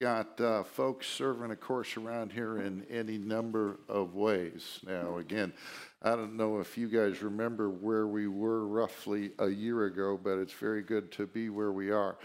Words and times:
got 0.00 0.40
uh, 0.40 0.62
folks 0.62 1.06
serving 1.06 1.50
a 1.50 1.56
course 1.56 1.98
around 1.98 2.32
here 2.32 2.56
in 2.56 2.86
any 2.88 3.18
number 3.18 3.78
of 3.86 4.14
ways. 4.14 4.80
Now, 4.86 5.18
again, 5.18 5.52
I 6.00 6.16
don't 6.16 6.38
know 6.38 6.58
if 6.58 6.78
you 6.78 6.88
guys 6.88 7.22
remember 7.22 7.68
where 7.68 8.06
we 8.06 8.26
were 8.26 8.66
roughly 8.66 9.32
a 9.38 9.48
year 9.48 9.84
ago, 9.84 10.18
but 10.22 10.38
it's 10.38 10.54
very 10.54 10.80
good 10.80 11.12
to 11.12 11.26
be 11.26 11.50
where 11.50 11.70
we 11.70 11.90
are. 11.90 12.16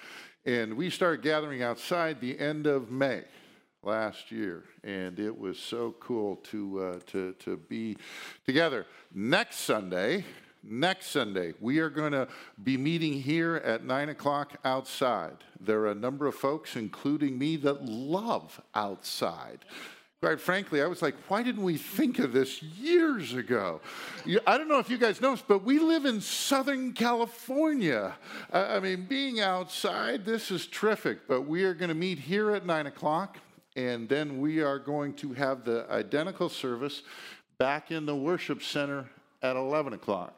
And 0.46 0.78
we 0.78 0.90
started 0.90 1.22
gathering 1.22 1.64
outside 1.64 2.22
the 2.22 2.40
end 2.40 2.66
of 2.66 2.92
May 2.92 3.26
last 3.84 4.32
year, 4.32 4.64
and 4.86 5.20
it 5.20 5.38
was 5.38 5.60
so 5.60 5.96
cool 6.00 6.38
to 6.38 6.80
uh, 6.82 7.00
to 7.08 7.34
to 7.40 7.58
be 7.58 7.98
together. 8.46 8.86
Next 9.14 9.58
Sunday, 9.58 10.24
next 10.66 11.08
Sunday, 11.08 11.54
we 11.60 11.80
are 11.80 11.90
going 11.90 12.12
to 12.12 12.28
be 12.64 12.78
meeting 12.78 13.14
here 13.14 13.58
at 13.58 13.84
9 13.84 14.10
o'clock 14.10 14.60
outside. 14.66 15.38
There 15.60 15.82
are 15.82 15.92
a 15.92 15.96
number 15.96 16.28
of 16.28 16.36
folks, 16.36 16.76
including 16.76 17.38
me, 17.38 17.56
that 17.58 17.86
love 17.86 18.62
outside. 18.74 19.66
Quite 20.22 20.40
frankly, 20.40 20.82
I 20.82 20.88
was 20.88 21.02
like, 21.02 21.16
why 21.28 21.44
didn't 21.44 21.64
we 21.64 21.78
think 21.78 22.20
of 22.20 22.34
this 22.34 22.64
years 22.64 23.34
ago? 23.34 23.82
I 24.48 24.58
don't 24.58 24.68
know 24.68 24.80
if 24.80 24.90
you 24.90 24.98
guys 24.98 25.22
know, 25.22 25.38
but 25.48 25.64
we 25.64 25.78
live 25.78 26.06
in 26.06 26.20
Southern 26.20 26.94
California. 26.94 28.16
I 28.52 28.80
mean, 28.80 29.06
being 29.06 29.42
outside, 29.42 30.26
this 30.26 30.50
is 30.52 30.66
terrific, 30.68 31.28
but 31.28 31.42
we 31.42 31.64
are 31.64 31.74
going 31.74 31.90
to 31.90 31.96
meet 31.96 32.18
here 32.18 32.52
at 32.52 32.66
9 32.66 32.88
o'clock, 32.88 33.38
and 33.76 34.10
then 34.10 34.40
we 34.40 34.62
are 34.62 34.80
going 34.80 35.14
to 35.16 35.34
have 35.34 35.64
the 35.64 35.86
identical 35.92 36.50
service 36.50 37.04
back 37.60 37.92
in 37.92 38.06
the 38.06 38.16
worship 38.16 38.64
center 38.64 39.06
at 39.44 39.56
11 39.56 39.94
o'clock. 39.94 40.34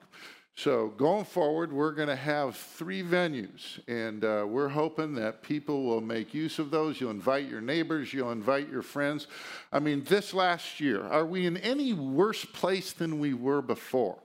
So 0.57 0.87
going 0.97 1.23
forward, 1.23 1.71
we're 1.71 1.91
going 1.91 2.07
to 2.07 2.15
have 2.15 2.55
three 2.55 3.03
venues, 3.03 3.79
and 3.87 4.25
uh, 4.25 4.43
we're 4.47 4.69
hoping 4.69 5.13
that 5.13 5.43
people 5.43 5.83
will 5.83 6.01
make 6.01 6.33
use 6.33 6.57
of 6.57 6.71
those. 6.71 6.99
You'll 6.99 7.11
invite 7.11 7.47
your 7.47 7.61
neighbors, 7.61 8.11
you'll 8.11 8.31
invite 8.31 8.67
your 8.67 8.81
friends. 8.81 9.27
I 9.71 9.77
mean, 9.77 10.03
this 10.05 10.33
last 10.33 10.79
year, 10.79 11.03
are 11.03 11.27
we 11.27 11.45
in 11.45 11.57
any 11.57 11.93
worse 11.93 12.43
place 12.43 12.91
than 12.91 13.19
we 13.19 13.35
were 13.35 13.61
before? 13.61 14.17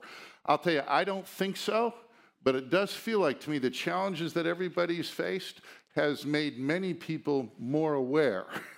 I'll 0.47 0.57
tell 0.57 0.73
you, 0.73 0.81
I 0.87 1.03
don't 1.03 1.27
think 1.27 1.55
so, 1.55 1.93
but 2.43 2.55
it 2.55 2.71
does 2.71 2.91
feel 2.91 3.19
like 3.19 3.39
to 3.41 3.51
me 3.51 3.59
the 3.59 3.69
challenges 3.69 4.33
that 4.33 4.47
everybody's 4.47 5.11
faced 5.11 5.61
has 5.95 6.25
made 6.25 6.57
many 6.57 6.95
people 6.95 7.47
more 7.59 7.93
aware 7.93 8.47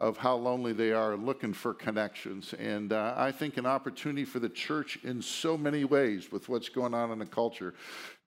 of 0.00 0.16
how 0.16 0.34
lonely 0.34 0.72
they 0.72 0.92
are 0.92 1.14
looking 1.14 1.52
for 1.52 1.74
connections. 1.74 2.54
And 2.54 2.92
uh, 2.92 3.14
I 3.16 3.30
think 3.30 3.58
an 3.58 3.66
opportunity 3.66 4.24
for 4.24 4.38
the 4.38 4.48
church 4.48 4.98
in 5.04 5.20
so 5.20 5.58
many 5.58 5.84
ways 5.84 6.32
with 6.32 6.48
what's 6.48 6.70
going 6.70 6.94
on 6.94 7.10
in 7.10 7.18
the 7.18 7.26
culture 7.26 7.74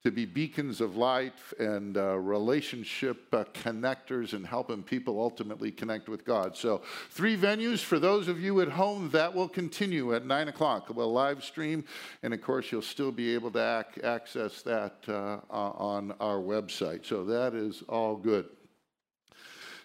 to 0.03 0.11
be 0.11 0.25
beacons 0.25 0.81
of 0.81 0.97
light 0.97 1.33
and 1.59 1.97
uh, 1.97 2.17
relationship 2.19 3.33
uh, 3.33 3.45
connectors 3.53 4.33
and 4.33 4.45
helping 4.45 4.83
people 4.83 5.19
ultimately 5.19 5.71
connect 5.71 6.09
with 6.09 6.25
God. 6.25 6.57
So, 6.57 6.81
three 7.09 7.38
venues 7.38 7.79
for 7.79 7.99
those 7.99 8.27
of 8.27 8.39
you 8.39 8.59
at 8.59 8.67
home 8.67 9.09
that 9.11 9.33
will 9.33 9.47
continue 9.47 10.13
at 10.13 10.25
9 10.25 10.49
o'clock. 10.49 10.94
We'll 10.94 11.11
live 11.11 11.41
stream, 11.41 11.85
and 12.21 12.33
of 12.33 12.41
course, 12.41 12.69
you'll 12.69 12.81
still 12.81 13.13
be 13.13 13.33
able 13.33 13.51
to 13.51 13.85
ac- 13.88 14.03
access 14.03 14.61
that 14.63 14.97
uh, 15.07 15.39
on 15.49 16.13
our 16.19 16.39
website. 16.39 17.05
So, 17.05 17.23
that 17.23 17.53
is 17.53 17.81
all 17.88 18.17
good. 18.17 18.49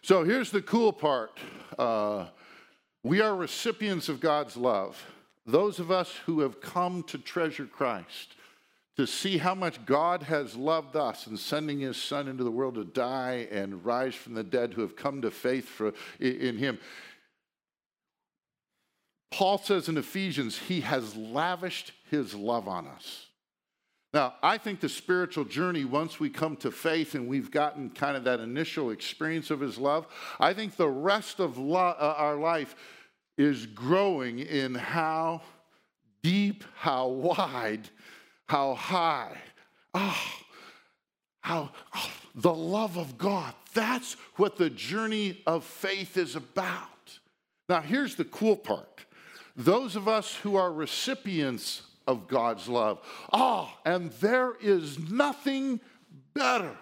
So 0.09 0.25
here's 0.25 0.51
the 0.51 0.62
cool 0.62 0.91
part 0.91 1.39
uh, 1.78 2.28
we 3.03 3.20
are 3.20 3.37
recipients 3.37 4.09
of 4.09 4.20
God's 4.20 4.56
love. 4.56 4.98
Those 5.45 5.78
of 5.81 5.91
us 5.91 6.11
who 6.25 6.41
have 6.41 6.62
come 6.62 7.03
to 7.09 7.19
treasure 7.19 7.67
Christ, 7.67 8.34
to 8.97 9.06
see 9.06 9.37
how 9.37 9.55
much 9.55 9.84
God 9.84 10.23
has 10.23 10.56
loved 10.56 10.97
us 10.97 11.27
in 11.27 11.37
sending 11.37 11.81
his 11.81 11.98
son 11.98 12.27
into 12.27 12.42
the 12.42 12.50
world 12.50 12.77
to 12.77 12.84
die 12.84 13.48
and 13.50 13.84
rise 13.84 14.15
from 14.15 14.33
the 14.33 14.42
dead, 14.42 14.73
who 14.73 14.81
have 14.81 14.97
come 14.97 15.20
to 15.20 15.31
faith 15.31 15.69
for, 15.69 15.92
in 16.19 16.56
him. 16.56 16.78
Paul 19.31 19.59
says 19.59 19.91
in 19.91 19.98
Ephesians, 19.98 20.56
he 20.56 20.81
has 20.81 21.17
lavished 21.17 21.93
his 22.11 22.34
love 22.34 22.66
on 22.66 22.87
us. 22.87 23.27
Now, 24.14 24.34
I 24.42 24.56
think 24.56 24.80
the 24.80 24.88
spiritual 24.88 25.44
journey, 25.44 25.84
once 25.84 26.19
we 26.19 26.30
come 26.30 26.56
to 26.58 26.70
faith 26.70 27.14
and 27.14 27.28
we've 27.28 27.50
gotten 27.50 27.91
kind 27.91 28.16
of 28.16 28.24
that 28.24 28.41
initial 28.41 28.91
experience 28.91 29.50
of 29.50 29.60
His 29.60 29.76
love, 29.76 30.06
I 30.41 30.54
think 30.54 30.76
the 30.76 30.88
rest 30.88 31.41
of 31.41 31.58
lo- 31.58 31.94
uh, 31.98 32.14
our 32.16 32.36
life 32.36 32.74
is 33.36 33.66
growing 33.66 34.38
in 34.38 34.74
how 34.74 35.42
deep, 36.22 36.64
how 36.74 37.08
wide, 37.08 37.88
how 38.48 38.74
high. 38.74 39.36
Oh, 39.94 40.32
how 41.40 41.70
oh, 41.94 42.10
the 42.34 42.52
love 42.52 42.96
of 42.96 43.19
God. 43.19 43.54
That's 43.75 44.14
what 44.36 44.56
the 44.56 44.70
journey 44.70 45.42
of 45.46 45.64
faith 45.64 46.16
is 46.16 46.34
about. 46.34 47.19
Now, 47.69 47.80
here's 47.80 48.16
the 48.16 48.25
cool 48.25 48.56
part 48.56 49.04
those 49.54 49.96
of 49.96 50.06
us 50.06 50.34
who 50.36 50.56
are 50.56 50.72
recipients 50.72 51.82
of 52.08 52.26
God's 52.26 52.66
love. 52.66 52.98
Ah, 53.32 53.70
oh, 53.70 53.78
and 53.84 54.10
there 54.12 54.54
is 54.60 54.98
nothing 54.98 55.78
better. 56.34 56.74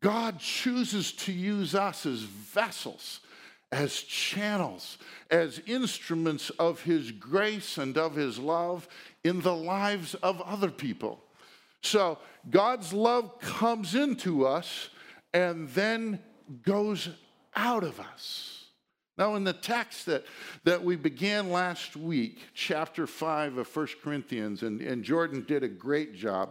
God 0.00 0.38
chooses 0.38 1.10
to 1.12 1.32
use 1.32 1.74
us 1.74 2.06
as 2.06 2.20
vessels, 2.20 3.20
as 3.72 4.02
channels, 4.02 4.98
as 5.30 5.60
instruments 5.66 6.50
of 6.50 6.82
His 6.82 7.10
grace 7.10 7.78
and 7.78 7.96
of 7.96 8.14
His 8.14 8.38
love 8.38 8.86
in 9.24 9.40
the 9.40 9.56
lives 9.56 10.14
of 10.16 10.40
other 10.42 10.70
people. 10.70 11.24
So 11.80 12.18
God's 12.50 12.92
love 12.92 13.40
comes 13.40 13.94
into 13.94 14.46
us 14.46 14.90
and 15.32 15.68
then 15.70 16.20
goes 16.62 17.08
out 17.56 17.82
of 17.82 17.98
us. 17.98 18.57
Now, 19.18 19.34
in 19.34 19.42
the 19.42 19.52
text 19.52 20.06
that, 20.06 20.24
that 20.62 20.84
we 20.84 20.94
began 20.94 21.50
last 21.50 21.96
week, 21.96 22.38
chapter 22.54 23.04
5 23.04 23.58
of 23.58 23.76
1 23.76 23.88
Corinthians, 24.02 24.62
and, 24.62 24.80
and 24.80 25.02
Jordan 25.02 25.44
did 25.46 25.64
a 25.64 25.68
great 25.68 26.14
job 26.14 26.50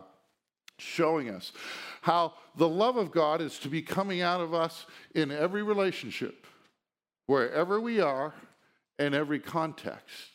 showing 0.77 1.29
us 1.29 1.53
how 2.01 2.33
the 2.57 2.67
love 2.67 2.97
of 2.97 3.11
God 3.11 3.41
is 3.41 3.57
to 3.59 3.69
be 3.69 3.81
coming 3.81 4.22
out 4.22 4.41
of 4.41 4.53
us 4.53 4.85
in 5.16 5.31
every 5.31 5.63
relationship, 5.63 6.45
wherever 7.25 7.79
we 7.79 8.01
are, 8.01 8.33
in 9.00 9.13
every 9.13 9.39
context. 9.39 10.27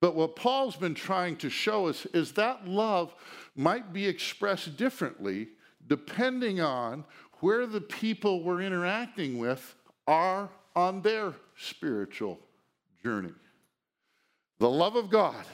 But 0.00 0.14
what 0.14 0.34
Paul's 0.34 0.76
been 0.76 0.94
trying 0.94 1.36
to 1.36 1.50
show 1.50 1.88
us 1.88 2.06
is 2.06 2.32
that 2.32 2.66
love 2.66 3.14
might 3.54 3.92
be 3.92 4.06
expressed 4.06 4.78
differently 4.78 5.48
depending 5.86 6.60
on 6.60 7.04
where 7.40 7.66
the 7.66 7.80
people 7.80 8.42
we're 8.42 8.62
interacting 8.62 9.38
with 9.38 9.74
are 10.06 10.50
on 10.76 11.00
their 11.00 11.32
spiritual 11.56 12.38
journey. 13.02 13.32
The 14.58 14.70
love 14.70 14.94
of 14.94 15.10
God 15.10 15.44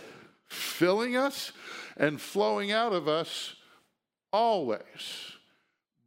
filling 0.49 1.17
us 1.17 1.53
and 1.97 2.21
flowing 2.21 2.73
out 2.73 2.93
of 2.93 3.09
us 3.09 3.55
always. 4.33 4.83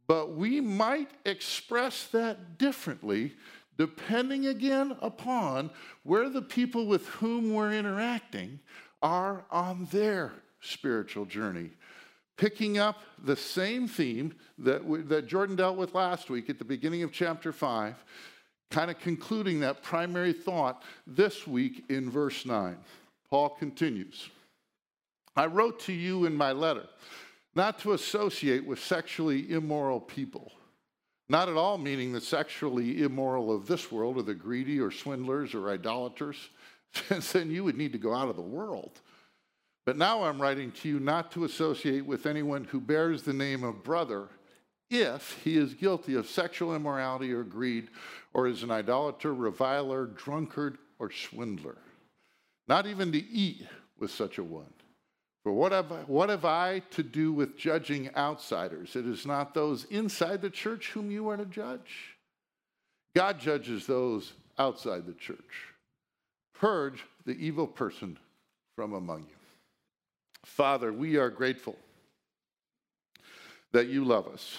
But 0.06 0.36
we 0.36 0.60
might 0.60 1.10
express 1.24 2.06
that 2.08 2.58
differently 2.58 3.34
depending 3.76 4.46
again 4.46 4.96
upon 5.02 5.70
where 6.02 6.30
the 6.30 6.42
people 6.42 6.86
with 6.86 7.06
whom 7.08 7.52
we're 7.52 7.72
interacting 7.72 8.60
are 9.02 9.44
on 9.50 9.86
their 9.90 10.32
spiritual 10.60 11.24
journey. 11.24 11.70
Picking 12.36 12.78
up 12.78 13.02
the 13.22 13.36
same 13.36 13.88
theme 13.88 14.34
that, 14.58 14.84
we, 14.84 15.00
that 15.02 15.26
Jordan 15.26 15.56
dealt 15.56 15.76
with 15.76 15.94
last 15.94 16.30
week 16.30 16.48
at 16.48 16.58
the 16.58 16.64
beginning 16.64 17.02
of 17.02 17.12
chapter 17.12 17.52
5 17.52 17.94
kind 18.70 18.90
of 18.90 18.98
concluding 18.98 19.60
that 19.60 19.82
primary 19.82 20.32
thought 20.32 20.82
this 21.06 21.46
week 21.46 21.84
in 21.88 22.10
verse 22.10 22.44
9. 22.44 22.76
Paul 23.30 23.50
continues 23.50 24.28
I 25.36 25.46
wrote 25.46 25.80
to 25.80 25.92
you 25.92 26.24
in 26.24 26.34
my 26.34 26.52
letter 26.52 26.86
not 27.54 27.78
to 27.80 27.94
associate 27.94 28.64
with 28.66 28.78
sexually 28.78 29.50
immoral 29.50 29.98
people. 29.98 30.52
Not 31.28 31.48
at 31.48 31.56
all 31.56 31.78
meaning 31.78 32.12
the 32.12 32.20
sexually 32.20 33.02
immoral 33.02 33.52
of 33.52 33.66
this 33.66 33.90
world, 33.90 34.18
or 34.18 34.22
the 34.22 34.34
greedy, 34.34 34.78
or 34.78 34.90
swindlers, 34.90 35.54
or 35.54 35.70
idolaters, 35.70 36.36
since 36.92 37.32
then 37.32 37.50
you 37.50 37.64
would 37.64 37.76
need 37.76 37.92
to 37.92 37.98
go 37.98 38.14
out 38.14 38.28
of 38.28 38.36
the 38.36 38.42
world. 38.42 39.00
But 39.86 39.96
now 39.96 40.24
I'm 40.24 40.40
writing 40.40 40.70
to 40.72 40.88
you 40.88 41.00
not 41.00 41.32
to 41.32 41.44
associate 41.44 42.04
with 42.04 42.26
anyone 42.26 42.64
who 42.64 42.80
bears 42.80 43.22
the 43.22 43.32
name 43.32 43.64
of 43.64 43.82
brother 43.82 44.28
if 44.90 45.38
he 45.42 45.56
is 45.56 45.74
guilty 45.74 46.14
of 46.14 46.28
sexual 46.28 46.74
immorality 46.74 47.32
or 47.32 47.42
greed, 47.42 47.88
or 48.32 48.46
is 48.46 48.62
an 48.62 48.70
idolater, 48.70 49.34
reviler, 49.34 50.06
drunkard, 50.06 50.78
or 50.98 51.10
swindler. 51.10 51.78
Not 52.68 52.86
even 52.86 53.12
to 53.12 53.18
eat 53.18 53.66
with 53.98 54.10
such 54.10 54.38
a 54.38 54.44
one. 54.44 54.72
For 55.42 55.52
what 55.52 55.72
have, 55.72 55.90
what 56.08 56.28
have 56.28 56.44
I 56.44 56.80
to 56.90 57.02
do 57.02 57.32
with 57.32 57.56
judging 57.56 58.14
outsiders? 58.16 58.96
It 58.96 59.06
is 59.06 59.24
not 59.24 59.54
those 59.54 59.84
inside 59.84 60.42
the 60.42 60.50
church 60.50 60.90
whom 60.90 61.10
you 61.10 61.28
are 61.28 61.36
to 61.36 61.44
judge. 61.44 62.16
God 63.14 63.38
judges 63.38 63.86
those 63.86 64.32
outside 64.58 65.06
the 65.06 65.14
church. 65.14 65.68
Purge 66.52 67.04
the 67.24 67.32
evil 67.32 67.66
person 67.66 68.18
from 68.74 68.92
among 68.92 69.20
you. 69.20 69.36
Father, 70.44 70.92
we 70.92 71.16
are 71.16 71.30
grateful 71.30 71.76
that 73.72 73.86
you 73.86 74.04
love 74.04 74.26
us. 74.26 74.58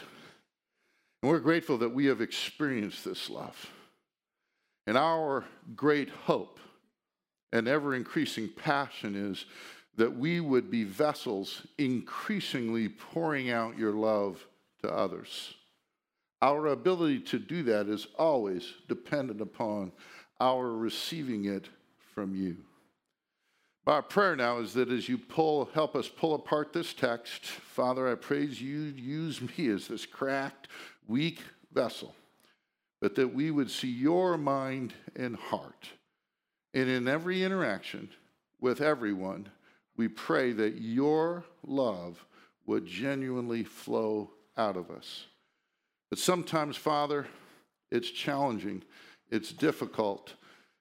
And 1.22 1.32
we're 1.32 1.40
grateful 1.40 1.78
that 1.80 1.94
we 1.94 2.06
have 2.06 2.22
experienced 2.22 3.04
this 3.04 3.30
love. 3.30 3.72
And 4.86 4.98
our 4.98 5.44
great 5.76 6.10
hope 6.10 6.60
and 7.52 7.68
ever 7.68 7.96
increasing 7.96 8.50
passion 8.50 9.16
is 9.16 9.46
that 9.98 10.16
we 10.16 10.40
would 10.40 10.70
be 10.70 10.84
vessels 10.84 11.66
increasingly 11.78 12.88
pouring 12.88 13.50
out 13.50 13.78
your 13.78 13.94
love 13.94 14.46
to 14.84 14.94
others. 14.94 15.56
Our 16.42 16.68
ability 16.68 17.22
to 17.22 17.40
do 17.40 17.64
that 17.64 17.88
is 17.88 18.08
always 18.18 18.74
dependent 18.88 19.42
upon 19.42 19.92
our 20.40 20.72
receiving 20.72 21.46
it 21.46 21.68
from 22.14 22.36
you. 22.36 22.58
Our 23.88 24.02
prayer 24.02 24.36
now 24.36 24.60
is 24.60 24.74
that 24.74 24.92
as 24.92 25.08
you 25.08 25.18
pull, 25.18 25.70
help 25.74 25.96
us 25.96 26.10
pull 26.10 26.36
apart 26.36 26.74
this 26.74 26.94
text, 26.94 27.46
Father, 27.46 28.12
I 28.12 28.16
praise 28.16 28.62
you 28.62 28.80
use 28.82 29.42
me 29.42 29.70
as 29.70 29.88
this 29.88 30.06
cracked, 30.06 30.68
weak 31.08 31.40
vessel, 31.74 32.16
but 33.02 33.16
that 33.16 33.34
we 33.34 33.52
would 33.52 33.70
see 33.70 33.90
your 33.90 34.38
mind 34.38 34.94
and 35.16 35.36
heart. 35.36 35.90
And 36.74 36.90
in 36.90 37.08
every 37.08 37.44
interaction 37.44 38.10
with 38.60 38.82
everyone, 38.82 39.50
we 39.96 40.08
pray 40.08 40.52
that 40.54 40.82
your 40.82 41.44
love 41.66 42.26
would 42.66 42.86
genuinely 42.86 43.64
flow 43.64 44.32
out 44.58 44.78
of 44.78 44.92
us. 44.92 45.26
But 46.10 46.20
sometimes, 46.20 46.78
Father, 46.78 47.28
it's 47.92 48.12
challenging, 48.12 48.84
it's 49.30 49.52
difficult 49.52 50.34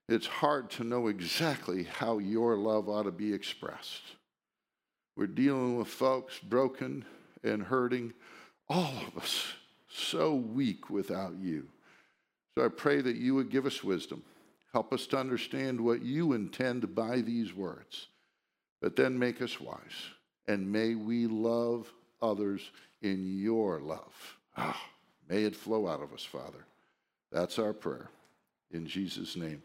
it's 0.08 0.26
hard 0.26 0.70
to 0.72 0.84
know 0.84 1.08
exactly 1.08 1.82
how 1.82 2.18
your 2.18 2.56
love 2.56 2.88
ought 2.88 3.04
to 3.04 3.10
be 3.10 3.32
expressed. 3.32 4.02
We're 5.16 5.26
dealing 5.26 5.76
with 5.76 5.88
folks 5.88 6.38
broken 6.38 7.04
and 7.42 7.62
hurting, 7.64 8.12
all 8.68 8.92
of 9.06 9.20
us 9.20 9.46
so 9.96 10.34
weak 10.34 10.90
without 10.90 11.34
you. 11.40 11.66
So 12.56 12.64
I 12.64 12.68
pray 12.68 13.00
that 13.00 13.16
you 13.16 13.34
would 13.34 13.50
give 13.50 13.66
us 13.66 13.84
wisdom. 13.84 14.22
Help 14.72 14.92
us 14.92 15.06
to 15.08 15.18
understand 15.18 15.80
what 15.80 16.02
you 16.02 16.32
intend 16.32 16.94
by 16.94 17.20
these 17.20 17.54
words, 17.54 18.08
but 18.80 18.96
then 18.96 19.18
make 19.18 19.40
us 19.40 19.60
wise. 19.60 20.10
And 20.48 20.70
may 20.70 20.94
we 20.94 21.26
love 21.26 21.92
others 22.20 22.70
in 23.02 23.38
your 23.38 23.80
love. 23.80 24.36
Ah, 24.56 24.80
may 25.28 25.44
it 25.44 25.56
flow 25.56 25.86
out 25.86 26.02
of 26.02 26.12
us, 26.12 26.24
Father. 26.24 26.66
That's 27.32 27.58
our 27.58 27.72
prayer. 27.72 28.10
In 28.70 28.86
Jesus' 28.86 29.36
name. 29.36 29.62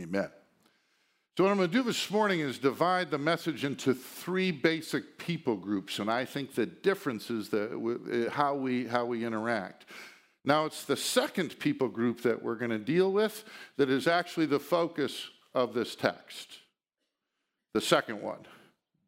Amen. 0.00 0.30
So, 1.36 1.44
what 1.44 1.50
I'm 1.52 1.58
going 1.58 1.70
to 1.70 1.76
do 1.76 1.84
this 1.84 2.10
morning 2.10 2.40
is 2.40 2.58
divide 2.58 3.12
the 3.12 3.18
message 3.18 3.64
into 3.64 3.94
three 3.94 4.50
basic 4.50 5.16
people 5.16 5.54
groups, 5.54 6.00
and 6.00 6.10
I 6.10 6.24
think 6.24 6.54
the 6.54 6.66
difference 6.66 7.30
is 7.30 7.50
that 7.50 8.30
how 8.32 8.56
we, 8.56 8.86
how 8.86 9.04
we 9.04 9.24
interact. 9.24 9.86
Now, 10.44 10.64
it's 10.64 10.84
the 10.84 10.96
second 10.96 11.58
people 11.60 11.86
group 11.86 12.22
that 12.22 12.42
we're 12.42 12.56
going 12.56 12.72
to 12.72 12.78
deal 12.78 13.12
with 13.12 13.44
that 13.76 13.88
is 13.90 14.08
actually 14.08 14.46
the 14.46 14.58
focus 14.58 15.28
of 15.54 15.72
this 15.72 15.94
text, 15.94 16.58
the 17.74 17.80
second 17.80 18.20
one. 18.20 18.40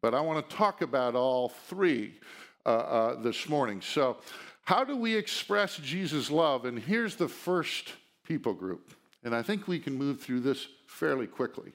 But 0.01 0.13
I 0.13 0.21
want 0.21 0.49
to 0.49 0.55
talk 0.55 0.81
about 0.81 1.15
all 1.15 1.49
three 1.49 2.19
uh, 2.65 2.69
uh, 2.69 3.21
this 3.21 3.49
morning. 3.49 3.81
So, 3.81 4.17
how 4.63 4.85
do 4.85 4.95
we 4.95 5.13
express 5.13 5.75
Jesus' 5.75 6.31
love? 6.31 6.63
And 6.63 6.79
here's 6.79 7.17
the 7.17 7.27
first 7.27 7.91
people 8.25 8.53
group. 8.53 8.93
And 9.25 9.35
I 9.35 9.41
think 9.41 9.67
we 9.67 9.77
can 9.77 9.93
move 9.93 10.21
through 10.21 10.39
this 10.39 10.67
fairly 10.87 11.27
quickly. 11.27 11.73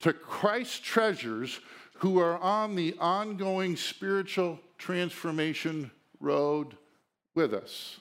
To 0.00 0.12
Christ's 0.12 0.78
treasures 0.78 1.60
who 1.96 2.18
are 2.18 2.38
on 2.38 2.74
the 2.74 2.94
ongoing 2.98 3.76
spiritual 3.76 4.58
transformation 4.78 5.90
road 6.18 6.76
with 7.34 7.52
us. 7.52 8.00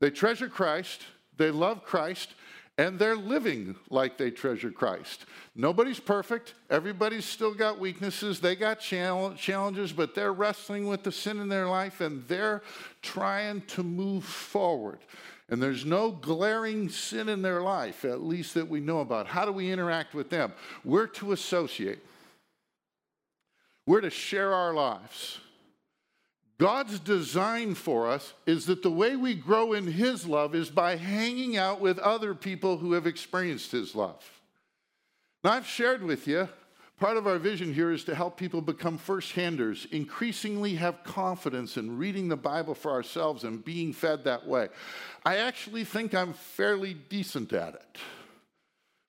They 0.00 0.10
treasure 0.10 0.48
Christ, 0.48 1.02
they 1.36 1.50
love 1.50 1.84
Christ, 1.84 2.34
and 2.78 2.98
they're 2.98 3.16
living 3.16 3.76
like 3.90 4.16
they 4.16 4.30
treasure 4.30 4.70
Christ. 4.70 5.26
Nobody's 5.54 6.00
perfect. 6.00 6.54
Everybody's 6.70 7.26
still 7.26 7.52
got 7.52 7.78
weaknesses. 7.78 8.40
They 8.40 8.56
got 8.56 8.80
challenges, 8.80 9.92
but 9.92 10.14
they're 10.14 10.32
wrestling 10.32 10.86
with 10.86 11.02
the 11.02 11.12
sin 11.12 11.40
in 11.40 11.48
their 11.50 11.68
life 11.68 12.00
and 12.00 12.26
they're 12.26 12.62
trying 13.02 13.60
to 13.62 13.82
move 13.82 14.24
forward 14.24 15.00
and 15.50 15.60
there's 15.60 15.84
no 15.84 16.12
glaring 16.12 16.88
sin 16.88 17.28
in 17.28 17.42
their 17.42 17.60
life, 17.60 18.04
at 18.04 18.22
least 18.22 18.54
that 18.54 18.68
we 18.68 18.78
know 18.80 19.00
about. 19.00 19.26
How 19.26 19.44
do 19.44 19.52
we 19.52 19.70
interact 19.70 20.14
with 20.14 20.30
them? 20.30 20.52
We're 20.84 21.08
to 21.08 21.32
associate, 21.32 21.98
we're 23.86 24.00
to 24.00 24.10
share 24.10 24.54
our 24.54 24.72
lives. 24.72 25.40
God's 26.58 27.00
design 27.00 27.74
for 27.74 28.06
us 28.06 28.34
is 28.44 28.66
that 28.66 28.82
the 28.82 28.90
way 28.90 29.16
we 29.16 29.34
grow 29.34 29.72
in 29.72 29.86
His 29.86 30.26
love 30.26 30.54
is 30.54 30.68
by 30.68 30.96
hanging 30.96 31.56
out 31.56 31.80
with 31.80 31.98
other 31.98 32.34
people 32.34 32.76
who 32.76 32.92
have 32.92 33.06
experienced 33.06 33.72
His 33.72 33.94
love. 33.94 34.22
Now, 35.42 35.52
I've 35.52 35.66
shared 35.66 36.02
with 36.02 36.28
you 36.28 36.50
Part 37.00 37.16
of 37.16 37.26
our 37.26 37.38
vision 37.38 37.72
here 37.72 37.92
is 37.92 38.04
to 38.04 38.14
help 38.14 38.36
people 38.36 38.60
become 38.60 38.98
first 38.98 39.32
handers, 39.32 39.86
increasingly 39.90 40.74
have 40.74 41.02
confidence 41.02 41.78
in 41.78 41.96
reading 41.96 42.28
the 42.28 42.36
Bible 42.36 42.74
for 42.74 42.90
ourselves 42.90 43.42
and 43.42 43.64
being 43.64 43.94
fed 43.94 44.24
that 44.24 44.46
way. 44.46 44.68
I 45.24 45.38
actually 45.38 45.84
think 45.84 46.14
I'm 46.14 46.34
fairly 46.34 46.92
decent 46.92 47.54
at 47.54 47.72
it. 47.74 47.96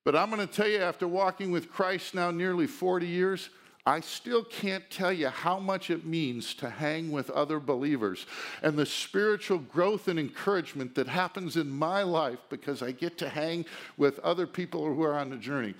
But 0.05 0.15
I'm 0.15 0.29
going 0.29 0.47
to 0.47 0.51
tell 0.51 0.69
you, 0.69 0.77
after 0.77 1.05
walking 1.05 1.51
with 1.51 1.69
Christ 1.69 2.15
now 2.15 2.31
nearly 2.31 2.65
40 2.65 3.07
years, 3.07 3.49
I 3.85 3.99
still 4.01 4.43
can't 4.43 4.87
tell 4.91 5.11
you 5.11 5.29
how 5.29 5.57
much 5.59 5.89
it 5.89 6.05
means 6.05 6.53
to 6.55 6.69
hang 6.69 7.11
with 7.11 7.31
other 7.31 7.59
believers 7.59 8.27
and 8.61 8.77
the 8.77 8.85
spiritual 8.85 9.57
growth 9.57 10.07
and 10.07 10.19
encouragement 10.19 10.93
that 10.95 11.07
happens 11.07 11.57
in 11.57 11.69
my 11.69 12.03
life 12.03 12.37
because 12.49 12.83
I 12.83 12.91
get 12.91 13.17
to 13.19 13.29
hang 13.29 13.65
with 13.97 14.19
other 14.19 14.45
people 14.45 14.85
who 14.85 15.01
are 15.01 15.17
on 15.17 15.31
the 15.31 15.37
journey. 15.37 15.73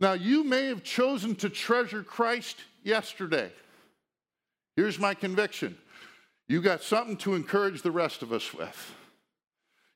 Now, 0.00 0.12
you 0.12 0.44
may 0.44 0.66
have 0.66 0.82
chosen 0.82 1.34
to 1.36 1.48
treasure 1.48 2.02
Christ 2.02 2.56
yesterday. 2.82 3.50
Here's 4.76 4.98
my 4.98 5.14
conviction 5.14 5.78
you 6.48 6.60
got 6.60 6.82
something 6.82 7.16
to 7.18 7.34
encourage 7.34 7.82
the 7.82 7.90
rest 7.90 8.22
of 8.22 8.32
us 8.32 8.52
with. 8.52 8.94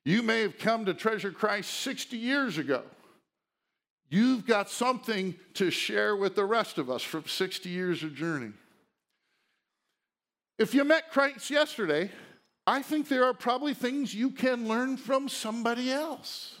You 0.03 0.23
may 0.23 0.41
have 0.41 0.57
come 0.57 0.85
to 0.85 0.93
treasure 0.93 1.31
Christ 1.31 1.69
60 1.81 2.17
years 2.17 2.57
ago. 2.57 2.81
You've 4.11 4.45
got 4.45 4.69
something 4.69 5.35
to 5.53 5.71
share 5.71 6.17
with 6.17 6.35
the 6.35 6.43
rest 6.43 6.77
of 6.77 6.89
us 6.91 7.01
from 7.01 7.25
60 7.25 7.69
years 7.69 8.03
of 8.03 8.13
journey. 8.13 8.51
If 10.59 10.75
you 10.75 10.83
met 10.83 11.11
Christ 11.11 11.49
yesterday, 11.49 12.11
I 12.67 12.81
think 12.81 13.07
there 13.07 13.23
are 13.23 13.33
probably 13.33 13.73
things 13.73 14.13
you 14.13 14.29
can 14.29 14.67
learn 14.67 14.97
from 14.97 15.29
somebody 15.29 15.91
else. 15.93 16.59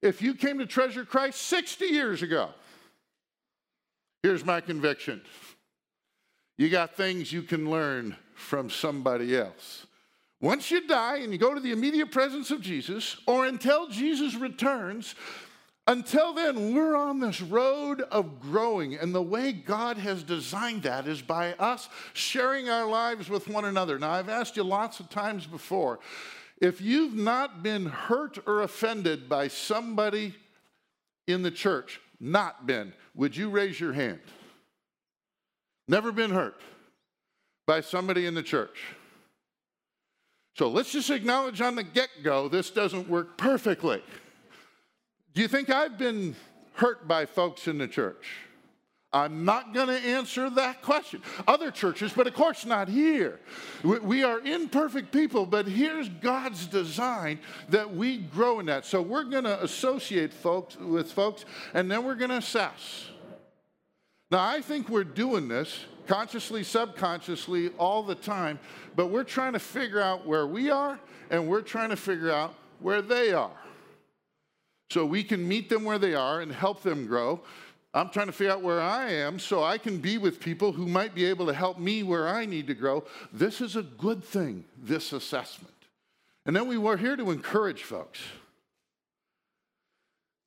If 0.00 0.22
you 0.22 0.34
came 0.34 0.58
to 0.58 0.66
treasure 0.66 1.04
Christ 1.04 1.42
60 1.42 1.84
years 1.84 2.22
ago, 2.22 2.48
here's 4.22 4.44
my 4.44 4.60
conviction 4.60 5.20
you 6.56 6.70
got 6.70 6.96
things 6.96 7.30
you 7.30 7.42
can 7.42 7.70
learn 7.70 8.16
from 8.34 8.70
somebody 8.70 9.36
else. 9.36 9.86
Once 10.40 10.70
you 10.70 10.86
die 10.86 11.18
and 11.18 11.32
you 11.32 11.38
go 11.38 11.52
to 11.52 11.60
the 11.60 11.72
immediate 11.72 12.10
presence 12.10 12.50
of 12.50 12.60
Jesus, 12.60 13.16
or 13.26 13.44
until 13.46 13.88
Jesus 13.88 14.34
returns, 14.34 15.14
until 15.86 16.32
then, 16.32 16.74
we're 16.74 16.96
on 16.96 17.20
this 17.20 17.42
road 17.42 18.00
of 18.02 18.40
growing, 18.40 18.94
and 18.94 19.14
the 19.14 19.22
way 19.22 19.52
God 19.52 19.98
has 19.98 20.22
designed 20.22 20.84
that 20.84 21.06
is 21.06 21.20
by 21.20 21.52
us 21.54 21.88
sharing 22.14 22.70
our 22.70 22.86
lives 22.86 23.28
with 23.28 23.48
one 23.48 23.66
another. 23.66 23.98
Now, 23.98 24.12
I've 24.12 24.30
asked 24.30 24.56
you 24.56 24.62
lots 24.64 25.00
of 25.00 25.10
times 25.10 25.46
before 25.46 26.00
if 26.60 26.80
you've 26.80 27.14
not 27.14 27.62
been 27.62 27.86
hurt 27.86 28.38
or 28.46 28.62
offended 28.62 29.28
by 29.28 29.48
somebody 29.48 30.34
in 31.26 31.42
the 31.42 31.50
church, 31.50 32.00
not 32.20 32.66
been, 32.66 32.94
would 33.14 33.36
you 33.36 33.50
raise 33.50 33.78
your 33.78 33.92
hand? 33.92 34.20
Never 35.88 36.12
been 36.12 36.30
hurt 36.30 36.60
by 37.66 37.80
somebody 37.80 38.24
in 38.24 38.34
the 38.34 38.42
church. 38.42 38.78
So 40.56 40.68
let's 40.70 40.92
just 40.92 41.10
acknowledge 41.10 41.60
on 41.60 41.74
the 41.74 41.82
get 41.82 42.08
go 42.22 42.48
this 42.48 42.70
doesn't 42.70 43.08
work 43.08 43.36
perfectly. 43.36 44.02
Do 45.34 45.42
you 45.42 45.48
think 45.48 45.68
I've 45.68 45.98
been 45.98 46.36
hurt 46.74 47.08
by 47.08 47.26
folks 47.26 47.66
in 47.66 47.78
the 47.78 47.88
church? 47.88 48.24
I'm 49.12 49.44
not 49.44 49.74
going 49.74 49.88
to 49.88 49.94
answer 49.94 50.48
that 50.50 50.82
question. 50.82 51.22
Other 51.46 51.70
churches, 51.70 52.12
but 52.12 52.26
of 52.26 52.34
course 52.34 52.64
not 52.64 52.88
here. 52.88 53.40
We 53.82 54.24
are 54.24 54.40
imperfect 54.40 55.12
people, 55.12 55.46
but 55.46 55.66
here's 55.66 56.08
God's 56.08 56.66
design 56.66 57.38
that 57.68 57.94
we 57.94 58.18
grow 58.18 58.58
in 58.58 58.66
that. 58.66 58.84
So 58.86 59.02
we're 59.02 59.24
going 59.24 59.44
to 59.44 59.62
associate 59.62 60.32
folks 60.32 60.76
with 60.76 61.12
folks, 61.12 61.44
and 61.74 61.90
then 61.90 62.04
we're 62.04 62.16
going 62.16 62.30
to 62.30 62.38
assess. 62.38 63.08
Now, 64.32 64.44
I 64.44 64.60
think 64.60 64.88
we're 64.88 65.04
doing 65.04 65.46
this 65.46 65.84
consciously, 66.08 66.64
subconsciously, 66.64 67.70
all 67.78 68.02
the 68.02 68.16
time, 68.16 68.58
but 68.96 69.06
we're 69.06 69.24
trying 69.24 69.52
to 69.52 69.60
figure 69.60 70.00
out 70.00 70.26
where 70.26 70.46
we 70.46 70.70
are, 70.70 70.98
and 71.30 71.48
we're 71.48 71.62
trying 71.62 71.90
to 71.90 71.96
figure 71.96 72.32
out 72.32 72.54
where 72.80 73.00
they 73.00 73.32
are 73.32 73.63
so 74.90 75.04
we 75.04 75.24
can 75.24 75.46
meet 75.46 75.68
them 75.68 75.84
where 75.84 75.98
they 75.98 76.14
are 76.14 76.40
and 76.40 76.52
help 76.52 76.82
them 76.82 77.06
grow. 77.06 77.40
I'm 77.94 78.10
trying 78.10 78.26
to 78.26 78.32
figure 78.32 78.52
out 78.52 78.62
where 78.62 78.80
I 78.80 79.10
am 79.10 79.38
so 79.38 79.62
I 79.62 79.78
can 79.78 79.98
be 79.98 80.18
with 80.18 80.40
people 80.40 80.72
who 80.72 80.86
might 80.86 81.14
be 81.14 81.24
able 81.24 81.46
to 81.46 81.54
help 81.54 81.78
me 81.78 82.02
where 82.02 82.28
I 82.28 82.44
need 82.44 82.66
to 82.66 82.74
grow. 82.74 83.04
This 83.32 83.60
is 83.60 83.76
a 83.76 83.82
good 83.82 84.24
thing, 84.24 84.64
this 84.76 85.12
assessment. 85.12 85.74
And 86.44 86.54
then 86.54 86.66
we 86.66 86.76
were 86.76 86.96
here 86.96 87.16
to 87.16 87.30
encourage 87.30 87.84
folks. 87.84 88.20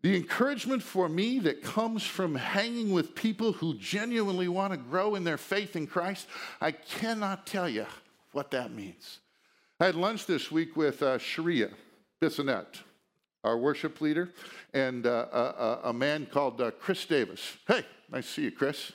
The 0.04 0.16
encouragement 0.16 0.84
for 0.84 1.10
me 1.10 1.40
that 1.40 1.64
comes 1.64 2.04
from 2.04 2.36
hanging 2.36 2.92
with 2.92 3.16
people 3.16 3.52
who 3.54 3.74
genuinely 3.76 4.48
want 4.48 4.74
to 4.74 4.78
grow 4.78 5.16
in 5.16 5.24
their 5.24 5.38
faith 5.38 5.76
in 5.76 5.88
Christ, 5.88 6.28
I 6.62 6.72
cannot 6.72 7.48
tell 7.48 7.68
you 7.68 7.86
what 8.32 8.52
that 8.52 8.72
means. 8.72 9.20
I 9.80 9.86
had 9.86 9.96
lunch 9.96 10.26
this 10.26 10.52
week 10.52 10.76
with 10.76 11.02
uh, 11.02 11.18
Sharia 11.18 11.70
Bissonette, 12.22 12.82
our 13.44 13.58
worship 13.58 14.02
leader, 14.02 14.32
and 14.74 15.06
uh, 15.06 15.28
a, 15.32 15.90
a, 15.90 15.94
man 15.94 16.26
called 16.26 16.60
uh, 16.60 16.72
Chris 16.72 17.06
Davis. 17.06 17.58
Hey, 17.68 17.86
nice 18.12 18.26
to 18.26 18.32
see 18.32 18.42
you, 18.44 18.52
Chris. 18.52 18.92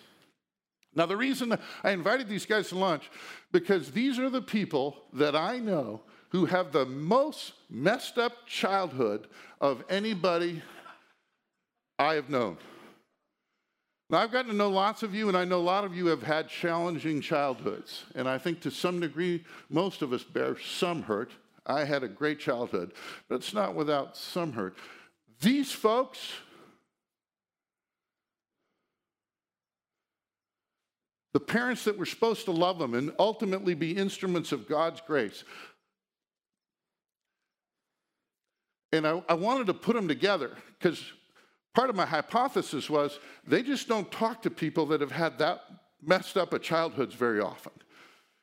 Now, 0.94 1.06
the 1.06 1.16
reason 1.16 1.56
I 1.82 1.90
invited 1.90 2.28
these 2.28 2.44
guys 2.44 2.68
to 2.68 2.78
lunch, 2.78 3.10
because 3.50 3.92
these 3.92 4.18
are 4.18 4.28
the 4.28 4.42
people 4.42 4.96
that 5.14 5.34
I 5.34 5.58
know 5.58 6.02
who 6.30 6.46
have 6.46 6.72
the 6.72 6.86
most 6.86 7.52
messed 7.70 8.18
up 8.18 8.46
childhood 8.46 9.26
of 9.60 9.84
anybody 9.88 10.62
I 11.98 12.14
have 12.14 12.28
known. 12.28 12.58
Now, 14.10 14.18
I've 14.18 14.32
gotten 14.32 14.50
to 14.50 14.56
know 14.56 14.68
lots 14.68 15.02
of 15.02 15.14
you, 15.14 15.28
and 15.28 15.36
I 15.36 15.46
know 15.46 15.58
a 15.58 15.62
lot 15.62 15.84
of 15.84 15.96
you 15.96 16.06
have 16.06 16.22
had 16.22 16.48
challenging 16.48 17.22
childhoods. 17.22 18.04
And 18.14 18.28
I 18.28 18.36
think 18.36 18.60
to 18.60 18.70
some 18.70 19.00
degree, 19.00 19.42
most 19.70 20.02
of 20.02 20.12
us 20.12 20.22
bear 20.22 20.58
some 20.58 21.02
hurt. 21.02 21.30
I 21.66 21.84
had 21.84 22.02
a 22.02 22.08
great 22.08 22.38
childhood, 22.38 22.92
but 23.28 23.36
it's 23.36 23.54
not 23.54 23.74
without 23.74 24.16
some 24.16 24.52
hurt. 24.52 24.76
These 25.40 25.72
folks, 25.72 26.32
the 31.32 31.40
parents 31.40 31.84
that 31.84 31.98
were 31.98 32.06
supposed 32.06 32.44
to 32.46 32.52
love 32.52 32.78
them 32.78 32.94
and 32.94 33.12
ultimately 33.18 33.74
be 33.74 33.92
instruments 33.92 34.52
of 34.52 34.68
God's 34.68 35.00
grace. 35.00 35.44
And 38.92 39.06
I, 39.06 39.22
I 39.28 39.34
wanted 39.34 39.68
to 39.68 39.74
put 39.74 39.96
them 39.96 40.06
together 40.06 40.50
because 40.78 41.02
part 41.74 41.88
of 41.88 41.96
my 41.96 42.04
hypothesis 42.04 42.90
was 42.90 43.18
they 43.46 43.62
just 43.62 43.88
don't 43.88 44.10
talk 44.12 44.42
to 44.42 44.50
people 44.50 44.86
that 44.86 45.00
have 45.00 45.12
had 45.12 45.38
that 45.38 45.62
messed 46.02 46.36
up 46.36 46.52
a 46.52 46.58
childhoods 46.58 47.14
very 47.14 47.40
often. 47.40 47.72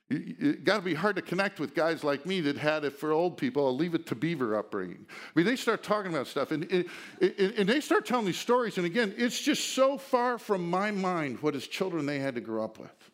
It 0.09 0.63
got 0.63 0.77
to 0.77 0.81
be 0.81 0.95
hard 0.95 1.15
to 1.17 1.21
connect 1.21 1.59
with 1.59 1.75
guys 1.75 2.03
like 2.03 2.25
me 2.25 2.41
that 2.41 2.57
had 2.57 2.83
it 2.83 2.97
for 2.97 3.11
old 3.11 3.37
people, 3.37 3.67
I'll 3.67 3.75
leave 3.75 3.93
it 3.93 4.07
to 4.07 4.15
beaver 4.15 4.57
upbringing. 4.57 5.05
I 5.07 5.13
mean, 5.35 5.45
they 5.45 5.55
start 5.55 5.83
talking 5.83 6.11
about 6.11 6.25
stuff 6.25 6.51
and, 6.51 6.63
and, 6.71 6.85
and 7.21 7.69
they 7.69 7.79
start 7.79 8.07
telling 8.07 8.25
these 8.25 8.39
stories. 8.39 8.77
And 8.77 8.87
again, 8.87 9.13
it's 9.17 9.39
just 9.39 9.75
so 9.75 9.99
far 9.99 10.39
from 10.39 10.67
my 10.67 10.89
mind 10.89 11.39
what 11.41 11.55
as 11.55 11.67
children 11.67 12.07
they 12.07 12.17
had 12.17 12.33
to 12.35 12.41
grow 12.41 12.63
up 12.63 12.79
with. 12.79 13.11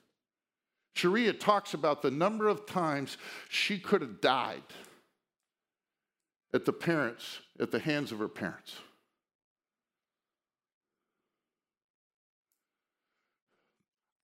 Sharia 0.96 1.34
talks 1.34 1.74
about 1.74 2.02
the 2.02 2.12
number 2.12 2.48
of 2.48 2.66
times 2.66 3.18
she 3.50 3.78
could 3.78 4.00
have 4.00 4.22
died 4.22 4.64
at 6.54 6.64
the 6.64 6.72
parents, 6.72 7.40
at 7.60 7.72
the 7.72 7.80
hands 7.80 8.14
of 8.14 8.20
her 8.20 8.30
parents. 8.30 8.78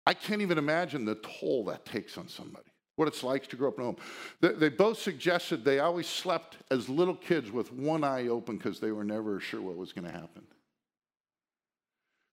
I 0.05 0.13
can't 0.13 0.41
even 0.41 0.57
imagine 0.57 1.05
the 1.05 1.15
toll 1.15 1.65
that 1.65 1.85
takes 1.85 2.17
on 2.17 2.27
somebody, 2.27 2.69
what 2.95 3.07
it's 3.07 3.23
like 3.23 3.47
to 3.47 3.55
grow 3.55 3.69
up 3.69 3.77
in 3.77 3.83
a 3.83 3.85
home. 3.85 3.97
They, 4.39 4.53
they 4.53 4.69
both 4.69 4.99
suggested 4.99 5.63
they 5.63 5.79
always 5.79 6.07
slept 6.07 6.57
as 6.71 6.89
little 6.89 7.15
kids 7.15 7.51
with 7.51 7.71
one 7.71 8.03
eye 8.03 8.27
open 8.27 8.57
because 8.57 8.79
they 8.79 8.91
were 8.91 9.03
never 9.03 9.39
sure 9.39 9.61
what 9.61 9.77
was 9.77 9.93
going 9.93 10.05
to 10.05 10.11
happen. 10.11 10.43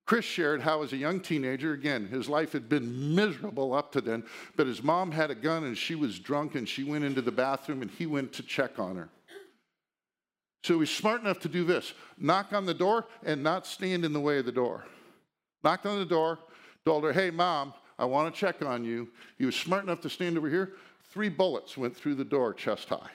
Chris 0.07 0.25
shared 0.25 0.63
how, 0.63 0.83
as 0.83 0.95
a 0.95 0.97
young 0.97 1.21
teenager, 1.21 1.75
again, 1.75 2.09
his 2.09 2.31
life 2.31 2.53
had 2.53 2.67
been 2.67 3.15
miserable 3.15 3.75
up 3.75 3.93
to 3.93 4.01
then, 4.01 4.25
but 4.57 4.67
his 4.67 4.83
mom 4.83 5.11
had 5.11 5.31
a 5.31 5.35
gun 5.35 5.65
and 5.65 5.77
she 5.77 5.95
was 5.95 6.19
drunk 6.19 6.55
and 6.55 6.67
she 6.67 6.83
went 6.83 7.05
into 7.05 7.21
the 7.21 7.31
bathroom 7.31 7.83
and 7.83 7.91
he 7.91 8.07
went 8.07 8.33
to 8.33 8.43
check 8.43 8.79
on 8.79 8.97
her. 8.97 9.11
So 10.65 10.75
he 10.75 10.81
was 10.81 10.91
smart 10.91 11.21
enough 11.21 11.41
to 11.41 11.49
do 11.49 11.63
this 11.65 11.93
knock 12.17 12.55
on 12.55 12.65
the 12.65 12.73
door 12.73 13.05
and 13.23 13.43
not 13.43 13.67
stand 13.67 14.05
in 14.07 14.15
the 14.15 14.21
way 14.21 14.39
of 14.39 14.47
the 14.47 14.53
door. 14.53 14.87
Knocked 15.63 15.85
on 15.85 15.99
the 15.99 16.07
door, 16.07 16.39
told 16.89 17.05
her, 17.05 17.13
Hey, 17.13 17.31
mom, 17.31 17.75
I 17.99 18.07
want 18.07 18.35
to 18.35 18.41
check 18.41 18.63
on 18.65 18.83
you. 18.83 19.11
He 19.37 19.45
was 19.45 19.55
smart 19.55 19.85
enough 19.85 20.01
to 20.01 20.09
stand 20.09 20.39
over 20.39 20.49
here. 20.49 20.73
Three 21.11 21.29
bullets 21.29 21.77
went 21.77 21.95
through 21.95 22.15
the 22.15 22.25
door 22.25 22.55
chest 22.55 22.89
high. 22.89 23.11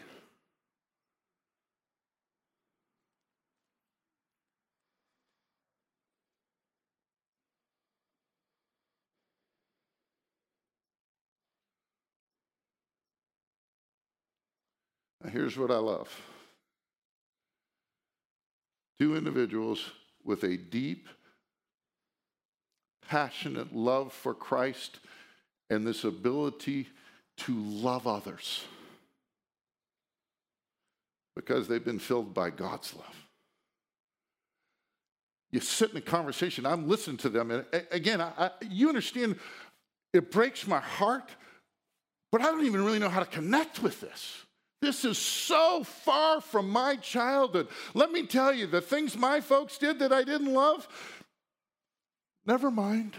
Now, 15.23 15.31
here's 15.31 15.57
what 15.57 15.71
I 15.71 15.77
love 15.77 16.15
two 18.99 19.17
individuals 19.17 19.89
with 20.23 20.43
a 20.43 20.57
deep 20.57 21.07
passionate 23.07 23.75
love 23.75 24.13
for 24.13 24.33
Christ 24.33 24.99
and 25.69 25.85
this 25.85 26.03
ability 26.03 26.87
to 27.37 27.55
love 27.55 28.07
others 28.07 28.63
because 31.35 31.67
they've 31.67 31.83
been 31.83 31.99
filled 31.99 32.33
by 32.33 32.49
God's 32.49 32.93
love. 32.93 33.15
You 35.51 35.59
sit 35.59 35.91
in 35.91 35.97
a 35.97 36.01
conversation, 36.01 36.65
I'm 36.65 36.87
listening 36.87 37.17
to 37.17 37.29
them, 37.29 37.51
and 37.51 37.65
again, 37.91 38.21
I, 38.21 38.31
I, 38.37 38.51
you 38.69 38.89
understand, 38.89 39.37
it 40.11 40.31
breaks 40.31 40.65
my 40.65 40.79
heart, 40.79 41.29
but 42.31 42.41
I 42.41 42.45
don't 42.45 42.65
even 42.65 42.83
really 42.83 42.99
know 42.99 43.09
how 43.09 43.19
to 43.19 43.25
connect 43.27 43.81
with 43.81 44.01
this. 44.01 44.43
This 44.81 45.05
is 45.05 45.17
so 45.17 45.83
far 45.83 46.41
from 46.41 46.69
my 46.69 46.97
childhood. 46.97 47.67
Let 47.93 48.11
me 48.11 48.25
tell 48.25 48.53
you, 48.53 48.67
the 48.67 48.81
things 48.81 49.15
my 49.15 49.39
folks 49.39 49.77
did 49.77 49.99
that 49.99 50.11
I 50.11 50.23
didn't 50.23 50.51
love, 50.53 50.87
Never 52.45 52.69
mind. 52.69 53.15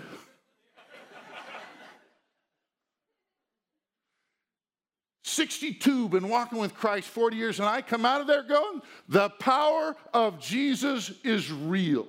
Sixty-two, 5.23 6.11
been 6.11 6.29
walking 6.29 6.59
with 6.59 6.75
Christ 6.75 7.09
40 7.09 7.37
years, 7.37 7.59
and 7.59 7.69
I 7.69 7.83
come 7.83 8.05
out 8.05 8.21
of 8.21 8.29
there 8.29 8.45
going, 8.45 8.83
the 9.09 9.31
power 9.31 9.97
of 10.13 10.39
Jesus 10.39 11.11
is 11.25 11.51
real. 11.51 12.07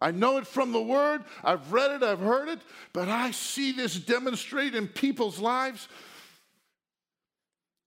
I 0.00 0.12
know 0.12 0.38
it 0.38 0.46
from 0.46 0.72
the 0.72 0.80
Word, 0.80 1.24
I've 1.44 1.72
read 1.72 1.90
it, 1.90 2.02
I've 2.02 2.20
heard 2.20 2.48
it, 2.48 2.60
but 2.92 3.08
I 3.08 3.32
see 3.32 3.72
this 3.72 3.96
demonstrated 3.96 4.76
in 4.76 4.88
people's 4.88 5.38
lives. 5.38 5.88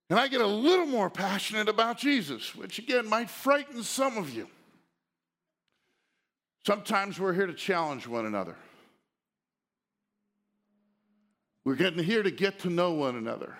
And 0.09 0.19
I 0.19 0.27
get 0.27 0.41
a 0.41 0.45
little 0.45 0.85
more 0.85 1.09
passionate 1.09 1.69
about 1.69 1.97
Jesus, 1.97 2.53
which 2.53 2.77
again 2.79 3.07
might 3.07 3.29
frighten 3.29 3.81
some 3.81 4.17
of 4.17 4.29
you. 4.29 4.49
Sometimes 6.65 7.19
we're 7.19 7.33
here 7.33 7.47
to 7.47 7.53
challenge 7.53 8.07
one 8.07 8.25
another. 8.25 8.55
We're 11.65 11.75
getting 11.75 12.03
here 12.03 12.23
to 12.23 12.31
get 12.31 12.59
to 12.59 12.69
know 12.69 12.93
one 12.93 13.15
another. 13.15 13.55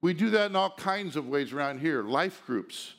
We 0.00 0.14
do 0.14 0.30
that 0.30 0.50
in 0.50 0.56
all 0.56 0.70
kinds 0.70 1.16
of 1.16 1.28
ways 1.28 1.52
around 1.52 1.80
here. 1.80 2.02
Life 2.02 2.42
groups. 2.46 2.94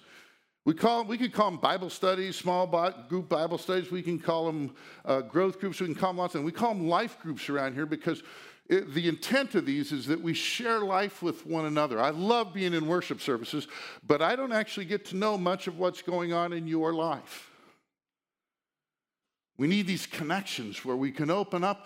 We 0.66 0.74
call 0.74 1.04
we 1.04 1.18
could 1.18 1.34
call 1.34 1.52
them 1.52 1.60
Bible 1.60 1.90
studies, 1.90 2.38
small 2.38 2.66
group 3.10 3.28
Bible 3.28 3.58
studies. 3.58 3.92
We 3.92 4.02
can 4.02 4.20
call 4.20 4.46
them 4.46 4.74
uh, 5.04 5.22
growth 5.22 5.60
groups. 5.60 5.82
We 5.82 5.88
can 5.88 5.96
call 5.96 6.12
them 6.12 6.18
lots 6.20 6.36
of 6.36 6.40
things. 6.40 6.46
We 6.46 6.58
call 6.58 6.74
them 6.74 6.88
life 6.88 7.20
groups 7.22 7.50
around 7.50 7.74
here 7.74 7.86
because 7.86 8.24
it, 8.70 8.94
the 8.94 9.10
intent 9.10 9.56
of 9.56 9.66
these 9.66 9.92
is 9.92 10.06
that 10.08 10.22
we 10.22 10.34
share 10.34 10.80
life 10.80 11.22
with 11.22 11.46
one 11.46 11.66
another. 11.66 12.00
I 12.00 12.12
love 12.12 12.54
being 12.54 12.74
in 12.74 12.88
worship 12.88 13.20
services, 13.20 13.68
but 14.08 14.22
I 14.22 14.38
don't 14.38 14.54
actually 14.54 14.86
get 14.86 15.04
to 15.08 15.18
know 15.18 15.38
much 15.38 15.68
of 15.68 15.78
what's 15.78 16.02
going 16.02 16.32
on 16.32 16.54
in 16.54 16.68
your 16.68 16.94
life. 16.94 17.53
We 19.58 19.68
need 19.68 19.88
these 19.88 20.06
connections 20.06 20.84
where 20.84 20.96
we 20.96 21.12
can 21.12 21.30
open 21.30 21.64
up 21.64 21.86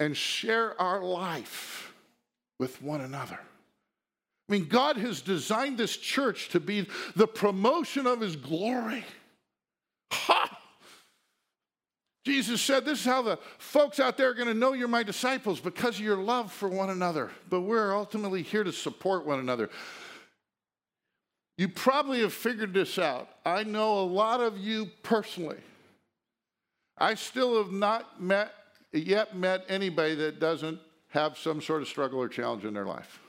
and 0.00 0.16
share 0.16 0.80
our 0.80 1.02
life 1.02 1.92
with 2.58 2.80
one 2.82 3.00
another. 3.00 3.38
I 4.48 4.52
mean, 4.52 4.66
God 4.66 4.96
has 4.96 5.20
designed 5.20 5.76
this 5.76 5.96
church 5.96 6.48
to 6.50 6.60
be 6.60 6.86
the 7.16 7.26
promotion 7.26 8.06
of 8.06 8.20
his 8.20 8.36
glory. 8.36 9.04
Ha! 10.12 10.58
Jesus 12.24 12.60
said, 12.60 12.84
This 12.84 13.00
is 13.00 13.04
how 13.04 13.22
the 13.22 13.38
folks 13.58 14.00
out 14.00 14.16
there 14.16 14.30
are 14.30 14.34
going 14.34 14.48
to 14.48 14.54
know 14.54 14.72
you're 14.72 14.88
my 14.88 15.02
disciples 15.02 15.60
because 15.60 15.96
of 15.96 16.04
your 16.04 16.16
love 16.16 16.52
for 16.52 16.68
one 16.68 16.90
another. 16.90 17.30
But 17.50 17.62
we're 17.62 17.94
ultimately 17.94 18.42
here 18.42 18.64
to 18.64 18.72
support 18.72 19.26
one 19.26 19.40
another. 19.40 19.70
You 21.58 21.68
probably 21.68 22.20
have 22.20 22.32
figured 22.32 22.72
this 22.72 22.98
out. 22.98 23.28
I 23.44 23.64
know 23.64 23.98
a 23.98 24.04
lot 24.04 24.40
of 24.40 24.58
you 24.58 24.90
personally 25.02 25.58
I 26.98 27.14
still 27.14 27.62
have 27.62 27.72
not 27.72 28.20
met, 28.20 28.52
yet 28.92 29.36
met 29.36 29.64
anybody 29.68 30.14
that 30.16 30.40
doesn't 30.40 30.80
have 31.10 31.38
some 31.38 31.60
sort 31.60 31.82
of 31.82 31.88
struggle 31.88 32.20
or 32.20 32.28
challenge 32.28 32.64
in 32.64 32.74
their 32.74 32.86
life. 32.86 33.20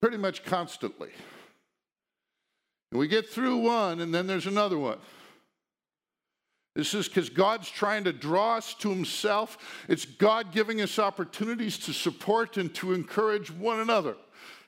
Pretty 0.00 0.16
much 0.16 0.44
constantly. 0.44 1.10
And 2.90 2.98
we 2.98 3.08
get 3.08 3.28
through 3.28 3.58
one, 3.58 4.00
and 4.00 4.14
then 4.14 4.26
there's 4.26 4.46
another 4.46 4.78
one. 4.78 4.98
This 6.74 6.94
is 6.94 7.08
because 7.08 7.28
God's 7.28 7.68
trying 7.68 8.04
to 8.04 8.12
draw 8.12 8.56
us 8.56 8.74
to 8.74 8.90
Himself. 8.90 9.58
It's 9.88 10.04
God 10.04 10.52
giving 10.52 10.80
us 10.80 10.98
opportunities 10.98 11.78
to 11.80 11.92
support 11.92 12.56
and 12.56 12.72
to 12.76 12.92
encourage 12.92 13.50
one 13.50 13.80
another. 13.80 14.16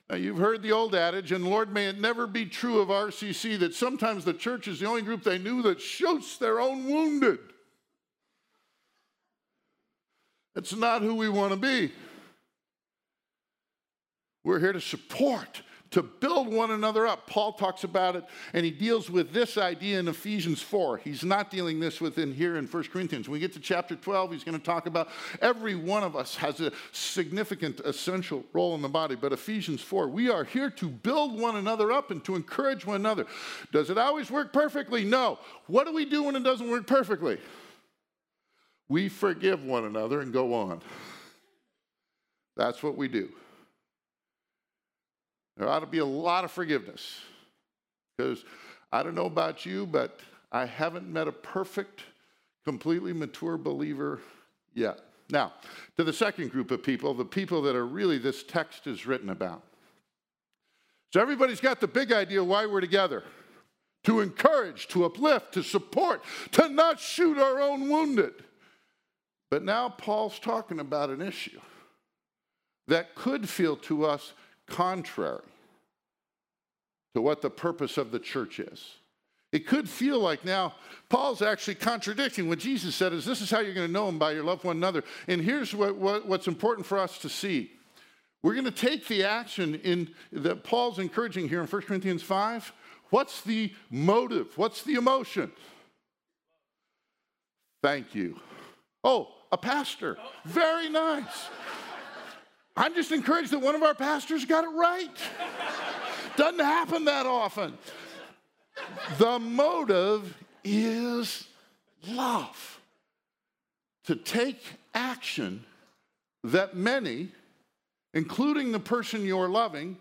Now, 0.09 0.17
you've 0.17 0.37
heard 0.37 0.61
the 0.61 0.73
old 0.73 0.95
adage, 0.95 1.31
and 1.31 1.45
Lord, 1.45 1.73
may 1.73 1.87
it 1.87 1.99
never 1.99 2.27
be 2.27 2.45
true 2.45 2.79
of 2.79 2.89
RCC 2.89 3.57
that 3.59 3.73
sometimes 3.73 4.25
the 4.25 4.33
church 4.33 4.67
is 4.67 4.79
the 4.79 4.85
only 4.85 5.01
group 5.01 5.23
they 5.23 5.37
knew 5.37 5.61
that 5.63 5.79
shoots 5.79 6.37
their 6.37 6.59
own 6.59 6.85
wounded. 6.85 7.39
It's 10.55 10.75
not 10.75 11.01
who 11.01 11.15
we 11.15 11.29
want 11.29 11.51
to 11.51 11.57
be. 11.57 11.91
We're 14.43 14.59
here 14.59 14.73
to 14.73 14.81
support, 14.81 15.61
to 15.93 16.01
build 16.01 16.51
one 16.51 16.71
another 16.71 17.05
up. 17.05 17.27
Paul 17.27 17.53
talks 17.53 17.83
about 17.83 18.15
it, 18.15 18.25
and 18.53 18.65
he 18.65 18.71
deals 18.71 19.11
with 19.11 19.31
this 19.31 19.59
idea 19.59 19.99
in 19.99 20.07
Ephesians 20.07 20.59
4. 20.59 20.97
He's 20.97 21.23
not 21.23 21.51
dealing 21.51 21.79
this 21.79 22.01
with 22.01 22.17
in 22.17 22.33
here 22.33 22.57
in 22.57 22.65
1 22.65 22.83
Corinthians. 22.85 23.29
When 23.29 23.33
we 23.33 23.39
get 23.39 23.53
to 23.53 23.59
chapter 23.59 23.95
12, 23.95 24.31
he's 24.31 24.43
going 24.43 24.57
to 24.57 24.63
talk 24.63 24.87
about 24.87 25.09
every 25.39 25.75
one 25.75 26.01
of 26.01 26.15
us 26.15 26.35
has 26.35 26.59
a 26.61 26.71
significant, 26.91 27.79
essential 27.81 28.43
role 28.53 28.73
in 28.73 28.81
the 28.81 28.89
body. 28.89 29.13
But 29.13 29.33
Ephesians 29.33 29.81
4, 29.81 30.07
we 30.07 30.31
are 30.31 30.43
here 30.43 30.71
to 30.71 30.89
build 30.89 31.39
one 31.39 31.57
another 31.57 31.91
up 31.91 32.09
and 32.09 32.25
to 32.25 32.35
encourage 32.35 32.87
one 32.87 32.95
another. 32.95 33.27
Does 33.71 33.91
it 33.91 33.99
always 33.99 34.31
work 34.31 34.51
perfectly? 34.51 35.03
No. 35.03 35.37
What 35.67 35.85
do 35.85 35.93
we 35.93 36.05
do 36.05 36.23
when 36.23 36.35
it 36.35 36.43
doesn't 36.43 36.71
work 36.71 36.87
perfectly? 36.87 37.37
We 38.89 39.09
forgive 39.09 39.63
one 39.63 39.85
another 39.85 40.21
and 40.21 40.33
go 40.33 40.55
on. 40.55 40.81
That's 42.57 42.81
what 42.81 42.97
we 42.97 43.07
do. 43.07 43.29
There 45.57 45.67
ought 45.67 45.79
to 45.79 45.85
be 45.85 45.99
a 45.99 46.05
lot 46.05 46.43
of 46.43 46.51
forgiveness 46.51 47.19
because 48.17 48.43
I 48.91 49.03
don't 49.03 49.15
know 49.15 49.25
about 49.25 49.65
you, 49.65 49.85
but 49.85 50.19
I 50.51 50.65
haven't 50.65 51.07
met 51.07 51.27
a 51.27 51.31
perfect, 51.31 52.01
completely 52.65 53.13
mature 53.13 53.57
believer 53.57 54.19
yet. 54.73 54.99
Now, 55.29 55.53
to 55.97 56.03
the 56.03 56.13
second 56.13 56.51
group 56.51 56.71
of 56.71 56.83
people, 56.83 57.13
the 57.13 57.25
people 57.25 57.61
that 57.63 57.75
are 57.75 57.85
really 57.85 58.17
this 58.17 58.43
text 58.43 58.87
is 58.87 59.05
written 59.05 59.29
about. 59.29 59.63
So 61.11 61.21
everybody's 61.21 61.59
got 61.59 61.79
the 61.79 61.87
big 61.87 62.11
idea 62.11 62.43
why 62.43 62.65
we're 62.65 62.81
together 62.81 63.23
to 64.03 64.19
encourage, 64.19 64.87
to 64.89 65.05
uplift, 65.05 65.53
to 65.53 65.63
support, 65.63 66.23
to 66.51 66.67
not 66.67 66.99
shoot 66.99 67.37
our 67.37 67.61
own 67.61 67.89
wounded. 67.89 68.33
But 69.49 69.63
now 69.63 69.89
Paul's 69.89 70.39
talking 70.39 70.79
about 70.79 71.09
an 71.09 71.21
issue 71.21 71.61
that 72.87 73.15
could 73.15 73.47
feel 73.47 73.75
to 73.77 74.05
us 74.05 74.33
contrary 74.73 75.43
to 77.13 77.21
what 77.21 77.41
the 77.41 77.49
purpose 77.49 77.97
of 77.97 78.11
the 78.11 78.19
church 78.19 78.59
is. 78.59 78.95
It 79.51 79.67
could 79.67 79.87
feel 79.87 80.19
like 80.19 80.43
now 80.43 80.73
Paul's 81.09 81.43
actually 81.43 81.75
contradicting 81.75 82.49
what 82.49 82.57
Jesus 82.57 82.95
said 82.95 83.13
is 83.13 83.23
this 83.23 83.39
is 83.39 83.51
how 83.51 83.59
you're 83.59 83.75
going 83.75 83.85
to 83.85 83.93
know 83.93 84.09
him 84.09 84.17
by 84.17 84.31
your 84.31 84.43
love 84.43 84.63
one 84.63 84.77
another. 84.77 85.03
And 85.27 85.39
here's 85.39 85.75
what, 85.75 85.95
what, 85.95 86.27
what's 86.27 86.47
important 86.47 86.87
for 86.87 86.97
us 86.97 87.19
to 87.19 87.29
see. 87.29 87.71
We're 88.41 88.53
going 88.53 88.65
to 88.65 88.71
take 88.71 89.07
the 89.07 89.23
action 89.23 89.75
in 89.75 90.09
that 90.31 90.63
Paul's 90.63 90.97
encouraging 90.97 91.49
here 91.49 91.61
in 91.61 91.67
1 91.67 91.81
Corinthians 91.83 92.23
5. 92.23 92.73
What's 93.11 93.41
the 93.41 93.71
motive? 93.91 94.57
What's 94.57 94.81
the 94.81 94.95
emotion? 94.95 95.51
Thank 97.83 98.15
you. 98.15 98.39
Oh, 99.03 99.27
a 99.51 99.57
pastor. 99.57 100.17
Very 100.45 100.89
nice. 100.89 101.47
I'm 102.75 102.95
just 102.95 103.11
encouraged 103.11 103.51
that 103.51 103.59
one 103.59 103.75
of 103.75 103.83
our 103.83 103.93
pastors 103.93 104.45
got 104.45 104.63
it 104.63 104.75
right. 104.75 105.15
Doesn't 106.35 106.59
happen 106.59 107.05
that 107.05 107.25
often. 107.25 107.77
The 109.17 109.39
motive 109.39 110.35
is 110.63 111.47
love. 112.07 112.79
To 114.05 114.15
take 114.15 114.61
action 114.93 115.63
that 116.43 116.75
many, 116.75 117.29
including 118.13 118.71
the 118.71 118.79
person 118.79 119.25
you're 119.25 119.47
loving, 119.47 119.97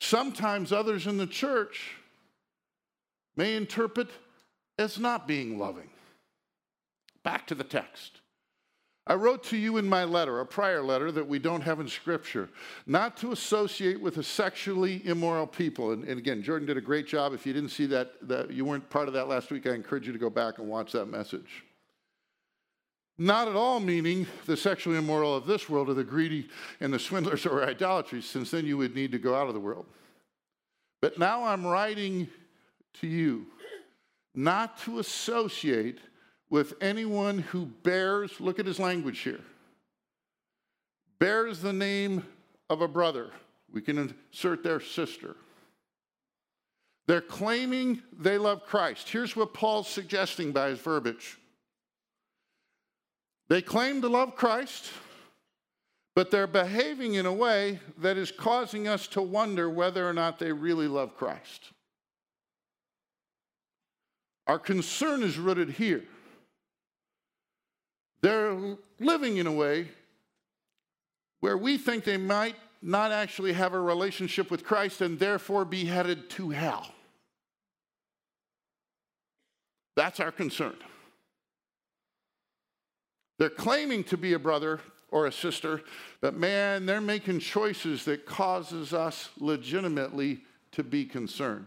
sometimes 0.00 0.72
others 0.72 1.06
in 1.06 1.16
the 1.16 1.26
church, 1.26 1.96
may 3.36 3.56
interpret 3.56 4.08
as 4.78 4.98
not 4.98 5.26
being 5.26 5.58
loving. 5.58 5.88
Back 7.24 7.46
to 7.48 7.54
the 7.54 7.64
text. 7.64 8.20
I 9.08 9.14
wrote 9.14 9.42
to 9.44 9.56
you 9.56 9.78
in 9.78 9.88
my 9.88 10.04
letter, 10.04 10.40
a 10.40 10.46
prior 10.46 10.82
letter 10.82 11.10
that 11.12 11.26
we 11.26 11.38
don't 11.38 11.62
have 11.62 11.80
in 11.80 11.88
Scripture, 11.88 12.50
not 12.86 13.16
to 13.16 13.32
associate 13.32 13.98
with 13.98 14.18
a 14.18 14.22
sexually 14.22 15.04
immoral 15.06 15.46
people. 15.46 15.92
And, 15.92 16.04
and, 16.04 16.18
again, 16.18 16.42
Jordan 16.42 16.66
did 16.66 16.76
a 16.76 16.82
great 16.82 17.06
job. 17.06 17.32
If 17.32 17.46
you 17.46 17.54
didn't 17.54 17.70
see 17.70 17.86
that, 17.86 18.12
that, 18.28 18.50
you 18.50 18.66
weren't 18.66 18.88
part 18.90 19.08
of 19.08 19.14
that 19.14 19.26
last 19.26 19.50
week, 19.50 19.66
I 19.66 19.70
encourage 19.70 20.06
you 20.06 20.12
to 20.12 20.18
go 20.18 20.28
back 20.28 20.58
and 20.58 20.68
watch 20.68 20.92
that 20.92 21.06
message. 21.06 21.64
Not 23.16 23.48
at 23.48 23.56
all 23.56 23.80
meaning 23.80 24.26
the 24.44 24.56
sexually 24.56 24.98
immoral 24.98 25.34
of 25.34 25.46
this 25.46 25.70
world 25.70 25.88
or 25.88 25.94
the 25.94 26.04
greedy 26.04 26.48
and 26.80 26.92
the 26.92 26.98
swindlers 26.98 27.46
or 27.46 27.64
idolatry, 27.64 28.20
since 28.20 28.50
then 28.50 28.66
you 28.66 28.76
would 28.76 28.94
need 28.94 29.10
to 29.12 29.18
go 29.18 29.34
out 29.34 29.48
of 29.48 29.54
the 29.54 29.60
world. 29.60 29.86
But 31.00 31.18
now 31.18 31.44
I'm 31.44 31.66
writing 31.66 32.28
to 33.00 33.06
you 33.06 33.46
not 34.34 34.78
to 34.82 34.98
associate 34.98 35.98
with 36.50 36.74
anyone 36.80 37.38
who 37.38 37.66
bears, 37.66 38.40
look 38.40 38.58
at 38.58 38.66
his 38.66 38.78
language 38.78 39.20
here, 39.20 39.40
bears 41.18 41.60
the 41.60 41.72
name 41.72 42.24
of 42.70 42.80
a 42.80 42.88
brother. 42.88 43.30
We 43.72 43.80
can 43.80 43.98
insert 43.98 44.62
their 44.62 44.80
sister. 44.80 45.36
They're 47.06 47.20
claiming 47.20 48.02
they 48.18 48.38
love 48.38 48.64
Christ. 48.66 49.08
Here's 49.08 49.34
what 49.34 49.54
Paul's 49.54 49.88
suggesting 49.88 50.52
by 50.52 50.70
his 50.70 50.78
verbiage 50.78 51.38
they 53.48 53.62
claim 53.62 54.02
to 54.02 54.08
love 54.08 54.36
Christ, 54.36 54.90
but 56.14 56.30
they're 56.30 56.46
behaving 56.46 57.14
in 57.14 57.24
a 57.24 57.32
way 57.32 57.80
that 57.98 58.18
is 58.18 58.30
causing 58.30 58.86
us 58.86 59.06
to 59.08 59.22
wonder 59.22 59.70
whether 59.70 60.06
or 60.06 60.12
not 60.12 60.38
they 60.38 60.52
really 60.52 60.86
love 60.86 61.16
Christ. 61.16 61.72
Our 64.46 64.58
concern 64.58 65.22
is 65.22 65.38
rooted 65.38 65.70
here. 65.70 66.04
They're 68.20 68.76
living 68.98 69.36
in 69.36 69.46
a 69.46 69.52
way 69.52 69.88
where 71.40 71.56
we 71.56 71.78
think 71.78 72.04
they 72.04 72.16
might 72.16 72.56
not 72.82 73.12
actually 73.12 73.52
have 73.52 73.74
a 73.74 73.80
relationship 73.80 74.50
with 74.50 74.64
Christ 74.64 75.00
and 75.00 75.18
therefore 75.18 75.64
be 75.64 75.84
headed 75.84 76.30
to 76.30 76.50
hell. 76.50 76.92
That's 79.96 80.20
our 80.20 80.30
concern. 80.30 80.76
They're 83.38 83.50
claiming 83.50 84.04
to 84.04 84.16
be 84.16 84.32
a 84.32 84.38
brother 84.38 84.80
or 85.10 85.26
a 85.26 85.32
sister, 85.32 85.82
but 86.20 86.34
man, 86.34 86.86
they're 86.86 87.00
making 87.00 87.40
choices 87.40 88.04
that 88.04 88.26
causes 88.26 88.92
us 88.92 89.30
legitimately 89.38 90.40
to 90.72 90.84
be 90.84 91.04
concerned. 91.04 91.66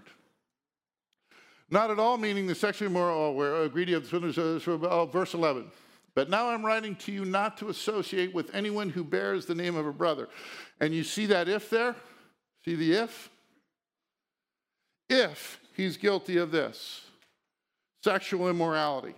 Not 1.69 1.89
at 1.89 1.99
all 1.99 2.17
meaning 2.17 2.47
the 2.47 2.55
sexually 2.55 2.91
immoral, 2.91 3.33
where 3.33 3.67
greedy 3.69 3.93
of 3.93 4.09
the 4.09 4.79
uh, 4.89 5.05
verse 5.05 5.33
11. 5.33 5.71
But 6.13 6.29
now 6.29 6.49
I'm 6.49 6.65
writing 6.65 6.95
to 6.97 7.11
you 7.11 7.23
not 7.23 7.57
to 7.57 7.69
associate 7.69 8.33
with 8.33 8.53
anyone 8.53 8.89
who 8.89 9.03
bears 9.03 9.45
the 9.45 9.55
name 9.55 9.75
of 9.75 9.87
a 9.87 9.93
brother. 9.93 10.27
And 10.79 10.93
you 10.93 11.03
see 11.03 11.25
that 11.27 11.47
if 11.47 11.69
there? 11.69 11.95
See 12.65 12.75
the 12.75 12.93
if? 12.93 13.29
If 15.09 15.59
he's 15.75 15.97
guilty 15.97 16.37
of 16.37 16.51
this 16.51 17.01
sexual 18.03 18.49
immorality. 18.49 19.15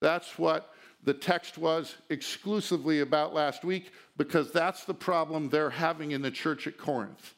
That's 0.00 0.38
what 0.38 0.74
the 1.04 1.14
text 1.14 1.58
was 1.58 1.96
exclusively 2.10 3.00
about 3.00 3.34
last 3.34 3.64
week 3.64 3.92
because 4.16 4.52
that's 4.52 4.84
the 4.84 4.94
problem 4.94 5.48
they're 5.48 5.70
having 5.70 6.10
in 6.10 6.22
the 6.22 6.30
church 6.30 6.66
at 6.66 6.76
Corinth. 6.76 7.34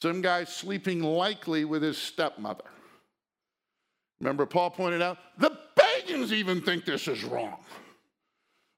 Some 0.00 0.20
guy 0.20 0.44
sleeping 0.44 1.02
likely 1.02 1.64
with 1.64 1.82
his 1.82 1.98
stepmother. 1.98 2.64
Remember, 4.20 4.46
Paul 4.46 4.70
pointed 4.70 5.02
out 5.02 5.18
the 5.38 5.58
pagans 5.76 6.32
even 6.32 6.60
think 6.60 6.84
this 6.84 7.08
is 7.08 7.24
wrong. 7.24 7.58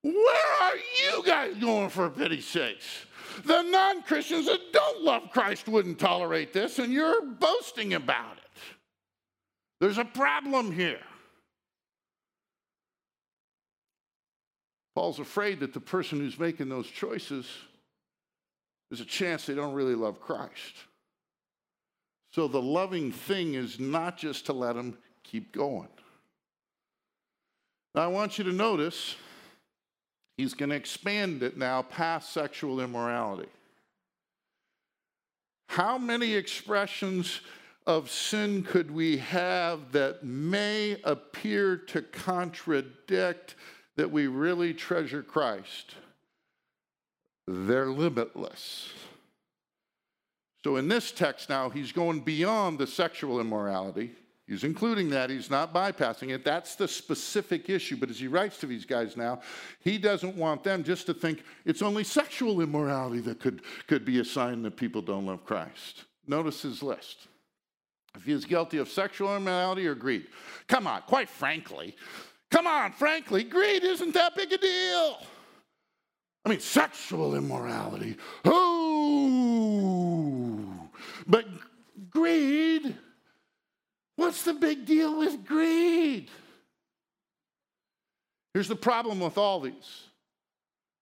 Where 0.02 0.62
are 0.62 0.76
you 0.76 1.22
guys 1.24 1.56
going 1.56 1.90
for 1.90 2.08
pity's 2.08 2.46
sakes? 2.46 3.06
The 3.44 3.62
non 3.62 4.02
Christians 4.02 4.46
that 4.46 4.72
don't 4.72 5.02
love 5.02 5.30
Christ 5.30 5.68
wouldn't 5.68 5.98
tolerate 5.98 6.52
this, 6.52 6.78
and 6.78 6.92
you're 6.92 7.22
boasting 7.22 7.94
about 7.94 8.38
it. 8.38 8.60
There's 9.80 9.98
a 9.98 10.04
problem 10.04 10.72
here. 10.72 11.00
Paul's 14.94 15.20
afraid 15.20 15.60
that 15.60 15.72
the 15.72 15.80
person 15.80 16.18
who's 16.18 16.38
making 16.38 16.68
those 16.68 16.88
choices 16.88 17.46
there's 18.90 19.00
a 19.00 19.04
chance 19.04 19.46
they 19.46 19.54
don't 19.54 19.74
really 19.74 19.94
love 19.94 20.20
Christ. 20.20 20.74
So 22.32 22.48
the 22.48 22.60
loving 22.60 23.12
thing 23.12 23.54
is 23.54 23.78
not 23.78 24.18
just 24.18 24.46
to 24.46 24.52
let 24.52 24.74
them 24.74 24.98
keep 25.22 25.52
going. 25.52 25.88
Now, 27.94 28.02
I 28.02 28.06
want 28.08 28.38
you 28.38 28.44
to 28.44 28.52
notice 28.52 29.16
He's 30.40 30.54
going 30.54 30.70
to 30.70 30.76
expand 30.76 31.42
it 31.42 31.58
now 31.58 31.82
past 31.82 32.32
sexual 32.32 32.80
immorality. 32.80 33.50
How 35.68 35.98
many 35.98 36.32
expressions 36.32 37.42
of 37.86 38.10
sin 38.10 38.62
could 38.62 38.90
we 38.90 39.18
have 39.18 39.92
that 39.92 40.24
may 40.24 40.96
appear 41.04 41.76
to 41.76 42.00
contradict 42.00 43.54
that 43.96 44.10
we 44.10 44.28
really 44.28 44.72
treasure 44.72 45.22
Christ? 45.22 45.94
They're 47.46 47.90
limitless. 47.90 48.94
So 50.64 50.76
in 50.76 50.88
this 50.88 51.12
text 51.12 51.50
now, 51.50 51.68
he's 51.68 51.92
going 51.92 52.20
beyond 52.20 52.78
the 52.78 52.86
sexual 52.86 53.40
immorality. 53.40 54.12
He's 54.50 54.64
including 54.64 55.08
that. 55.10 55.30
He's 55.30 55.48
not 55.48 55.72
bypassing 55.72 56.34
it. 56.34 56.44
That's 56.44 56.74
the 56.74 56.88
specific 56.88 57.70
issue. 57.70 57.96
But 57.96 58.10
as 58.10 58.18
he 58.18 58.26
writes 58.26 58.58
to 58.58 58.66
these 58.66 58.84
guys 58.84 59.16
now, 59.16 59.42
he 59.78 59.96
doesn't 59.96 60.34
want 60.34 60.64
them 60.64 60.82
just 60.82 61.06
to 61.06 61.14
think 61.14 61.44
it's 61.64 61.82
only 61.82 62.02
sexual 62.02 62.60
immorality 62.60 63.20
that 63.20 63.38
could, 63.38 63.62
could 63.86 64.04
be 64.04 64.18
a 64.18 64.24
sign 64.24 64.62
that 64.62 64.76
people 64.76 65.02
don't 65.02 65.24
love 65.24 65.44
Christ. 65.44 66.04
Notice 66.26 66.62
his 66.62 66.82
list. 66.82 67.28
If 68.16 68.24
he 68.24 68.32
is 68.32 68.44
guilty 68.44 68.78
of 68.78 68.88
sexual 68.88 69.36
immorality 69.36 69.86
or 69.86 69.94
greed, 69.94 70.26
come 70.66 70.88
on, 70.88 71.02
quite 71.02 71.28
frankly, 71.28 71.94
come 72.50 72.66
on, 72.66 72.90
frankly, 72.90 73.44
greed 73.44 73.84
isn't 73.84 74.14
that 74.14 74.34
big 74.34 74.52
a 74.52 74.58
deal. 74.58 75.18
I 76.44 76.48
mean, 76.48 76.58
sexual 76.58 77.36
immorality. 77.36 78.16
Oh, 78.44 79.30
but 81.28 81.44
greed, 82.10 82.96
what's 84.20 84.42
the 84.42 84.52
big 84.52 84.84
deal 84.84 85.18
with 85.18 85.46
greed? 85.46 86.28
Here's 88.52 88.68
the 88.68 88.76
problem 88.76 89.18
with 89.18 89.38
all 89.38 89.60
these 89.60 90.04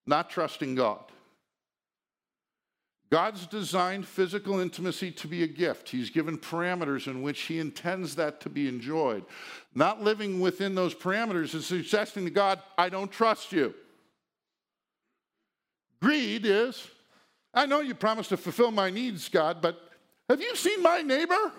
not 0.07 0.31
trusting 0.31 0.75
God. 0.75 1.05
God's 3.11 3.47
designed 3.47 4.07
physical 4.07 4.61
intimacy 4.61 5.11
to 5.13 5.27
be 5.27 5.43
a 5.43 5.47
gift. 5.47 5.89
He's 5.89 6.11
given 6.11 6.39
parameters 6.39 7.07
in 7.07 7.23
which 7.23 7.43
He 7.43 7.59
intends 7.59 8.15
that 8.17 8.41
to 8.43 8.49
be 8.49 8.69
enjoyed. 8.69 9.25
Not 9.75 10.03
living 10.03 10.41
within 10.41 10.75
those 10.75 10.95
parameters 10.95 11.55
is 11.55 11.67
suggesting 11.67 12.25
to 12.25 12.31
God, 12.31 12.63
I 12.77 12.89
don't 12.89 13.11
trust 13.11 13.53
you. 13.53 13.75
Greed 16.01 16.47
is, 16.47 16.87
I 17.53 17.67
know 17.67 17.81
you 17.81 17.95
promised 17.95 18.29
to 18.29 18.37
fulfill 18.37 18.71
my 18.71 18.91
needs, 18.91 19.29
God, 19.29 19.61
but 19.61 19.81
have 20.29 20.41
you 20.41 20.55
seen 20.55 20.83
my 20.83 21.03
neighbor? 21.03 21.53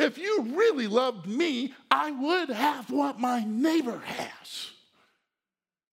If 0.00 0.16
you 0.16 0.54
really 0.54 0.86
loved 0.86 1.26
me, 1.26 1.74
I 1.90 2.10
would 2.10 2.48
have 2.48 2.90
what 2.90 3.20
my 3.20 3.44
neighbor 3.46 3.98
has. 3.98 4.70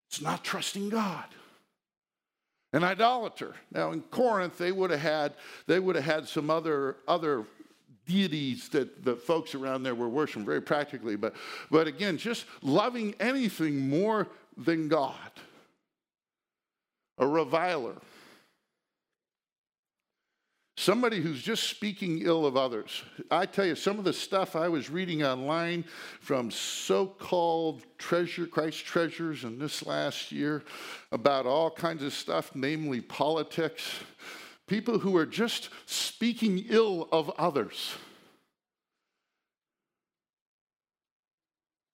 It's 0.10 0.22
not 0.22 0.46
trusting 0.46 0.90
God. 0.90 1.26
An 2.72 2.84
idolater. 2.86 3.56
Now 3.72 3.92
in 3.92 4.02
Corinth, 4.04 4.58
they 4.58 4.72
would 4.72 4.92
have 4.92 5.02
had 5.02 5.34
they 5.68 5.80
would 5.80 5.96
have 5.96 6.06
had 6.06 6.28
some 6.28 6.50
other 6.50 6.98
other 7.08 7.46
deities 8.06 8.70
that 8.70 9.04
the 9.04 9.16
folks 9.16 9.54
around 9.54 9.84
there 9.84 9.96
were 9.96 10.08
worshiping 10.08 10.46
very 10.46 10.62
practically, 10.62 11.18
but 11.18 11.36
but 11.70 11.88
again, 11.88 12.18
just 12.18 12.46
loving 12.62 13.14
anything 13.20 13.90
more 13.90 14.28
than 14.56 14.88
God 14.88 15.14
a 17.18 17.28
reviler, 17.28 17.96
somebody 20.88 21.20
who's 21.20 21.42
just 21.42 21.64
speaking 21.64 22.22
ill 22.22 22.46
of 22.46 22.56
others. 22.56 23.04
I 23.30 23.46
tell 23.46 23.66
you, 23.66 23.76
some 23.76 24.00
of 24.00 24.06
the 24.06 24.14
stuff 24.14 24.56
I 24.56 24.70
was 24.70 24.90
reading 24.90 25.22
online 25.22 25.84
from 26.22 26.50
so 26.50 27.06
called 27.06 27.84
treasure, 27.98 28.48
Christ 28.48 28.86
treasures 28.86 29.44
in 29.44 29.60
this 29.60 29.86
last 29.86 30.32
year 30.32 30.64
about 31.12 31.46
all 31.46 31.70
kinds 31.70 32.04
of 32.04 32.14
stuff, 32.14 32.52
namely 32.56 33.02
politics, 33.02 33.84
people 34.66 34.98
who 34.98 35.18
are 35.18 35.26
just 35.26 35.72
speaking 35.88 36.64
ill 36.70 37.10
of 37.12 37.30
others. 37.32 37.96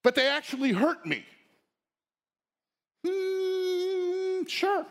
But 0.04 0.14
they 0.14 0.28
actually 0.28 0.70
hurt 0.70 1.04
me. 1.04 1.24
Hmm, 3.04 4.44
sure. 4.46 4.86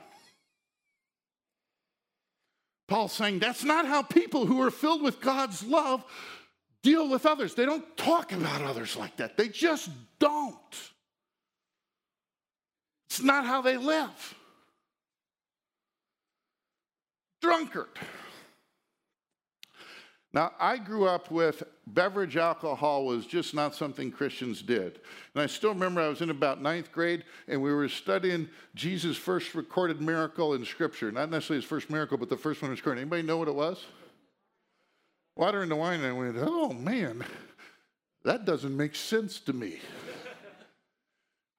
Paul's 2.94 3.14
saying 3.14 3.40
that's 3.40 3.64
not 3.64 3.88
how 3.88 4.04
people 4.04 4.46
who 4.46 4.62
are 4.62 4.70
filled 4.70 5.02
with 5.02 5.20
God's 5.20 5.64
love 5.64 6.06
deal 6.84 7.10
with 7.10 7.26
others. 7.26 7.56
They 7.56 7.66
don't 7.66 7.98
talk 7.98 8.32
about 8.32 8.62
others 8.62 8.96
like 8.96 9.18
that, 9.18 9.36
they 9.36 9.48
just 9.48 9.90
don't. 10.20 10.56
It's 13.08 13.20
not 13.20 13.48
how 13.48 13.64
they 13.64 13.78
live. 13.78 14.36
Drunkard. 17.42 17.98
Now, 20.34 20.52
I 20.60 20.78
grew 20.78 21.06
up 21.06 21.30
with 21.30 21.62
beverage 21.86 22.38
alcohol 22.38 23.06
was 23.06 23.28
just 23.28 23.54
not 23.54 23.76
something 23.76 24.12
Christians 24.12 24.64
did. 24.64 25.00
And 25.36 25.44
I 25.44 25.46
still 25.46 25.70
remember 25.70 26.02
I 26.02 26.08
was 26.08 26.22
in 26.22 26.32
about 26.32 26.60
ninth 26.60 26.92
grade 26.92 27.24
and 27.48 27.62
we 27.62 27.72
were 27.72 27.88
studying 27.88 28.50
Jesus' 28.74 29.16
first 29.16 29.54
recorded 29.54 30.02
miracle 30.02 30.56
in 30.56 30.66
Scripture. 30.66 31.12
Not 31.12 31.30
necessarily 31.30 31.62
his 31.62 31.70
first 31.70 31.92
miracle, 31.92 32.18
but 32.18 32.30
the 32.30 32.38
first 32.38 32.64
one 32.64 32.72
recorded. 32.72 33.02
Anybody 33.02 33.22
know 33.22 33.38
what 33.38 33.48
it 33.48 33.54
was? 33.54 33.86
Water 35.36 35.62
into 35.62 35.76
wine. 35.76 36.02
And 36.02 36.08
I 36.08 36.18
went, 36.18 36.38
oh 36.40 36.74
man, 36.74 37.24
that 38.24 38.44
doesn't 38.44 38.76
make 38.76 38.96
sense 38.96 39.40
to 39.42 39.54
me. 39.54 39.80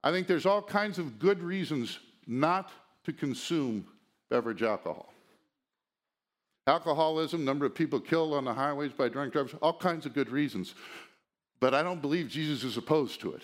I 0.03 0.11
think 0.11 0.27
there's 0.27 0.47
all 0.47 0.63
kinds 0.63 0.99
of 0.99 1.21
good 1.21 1.41
reasons 1.41 2.01
not 2.27 2.73
to 3.05 3.13
consume 3.13 3.87
beverage 4.31 4.65
alcohol. 4.65 5.13
Alcoholism, 6.66 7.44
number 7.44 7.66
of 7.66 7.74
people 7.74 8.00
killed 8.00 8.33
on 8.33 8.44
the 8.44 8.55
highways 8.55 8.92
by 8.92 9.09
drunk 9.09 9.33
drivers, 9.33 9.55
all 9.61 9.77
kinds 9.77 10.07
of 10.07 10.14
good 10.14 10.31
reasons. 10.31 10.74
But 11.61 11.74
I 11.74 11.83
don't 11.83 12.00
believe 12.00 12.29
Jesus 12.29 12.64
is 12.64 12.77
opposed 12.77 13.20
to 13.20 13.33
it. 13.35 13.42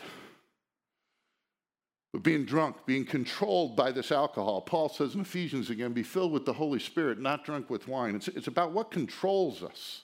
But 2.12 2.22
being 2.22 2.44
drunk, 2.44 2.76
being 2.87 3.04
controlled 3.04 3.76
by 3.76 3.92
this 3.92 4.11
alcohol, 4.11 4.62
Paul 4.62 4.88
says 4.88 5.14
in 5.14 5.20
Ephesians 5.20 5.70
again, 5.70 5.92
be 5.92 6.02
filled 6.02 6.33
with 6.33 6.44
the 6.44 6.52
Holy 6.52 6.80
Spirit, 6.80 7.20
not 7.20 7.44
drunk 7.44 7.70
with 7.70 7.87
wine. 7.87 8.16
It's, 8.16 8.28
it's 8.28 8.48
about 8.48 8.72
what 8.72 8.90
controls 8.90 9.62
us. 9.62 10.02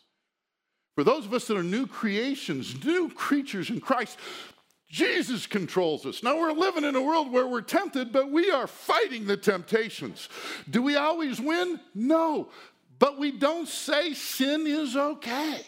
For 0.94 1.04
those 1.04 1.26
of 1.26 1.34
us 1.34 1.46
that 1.48 1.56
are 1.56 1.62
new 1.62 1.86
creations, 1.86 2.84
new 2.84 3.10
creatures 3.10 3.70
in 3.70 3.80
Christ, 3.80 4.18
Jesus 4.88 5.46
controls 5.46 6.06
us. 6.06 6.22
Now 6.22 6.38
we're 6.38 6.52
living 6.52 6.84
in 6.84 6.94
a 6.94 7.02
world 7.02 7.32
where 7.32 7.46
we're 7.46 7.60
tempted, 7.60 8.12
but 8.12 8.30
we 8.30 8.50
are 8.50 8.68
fighting 8.68 9.26
the 9.26 9.36
temptations. 9.36 10.28
Do 10.70 10.82
we 10.82 10.96
always 10.96 11.40
win? 11.40 11.80
No. 11.94 12.48
But 12.98 13.18
we 13.18 13.32
don't 13.32 13.68
say 13.68 14.14
sin 14.14 14.66
is 14.66 14.96
okay. 14.96 15.60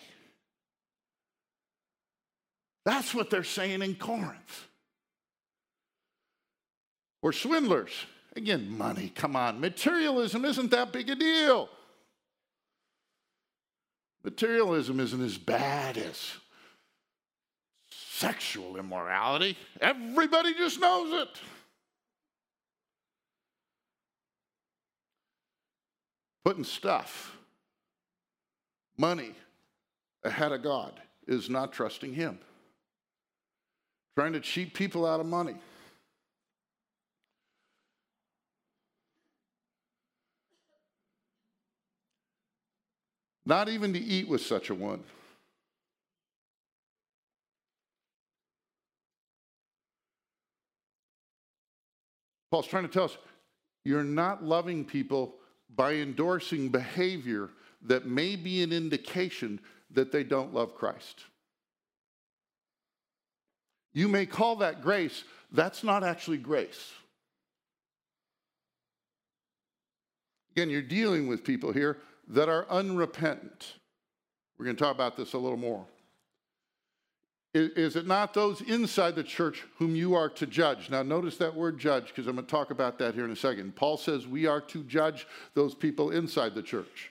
That's 2.84 3.14
what 3.14 3.28
they're 3.28 3.44
saying 3.44 3.82
in 3.82 3.96
Corinth. 3.96 4.66
Or 7.22 7.32
swindlers. 7.32 7.92
Again, 8.36 8.70
money, 8.70 9.12
come 9.14 9.36
on. 9.36 9.60
Materialism 9.60 10.44
isn't 10.44 10.70
that 10.70 10.92
big 10.92 11.10
a 11.10 11.14
deal. 11.14 11.68
Materialism 14.22 15.00
isn't 15.00 15.24
as 15.24 15.36
bad 15.36 15.98
as 15.98 16.32
sexual 17.90 18.76
immorality. 18.76 19.56
Everybody 19.80 20.54
just 20.54 20.80
knows 20.80 21.22
it. 21.22 21.28
Putting 26.48 26.64
stuff, 26.64 27.36
money 28.96 29.34
ahead 30.24 30.50
of 30.50 30.62
God 30.62 30.98
is 31.26 31.50
not 31.50 31.74
trusting 31.74 32.14
Him. 32.14 32.38
Trying 34.16 34.32
to 34.32 34.40
cheat 34.40 34.72
people 34.72 35.04
out 35.04 35.20
of 35.20 35.26
money. 35.26 35.56
Not 43.44 43.68
even 43.68 43.92
to 43.92 43.98
eat 43.98 44.26
with 44.26 44.40
such 44.40 44.70
a 44.70 44.74
one. 44.74 45.04
Paul's 52.50 52.66
trying 52.66 52.84
to 52.84 52.88
tell 52.88 53.04
us 53.04 53.18
you're 53.84 54.02
not 54.02 54.42
loving 54.42 54.86
people 54.86 55.34
by 55.74 55.94
endorsing 55.94 56.68
behavior 56.68 57.50
that 57.82 58.06
may 58.06 58.36
be 58.36 58.62
an 58.62 58.72
indication 58.72 59.60
that 59.90 60.12
they 60.12 60.24
don't 60.24 60.52
love 60.52 60.74
Christ. 60.74 61.24
You 63.92 64.08
may 64.08 64.26
call 64.26 64.56
that 64.56 64.82
grace, 64.82 65.24
that's 65.52 65.82
not 65.82 66.04
actually 66.04 66.38
grace. 66.38 66.92
Again, 70.52 70.70
you're 70.70 70.82
dealing 70.82 71.28
with 71.28 71.44
people 71.44 71.72
here 71.72 71.98
that 72.28 72.48
are 72.48 72.66
unrepentant. 72.68 73.74
We're 74.58 74.64
going 74.64 74.76
to 74.76 74.82
talk 74.82 74.94
about 74.94 75.16
this 75.16 75.32
a 75.32 75.38
little 75.38 75.58
more. 75.58 75.86
Is 77.58 77.96
it 77.96 78.06
not 78.06 78.34
those 78.34 78.60
inside 78.60 79.14
the 79.14 79.24
church 79.24 79.64
whom 79.78 79.96
you 79.96 80.14
are 80.14 80.28
to 80.30 80.46
judge? 80.46 80.90
Now, 80.90 81.02
notice 81.02 81.36
that 81.38 81.54
word 81.54 81.78
judge, 81.78 82.08
because 82.08 82.26
I'm 82.26 82.34
going 82.36 82.46
to 82.46 82.50
talk 82.50 82.70
about 82.70 82.98
that 82.98 83.14
here 83.14 83.24
in 83.24 83.30
a 83.30 83.36
second. 83.36 83.74
Paul 83.74 83.96
says 83.96 84.26
we 84.26 84.46
are 84.46 84.60
to 84.62 84.82
judge 84.84 85.26
those 85.54 85.74
people 85.74 86.10
inside 86.10 86.54
the 86.54 86.62
church. 86.62 87.10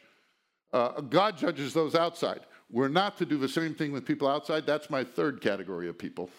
Uh, 0.71 1.01
God 1.01 1.37
judges 1.37 1.73
those 1.73 1.95
outside. 1.95 2.41
We're 2.71 2.87
not 2.87 3.17
to 3.17 3.25
do 3.25 3.37
the 3.37 3.49
same 3.49 3.73
thing 3.73 3.91
with 3.91 4.05
people 4.05 4.27
outside. 4.27 4.65
That's 4.65 4.89
my 4.89 5.03
third 5.03 5.41
category 5.41 5.87
of 5.87 5.97
people. 5.97 6.29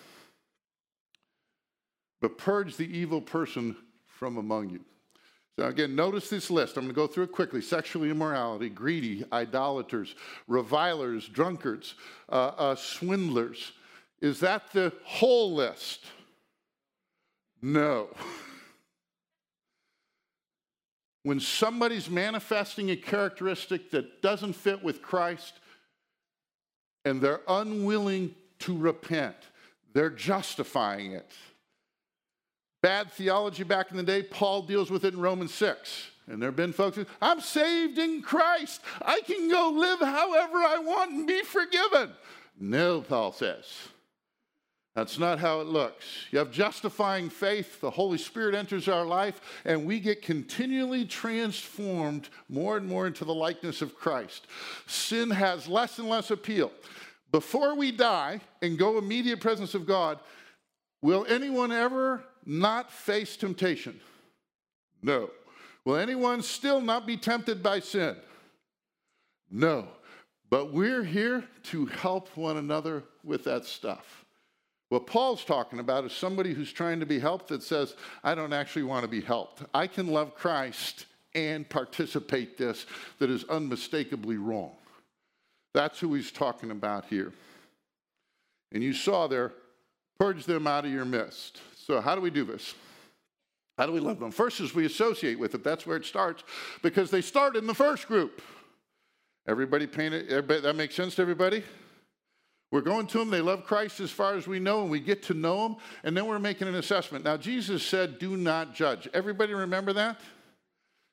But 2.21 2.37
purge 2.37 2.77
the 2.77 2.85
evil 2.87 3.21
person 3.21 3.77
from 4.07 4.37
among 4.37 4.71
you. 4.71 4.81
So, 5.59 5.67
again, 5.67 5.97
notice 5.97 6.29
this 6.31 6.51
list. 6.51 6.77
I'm 6.77 6.85
going 6.85 6.95
to 6.95 7.01
go 7.01 7.07
through 7.07 7.25
it 7.25 7.33
quickly 7.33 7.63
sexual 7.63 8.05
immorality, 8.05 8.69
greedy, 8.69 9.25
idolaters, 9.33 10.15
revilers, 10.47 11.29
drunkards, 11.29 11.95
uh, 12.29 12.53
uh, 12.57 12.77
swindlers. 12.77 13.73
Is 14.21 14.41
that 14.41 14.73
the 14.73 14.93
whole 15.05 15.55
list? 15.55 16.05
No. 17.63 18.09
When 21.25 21.41
somebody's 21.41 22.09
manifesting 22.09 22.91
a 22.91 22.97
characteristic 22.97 23.91
that 23.91 24.23
doesn't 24.23 24.55
fit 24.55 24.83
with 24.83 25.03
Christ 25.03 25.53
and 27.05 27.21
they're 27.21 27.43
unwilling 27.47 28.35
to 28.61 28.75
repent, 28.75 29.37
they're 29.93 30.09
justifying 30.09 31.13
it. 31.13 31.31
Bad 32.83 33.13
theology 33.13 33.63
back 33.65 33.91
in 33.91 33.99
the 33.99 34.03
day, 34.03 34.23
Paul 34.23 34.63
deals 34.63 34.91
with 34.91 35.05
it 35.05 35.13
in 35.13 35.21
Romans 35.21 35.53
6. 35.53 36.11
And 36.29 36.41
there 36.41 36.49
have 36.49 36.57
been 36.57 36.73
folks 36.73 36.97
who, 36.97 37.05
I'm 37.21 37.41
saved 37.41 37.99
in 37.99 38.23
Christ. 38.23 38.81
I 39.03 39.21
can 39.21 39.51
go 39.51 39.71
live 39.75 40.01
however 40.01 40.59
I 40.59 40.79
want 40.79 41.11
and 41.11 41.27
be 41.27 41.43
forgiven. 41.43 42.13
No, 42.59 43.03
Paul 43.03 43.33
says. 43.33 43.67
That's 44.99 45.17
not 45.17 45.39
how 45.39 45.61
it 45.61 45.69
looks. 45.69 46.05
You 46.33 46.41
have 46.41 46.51
justifying 46.51 47.31
faith, 47.31 47.81
the 47.81 47.89
Holy 47.89 48.19
Spirit 48.19 48.57
enters 48.57 48.89
our 48.89 49.07
life, 49.07 49.41
and 49.65 49.87
we 49.87 50.01
get 50.01 50.23
continually 50.23 51.05
transformed 51.05 52.29
more 52.49 52.77
and 52.77 52.85
more 52.85 53.07
into 53.07 53.25
the 53.25 53.33
likeness 53.33 53.81
of 53.81 53.95
Christ. 53.95 54.49
Sin 54.89 55.31
has 55.31 55.69
less 55.69 56.01
and 56.01 56.09
less 56.09 56.33
appeal. 56.33 56.73
Before 57.31 57.77
we 57.77 57.93
die 57.93 58.41
and 58.61 58.77
go 58.77 58.99
immediate 58.99 59.39
presence 59.39 59.73
of 59.73 59.87
God, 59.87 60.19
will 61.01 61.25
anyone 61.29 61.71
ever 61.71 62.25
not 62.45 62.91
face 62.91 63.37
temptation? 63.37 64.01
No. 65.01 65.31
Will 65.85 65.95
anyone 65.95 66.43
still 66.43 66.81
not 66.81 67.07
be 67.07 67.17
tempted 67.17 67.63
by 67.63 67.79
sin? 67.79 68.17
No. 69.49 69.87
But 70.51 70.73
we're 70.73 71.05
here 71.05 71.45
to 71.71 71.87
help 71.87 72.37
one 72.37 72.57
another 72.57 73.05
with 73.23 73.45
that 73.45 73.65
stuff. 73.65 74.25
What 74.89 75.07
Paul's 75.07 75.45
talking 75.45 75.81
about 75.81 76.05
is 76.05 76.13
somebody 76.13 76.55
who's 76.55 76.73
trying 76.73 77.01
to 77.01 77.07
be 77.07 77.19
helped 77.19 77.49
that 77.49 77.63
says, 77.63 77.95
I 78.25 78.35
don't 78.35 78.53
actually 78.53 78.85
want 78.85 79.03
to 79.03 79.09
be 79.09 79.21
helped. 79.21 79.63
I 79.75 79.87
can 79.87 80.07
love 80.07 80.35
Christ 80.35 81.07
and 81.35 81.69
participate 81.69 82.57
this 82.57 82.87
that 83.19 83.29
is 83.31 83.45
unmistakably 83.45 84.39
wrong. 84.39 84.73
That's 85.75 86.01
who 86.01 86.15
he's 86.15 86.33
talking 86.33 86.71
about 86.71 87.05
here. 87.05 87.33
And 88.73 88.83
you 88.83 88.93
saw 88.93 89.27
there, 89.27 89.53
purge 90.19 90.45
them 90.45 90.67
out 90.67 90.87
of 90.87 90.91
your 90.91 91.05
midst. 91.05 91.61
So, 91.77 92.01
how 92.01 92.15
do 92.15 92.21
we 92.21 92.31
do 92.31 92.45
this? 92.45 92.75
How 93.77 93.87
do 93.87 93.93
we 93.93 94.01
love 94.01 94.19
them? 94.19 94.31
First 94.31 94.61
is 94.61 94.75
we 94.75 94.87
associate 94.87 95.39
with 95.39 95.55
it. 95.55 95.63
That's 95.63 95.87
where 95.87 95.97
it 95.97 96.05
starts 96.05 96.43
because 96.83 97.11
they 97.11 97.21
start 97.21 97.57
in 97.57 97.67
the 97.67 97.75
first 97.75 98.09
group. 98.09 98.43
Everybody 99.47 99.87
painted, 99.87 100.29
everybody, 100.29 100.61
that 100.63 100.77
makes 100.77 100.95
sense 100.95 101.15
to 101.15 101.23
everybody? 101.23 101.63
We're 102.71 102.83
going 102.83 103.07
to 103.09 103.19
them. 103.19 103.31
They 103.31 103.41
love 103.41 103.65
Christ 103.65 104.01
as 104.01 104.11
far 104.11 104.35
as 104.35 104.47
we 104.47 104.59
know, 104.59 104.83
and 104.83 104.91
we 104.91 105.01
get 105.01 105.23
to 105.25 105.35
know 105.35 105.63
them, 105.63 105.77
and 106.05 106.17
then 106.17 106.27
we're 106.27 106.39
making 106.39 106.69
an 106.69 106.75
assessment. 106.75 107.25
Now, 107.25 107.37
Jesus 107.37 107.83
said, 107.83 108.19
Do 108.19 108.37
not 108.37 108.75
judge. 108.75 109.09
Everybody 109.15 109.55
remember 109.55 109.93
that? 109.95 110.21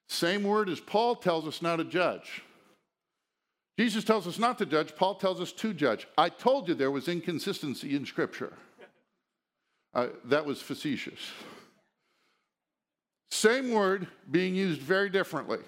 Same 0.10 0.44
word 0.44 0.70
as 0.70 0.80
Paul 0.80 1.16
tells 1.16 1.48
us 1.48 1.62
not 1.62 1.78
to 1.78 1.86
judge. 1.86 2.44
Jesus 3.78 4.04
tells 4.04 4.28
us 4.28 4.40
not 4.40 4.58
to 4.60 4.66
judge, 4.66 4.96
Paul 4.96 5.16
tells 5.16 5.42
us 5.42 5.52
to 5.54 5.74
judge. 5.74 6.08
I 6.18 6.30
told 6.30 6.68
you 6.68 6.76
there 6.76 6.92
was 6.92 7.08
inconsistency 7.08 7.96
in 7.96 8.06
Scripture. 8.06 8.54
Uh, 9.94 10.08
that 10.26 10.46
was 10.46 10.62
facetious. 10.62 11.20
Same 13.32 13.72
word 13.72 14.08
being 14.30 14.56
used 14.56 14.82
very 14.82 15.10
differently. 15.10 15.60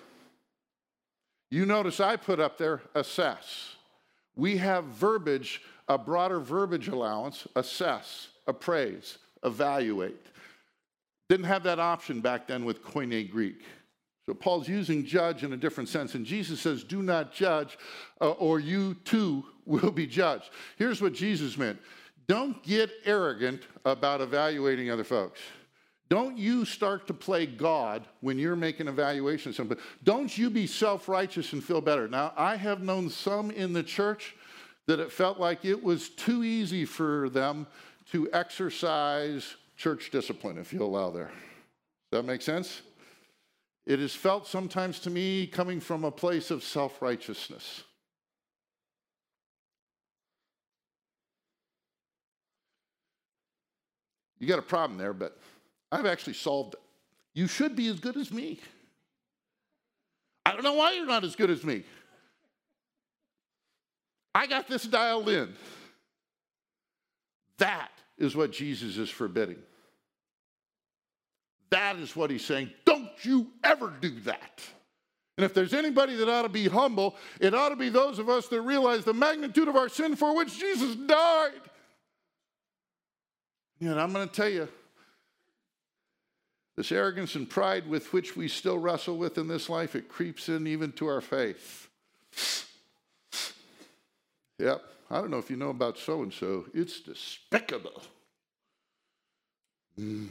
You 1.49 1.65
notice 1.65 1.99
I 1.99 2.17
put 2.17 2.39
up 2.39 2.57
there 2.57 2.81
assess. 2.93 3.75
We 4.35 4.57
have 4.57 4.85
verbiage, 4.85 5.61
a 5.87 5.97
broader 5.97 6.39
verbiage 6.39 6.87
allowance, 6.87 7.47
assess, 7.55 8.29
appraise, 8.47 9.17
evaluate. 9.43 10.25
Didn't 11.29 11.45
have 11.45 11.63
that 11.63 11.79
option 11.79 12.21
back 12.21 12.47
then 12.47 12.65
with 12.65 12.83
Koine 12.83 13.29
Greek. 13.29 13.61
So 14.25 14.33
Paul's 14.33 14.67
using 14.67 15.05
judge 15.05 15.43
in 15.43 15.53
a 15.53 15.57
different 15.57 15.89
sense. 15.89 16.13
And 16.15 16.25
Jesus 16.25 16.59
says, 16.59 16.83
Do 16.83 17.01
not 17.01 17.33
judge, 17.33 17.77
uh, 18.19 18.31
or 18.31 18.59
you 18.59 18.95
too 19.05 19.45
will 19.65 19.91
be 19.91 20.05
judged. 20.07 20.49
Here's 20.77 21.01
what 21.01 21.13
Jesus 21.13 21.57
meant 21.57 21.79
don't 22.27 22.61
get 22.63 22.91
arrogant 23.05 23.63
about 23.85 24.19
evaluating 24.19 24.91
other 24.91 25.05
folks. 25.05 25.39
Don't 26.09 26.37
you 26.37 26.63
start 26.63 27.07
to 27.07 27.13
play 27.13 27.45
God 27.45 28.07
when 28.21 28.39
you're 28.39 28.55
making 28.55 28.87
evaluations. 28.87 29.59
Don't 30.03 30.37
you 30.37 30.49
be 30.49 30.67
self 30.67 31.09
righteous 31.09 31.51
and 31.53 31.63
feel 31.63 31.81
better. 31.81 32.07
Now, 32.07 32.33
I 32.37 32.55
have 32.55 32.81
known 32.81 33.09
some 33.09 33.51
in 33.51 33.73
the 33.73 33.83
church 33.83 34.35
that 34.87 34.99
it 34.99 35.11
felt 35.11 35.39
like 35.39 35.65
it 35.65 35.83
was 35.83 36.09
too 36.09 36.43
easy 36.43 36.85
for 36.85 37.29
them 37.29 37.67
to 38.11 38.29
exercise 38.33 39.55
church 39.75 40.09
discipline, 40.11 40.57
if 40.57 40.73
you 40.73 40.81
allow 40.81 41.11
there. 41.11 41.29
Does 42.11 42.21
that 42.21 42.23
make 42.23 42.41
sense? 42.41 42.81
It 43.85 44.01
is 44.01 44.15
felt 44.15 44.47
sometimes 44.47 44.99
to 45.01 45.09
me 45.09 45.45
coming 45.45 45.79
from 45.79 46.03
a 46.03 46.11
place 46.11 46.51
of 46.51 46.63
self 46.63 47.01
righteousness. 47.01 47.83
You 54.39 54.47
got 54.47 54.59
a 54.59 54.63
problem 54.63 54.97
there, 54.97 55.13
but 55.13 55.37
I've 55.91 56.05
actually 56.05 56.33
solved 56.33 56.75
it. 56.75 56.81
You 57.33 57.47
should 57.47 57.75
be 57.75 57.87
as 57.87 57.99
good 57.99 58.17
as 58.17 58.31
me. 58.31 58.59
I 60.45 60.53
don't 60.53 60.63
know 60.63 60.73
why 60.73 60.93
you're 60.93 61.05
not 61.05 61.23
as 61.23 61.35
good 61.35 61.49
as 61.49 61.63
me. 61.63 61.83
I 64.37 64.45
got 64.45 64.67
this 64.67 64.83
dialed 64.83 65.29
in. 65.29 65.51
That 67.57 67.89
is 68.19 68.35
what 68.35 68.51
Jesus 68.51 68.95
is 68.97 69.09
forbidding. 69.09 69.57
That 71.71 71.95
is 71.95 72.15
what 72.15 72.29
he's 72.29 72.45
saying. 72.45 72.69
Don't 72.85 73.09
you 73.23 73.47
ever 73.63 73.91
do 73.99 74.11
that. 74.21 74.61
And 75.37 75.43
if 75.43 75.55
there's 75.55 75.73
anybody 75.73 76.15
that 76.17 76.29
ought 76.29 76.43
to 76.43 76.49
be 76.49 76.67
humble, 76.67 77.15
it 77.41 77.55
ought 77.55 77.69
to 77.69 77.75
be 77.75 77.89
those 77.89 78.19
of 78.19 78.29
us 78.29 78.47
that 78.49 78.61
realize 78.61 79.03
the 79.03 79.13
magnitude 79.13 79.67
of 79.67 79.75
our 79.75 79.89
sin 79.89 80.15
for 80.15 80.35
which 80.35 80.59
Jesus 80.59 80.95
died. 80.95 81.61
And 83.79 83.99
I'm 83.99 84.13
going 84.13 84.29
to 84.29 84.33
tell 84.33 84.49
you, 84.49 84.67
this 86.75 86.91
arrogance 86.91 87.33
and 87.33 87.49
pride 87.49 87.89
with 87.89 88.13
which 88.13 88.37
we 88.37 88.47
still 88.47 88.77
wrestle 88.77 89.17
with 89.17 89.39
in 89.39 89.47
this 89.47 89.67
life, 89.67 89.95
it 89.95 90.09
creeps 90.09 90.47
in 90.47 90.67
even 90.67 90.91
to 90.91 91.07
our 91.07 91.21
faith. 91.21 91.89
Yep, 94.59 94.83
I 95.09 95.21
don't 95.21 95.31
know 95.31 95.37
if 95.37 95.49
you 95.49 95.57
know 95.57 95.69
about 95.69 95.97
so 95.97 96.23
and 96.23 96.33
so. 96.33 96.65
It's 96.73 96.99
despicable. 96.99 98.01
Mm. 99.99 100.29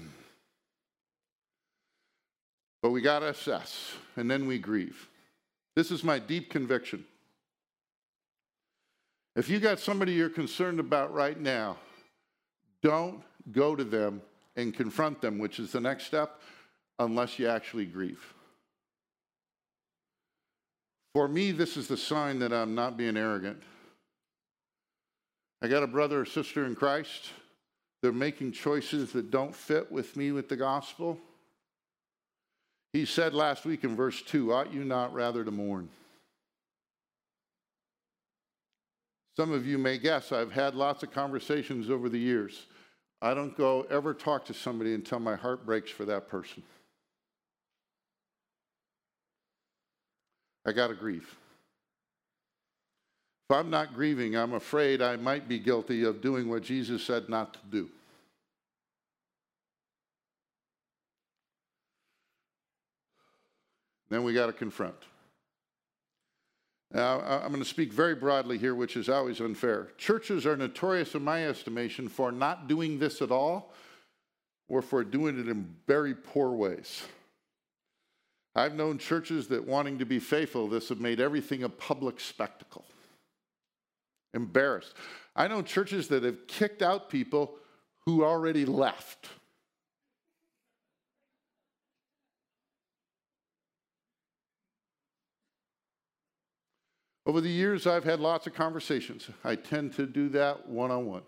But 2.82 2.90
we 2.90 3.00
got 3.00 3.20
to 3.20 3.28
assess, 3.28 3.92
and 4.16 4.30
then 4.30 4.46
we 4.46 4.58
grieve. 4.58 5.08
This 5.74 5.90
is 5.90 6.04
my 6.04 6.18
deep 6.18 6.50
conviction. 6.50 7.04
If 9.34 9.50
you 9.50 9.60
got 9.60 9.78
somebody 9.78 10.12
you're 10.12 10.30
concerned 10.30 10.80
about 10.80 11.12
right 11.12 11.38
now, 11.38 11.76
don't 12.82 13.22
go 13.52 13.76
to 13.76 13.84
them 13.84 14.22
and 14.56 14.74
confront 14.74 15.20
them, 15.20 15.38
which 15.38 15.58
is 15.58 15.72
the 15.72 15.80
next 15.80 16.04
step, 16.04 16.40
unless 16.98 17.38
you 17.38 17.46
actually 17.48 17.84
grieve. 17.84 18.34
For 21.14 21.28
me, 21.28 21.52
this 21.52 21.76
is 21.76 21.88
the 21.88 21.96
sign 21.96 22.38
that 22.38 22.52
I'm 22.52 22.74
not 22.74 22.96
being 22.96 23.16
arrogant. 23.16 23.62
I 25.62 25.68
got 25.68 25.82
a 25.82 25.86
brother 25.86 26.20
or 26.20 26.24
sister 26.24 26.66
in 26.66 26.74
Christ. 26.74 27.30
They're 28.02 28.12
making 28.12 28.52
choices 28.52 29.12
that 29.12 29.30
don't 29.30 29.54
fit 29.54 29.90
with 29.90 30.16
me 30.16 30.32
with 30.32 30.48
the 30.48 30.56
gospel. 30.56 31.18
He 32.92 33.04
said 33.04 33.34
last 33.34 33.64
week 33.64 33.84
in 33.84 33.96
verse 33.96 34.22
2 34.22 34.52
Ought 34.52 34.72
you 34.72 34.84
not 34.84 35.12
rather 35.12 35.44
to 35.44 35.50
mourn? 35.50 35.88
Some 39.36 39.52
of 39.52 39.66
you 39.66 39.76
may 39.76 39.98
guess 39.98 40.32
I've 40.32 40.52
had 40.52 40.74
lots 40.74 41.02
of 41.02 41.12
conversations 41.12 41.90
over 41.90 42.08
the 42.08 42.18
years. 42.18 42.66
I 43.20 43.34
don't 43.34 43.56
go 43.56 43.82
ever 43.90 44.14
talk 44.14 44.44
to 44.46 44.54
somebody 44.54 44.94
until 44.94 45.18
my 45.18 45.36
heart 45.36 45.66
breaks 45.66 45.90
for 45.90 46.04
that 46.06 46.28
person. 46.28 46.62
I 50.66 50.72
got 50.72 50.88
to 50.88 50.94
grieve. 50.94 51.36
If 53.48 53.56
I'm 53.56 53.70
not 53.70 53.94
grieving, 53.94 54.36
I'm 54.36 54.54
afraid 54.54 55.00
I 55.00 55.14
might 55.14 55.48
be 55.48 55.60
guilty 55.60 56.02
of 56.02 56.20
doing 56.20 56.48
what 56.48 56.64
Jesus 56.64 57.04
said 57.04 57.28
not 57.28 57.54
to 57.54 57.60
do. 57.70 57.88
Then 64.08 64.24
we 64.24 64.32
got 64.32 64.46
to 64.46 64.52
confront. 64.52 64.96
Now, 66.92 67.20
I'm 67.20 67.48
going 67.48 67.62
to 67.62 67.68
speak 67.68 67.92
very 67.92 68.14
broadly 68.14 68.58
here, 68.58 68.74
which 68.74 68.96
is 68.96 69.08
always 69.08 69.40
unfair. 69.40 69.88
Churches 69.96 70.44
are 70.44 70.56
notorious, 70.56 71.14
in 71.14 71.22
my 71.22 71.46
estimation, 71.46 72.08
for 72.08 72.32
not 72.32 72.66
doing 72.66 72.98
this 72.98 73.22
at 73.22 73.30
all 73.30 73.72
or 74.68 74.82
for 74.82 75.04
doing 75.04 75.38
it 75.38 75.48
in 75.48 75.76
very 75.86 76.14
poor 76.14 76.50
ways. 76.50 77.02
I've 78.56 78.74
known 78.74 78.98
churches 78.98 79.48
that, 79.48 79.66
wanting 79.66 79.98
to 79.98 80.04
be 80.04 80.18
faithful, 80.18 80.68
this 80.68 80.88
have 80.88 81.00
made 81.00 81.20
everything 81.20 81.62
a 81.62 81.68
public 81.68 82.18
spectacle. 82.18 82.84
Embarrassed. 84.34 84.94
I 85.34 85.48
know 85.48 85.62
churches 85.62 86.08
that 86.08 86.22
have 86.22 86.46
kicked 86.46 86.82
out 86.82 87.10
people 87.10 87.54
who 88.04 88.24
already 88.24 88.64
left. 88.64 89.28
Over 97.26 97.40
the 97.40 97.50
years, 97.50 97.88
I've 97.88 98.04
had 98.04 98.20
lots 98.20 98.46
of 98.46 98.54
conversations. 98.54 99.28
I 99.42 99.56
tend 99.56 99.94
to 99.94 100.06
do 100.06 100.28
that 100.30 100.68
one 100.68 100.92
on 100.92 101.06
one. 101.06 101.22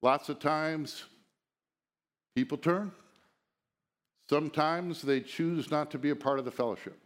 Lots 0.00 0.30
of 0.30 0.38
times, 0.38 1.04
people 2.34 2.56
turn. 2.56 2.92
Sometimes 4.30 5.02
they 5.02 5.20
choose 5.20 5.70
not 5.70 5.90
to 5.90 5.98
be 5.98 6.08
a 6.08 6.16
part 6.16 6.38
of 6.38 6.46
the 6.46 6.50
fellowship. 6.50 6.98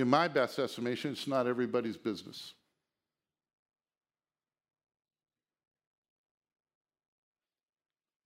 In 0.00 0.08
my 0.08 0.28
best 0.28 0.58
estimation, 0.58 1.12
it's 1.12 1.26
not 1.26 1.46
everybody's 1.46 1.98
business. 1.98 2.54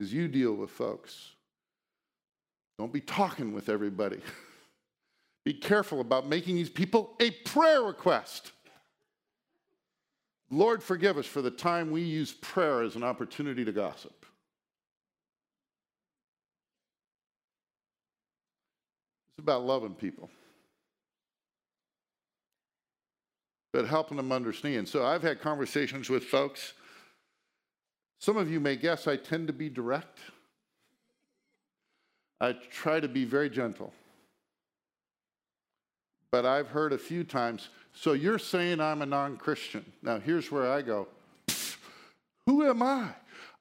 As 0.01 0.13
you 0.13 0.29
deal 0.29 0.55
with 0.55 0.71
folks, 0.71 1.31
don't 2.79 2.93
be 2.93 3.01
talking 3.01 3.53
with 3.53 3.69
everybody. 3.69 4.21
be 5.45 5.53
careful 5.53 6.01
about 6.01 6.29
making 6.29 6.55
these 6.55 6.71
people 6.71 7.17
a 7.19 7.33
prayer 7.33 7.83
request. 7.83 8.53
Lord, 10.49 10.81
forgive 10.81 11.19
us 11.19 11.27
for 11.27 11.43
the 11.43 11.51
time 11.51 11.91
we 11.91 12.03
use 12.03 12.31
prayer 12.31 12.83
as 12.83 12.95
an 12.95 13.03
opportunity 13.03 13.65
to 13.65 13.73
gossip. 13.73 14.27
It's 19.33 19.43
about 19.43 19.65
loving 19.65 19.95
people, 19.95 20.31
but 23.75 23.89
helping 23.89 24.17
them 24.17 24.31
understand. 24.31 24.89
So 24.89 25.05
I've 25.05 25.23
had 25.23 25.41
conversations 25.41 26.09
with 26.09 26.23
folks. 26.23 26.75
Some 28.21 28.37
of 28.37 28.49
you 28.49 28.61
may 28.61 28.77
guess 28.77 29.09
I 29.09 29.17
tend 29.17 29.49
to 29.49 29.53
be 29.53 29.69
direct. 29.69 30.21
I 32.41 32.53
try 32.53 33.01
to 33.01 33.09
be 33.09 33.25
very 33.25 33.51
gentle. 33.51 33.93
But 36.31 36.47
I've 36.47 36.69
heard 36.69 36.93
a 36.93 36.99
few 36.99 37.25
times, 37.25 37.69
so 37.93 38.13
you're 38.13 38.39
saying 38.39 38.81
I'm 38.81 39.03
a 39.03 39.07
non 39.07 39.37
Christian. 39.39 39.85
Now, 40.03 40.21
here's 40.21 40.53
where 40.53 40.71
I 40.71 40.81
go, 40.81 41.09
who 42.47 42.65
am 42.69 42.81
I? 42.81 43.09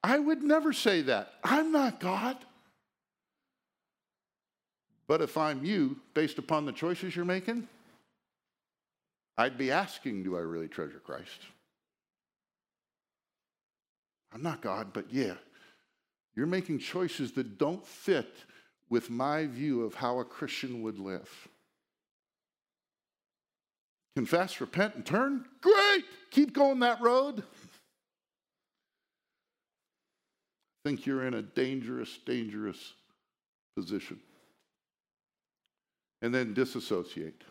I 0.04 0.20
would 0.20 0.44
never 0.44 0.72
say 0.72 1.02
that. 1.02 1.32
I'm 1.42 1.72
not 1.72 1.98
God. 1.98 2.36
But 5.08 5.22
if 5.22 5.36
I'm 5.36 5.64
you, 5.64 5.96
based 6.14 6.38
upon 6.38 6.66
the 6.66 6.72
choices 6.72 7.16
you're 7.16 7.24
making, 7.24 7.66
I'd 9.36 9.58
be 9.58 9.70
asking, 9.70 10.22
do 10.22 10.36
I 10.36 10.40
really 10.40 10.68
treasure 10.68 11.00
Christ? 11.04 11.40
I'm 14.32 14.42
not 14.42 14.62
God, 14.62 14.92
but 14.92 15.12
yeah, 15.12 15.34
you're 16.34 16.46
making 16.46 16.78
choices 16.80 17.32
that 17.32 17.58
don't 17.58 17.86
fit 17.86 18.32
with 18.90 19.10
my 19.10 19.46
view 19.46 19.82
of 19.84 19.94
how 19.94 20.18
a 20.18 20.24
Christian 20.24 20.82
would 20.82 20.98
live. 20.98 21.48
Confess, 24.16 24.60
repent, 24.60 24.94
and 24.94 25.06
turn? 25.06 25.44
Great! 25.60 26.04
Keep 26.30 26.52
going 26.52 26.80
that 26.80 27.00
road. 27.00 27.42
think 30.84 31.06
you're 31.06 31.26
in 31.26 31.34
a 31.34 31.42
dangerous, 31.42 32.18
dangerous 32.26 32.92
position 33.74 34.20
and 36.20 36.32
then 36.34 36.54
disassociate 36.54 37.42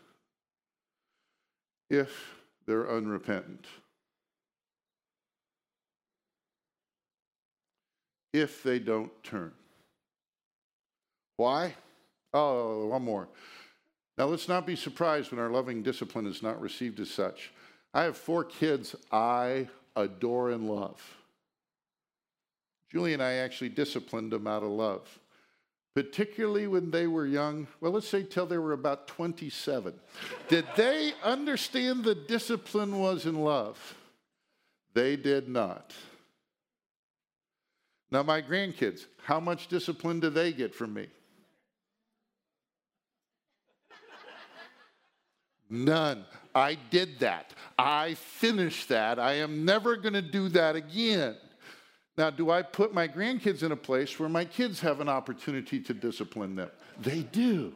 if 1.93 2.36
they're 2.65 2.89
unrepentant. 2.89 3.65
If 8.34 8.63
they 8.63 8.79
don't 8.79 9.12
turn. 9.23 9.51
Why? 11.38 11.75
Oh, 12.34 12.88
one 12.88 13.03
more. 13.03 13.27
Now, 14.17 14.25
let's 14.25 14.47
not 14.47 14.65
be 14.65 14.75
surprised 14.75 15.32
when 15.32 15.39
our 15.39 15.49
loving 15.49 15.84
discipline 15.84 16.25
is 16.25 16.41
not 16.41 16.60
received 16.60 16.99
as 16.99 17.12
such. 17.12 17.51
I 17.93 18.03
have 18.03 18.17
four 18.17 18.43
kids 18.43 18.95
I 19.12 19.67
adore 19.95 20.49
and 20.49 20.67
love. 20.67 20.99
Julie 22.91 23.13
and 23.13 23.21
I 23.21 23.34
actually 23.34 23.69
disciplined 23.69 24.32
them 24.32 24.47
out 24.47 24.63
of 24.63 24.69
love 24.69 25.19
particularly 25.95 26.67
when 26.67 26.91
they 26.91 27.08
were 27.08 27.25
young, 27.25 27.67
well, 27.79 27.91
let's 27.91 28.08
say 28.08 28.23
till 28.23 28.45
they 28.45 28.58
were 28.58 28.73
about 28.73 29.08
27. 29.08 29.93
did 30.47 30.65
they 30.75 31.13
understand 31.23 32.03
the 32.03 32.15
discipline 32.15 32.99
was 32.99 33.25
in 33.25 33.36
love? 33.36 33.95
They 34.93 35.15
did 35.15 35.47
not. 35.47 35.93
Now, 38.12 38.23
my 38.23 38.41
grandkids, 38.41 39.06
how 39.23 39.39
much 39.39 39.67
discipline 39.67 40.19
do 40.19 40.29
they 40.29 40.51
get 40.51 40.75
from 40.75 40.93
me? 40.93 41.08
None. 45.69 46.25
I 46.53 46.77
did 46.91 47.19
that. 47.19 47.51
I 47.79 48.13
finished 48.13 48.89
that. 48.89 49.17
I 49.17 49.34
am 49.34 49.65
never 49.65 49.95
going 49.95 50.13
to 50.13 50.21
do 50.21 50.49
that 50.49 50.75
again. 50.75 51.36
Now, 52.15 52.30
do 52.30 52.52
I 52.52 52.62
put 52.62 52.93
my 52.93 53.08
grandkids 53.08 53.63
in 53.63 53.71
a 53.71 53.76
place 53.76 54.19
where 54.19 54.30
my 54.30 54.45
kids 54.45 54.80
have 54.82 54.99
an 54.99 55.10
opportunity 55.10 55.80
to 55.80 55.93
discipline 55.95 56.56
them? 56.56 56.69
They 57.02 57.21
do. 57.21 57.73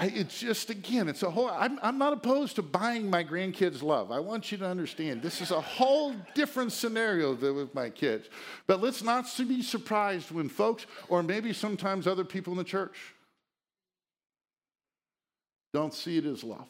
It's 0.00 0.38
just, 0.38 0.68
again, 0.68 1.08
it's 1.08 1.22
a 1.22 1.30
whole, 1.30 1.48
I'm, 1.48 1.78
I'm 1.82 1.96
not 1.96 2.12
opposed 2.12 2.56
to 2.56 2.62
buying 2.62 3.08
my 3.08 3.24
grandkids 3.24 3.82
love. 3.82 4.12
I 4.12 4.20
want 4.20 4.52
you 4.52 4.58
to 4.58 4.66
understand 4.66 5.22
this 5.22 5.40
is 5.40 5.50
a 5.50 5.62
whole 5.62 6.14
different 6.34 6.72
scenario 6.72 7.34
than 7.34 7.56
with 7.56 7.74
my 7.74 7.88
kids. 7.88 8.28
But 8.66 8.82
let's 8.82 9.02
not 9.02 9.24
be 9.38 9.62
surprised 9.62 10.30
when 10.30 10.50
folks, 10.50 10.84
or 11.08 11.22
maybe 11.22 11.54
sometimes 11.54 12.06
other 12.06 12.24
people 12.24 12.52
in 12.52 12.58
the 12.58 12.64
church, 12.64 13.14
don't 15.72 15.94
see 15.94 16.18
it 16.18 16.26
as 16.26 16.44
love. 16.44 16.68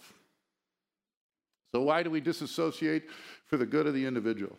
So, 1.73 1.83
why 1.83 2.03
do 2.03 2.11
we 2.11 2.21
disassociate? 2.21 3.05
For 3.47 3.57
the 3.57 3.67
good 3.67 3.87
of 3.87 3.95
the 3.95 4.05
individual 4.05 4.59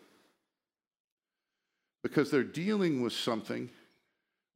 because 2.03 2.31
they're 2.31 2.43
dealing 2.43 3.01
with 3.01 3.13
something 3.13 3.69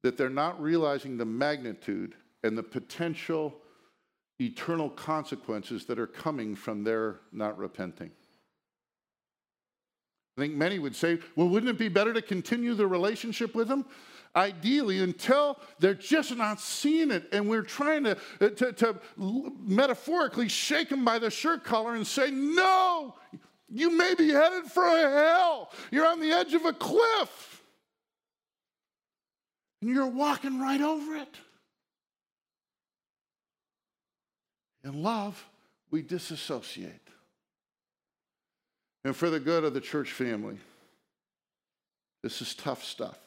that 0.04 0.18
they're 0.18 0.30
not 0.30 0.62
realizing 0.62 1.18
the 1.18 1.26
magnitude 1.26 2.16
and 2.44 2.58
the 2.58 2.64
potential 2.64 3.56
eternal 4.40 4.90
consequences 4.90 5.86
that 5.86 6.00
are 6.00 6.08
coming 6.08 6.56
from 6.56 6.84
their 6.84 7.20
not 7.32 7.58
repenting. 7.58 8.12
I 10.38 10.42
think 10.42 10.56
many 10.56 10.80
would 10.80 10.96
say, 10.96 11.20
well, 11.36 11.48
wouldn't 11.48 11.70
it 11.70 11.78
be 11.78 11.90
better 11.90 12.12
to 12.14 12.22
continue 12.22 12.74
the 12.74 12.88
relationship 12.88 13.54
with 13.54 13.68
them? 13.68 13.86
Ideally, 14.36 15.02
until 15.02 15.60
they're 15.78 15.94
just 15.94 16.36
not 16.36 16.60
seeing 16.60 17.12
it, 17.12 17.30
and 17.32 17.48
we're 17.48 17.62
trying 17.62 18.04
to, 18.06 18.18
uh, 18.42 18.50
to, 18.50 18.74
to 18.74 18.96
metaphorically 19.16 20.50
shake 20.50 20.90
them 20.90 21.06
by 21.06 21.20
the 21.20 21.30
shirt 21.30 21.64
collar 21.64 21.94
and 21.94 22.06
say, 22.06 22.32
no, 22.32 23.14
you 23.74 23.98
may 23.98 24.14
be 24.14 24.30
headed 24.30 24.66
for 24.66 24.86
hell. 24.86 25.72
You're 25.92 26.06
on 26.06 26.20
the 26.20 26.32
edge 26.32 26.54
of 26.54 26.64
a 26.64 26.74
cliff. 26.74 27.62
And 29.82 29.90
you're 29.90 30.08
walking 30.08 30.62
right 30.62 30.80
over 30.80 31.16
it. 31.16 31.36
In 34.84 35.02
love, 35.02 35.44
we 35.90 36.04
disassociate. 36.04 36.92
And 39.04 39.16
for 39.16 39.30
the 39.30 39.40
good 39.40 39.64
of 39.64 39.74
the 39.74 39.82
church 39.82 40.12
family, 40.12 40.58
this 42.22 42.42
is 42.42 42.54
tough 42.54 42.84
stuff. 42.84 43.18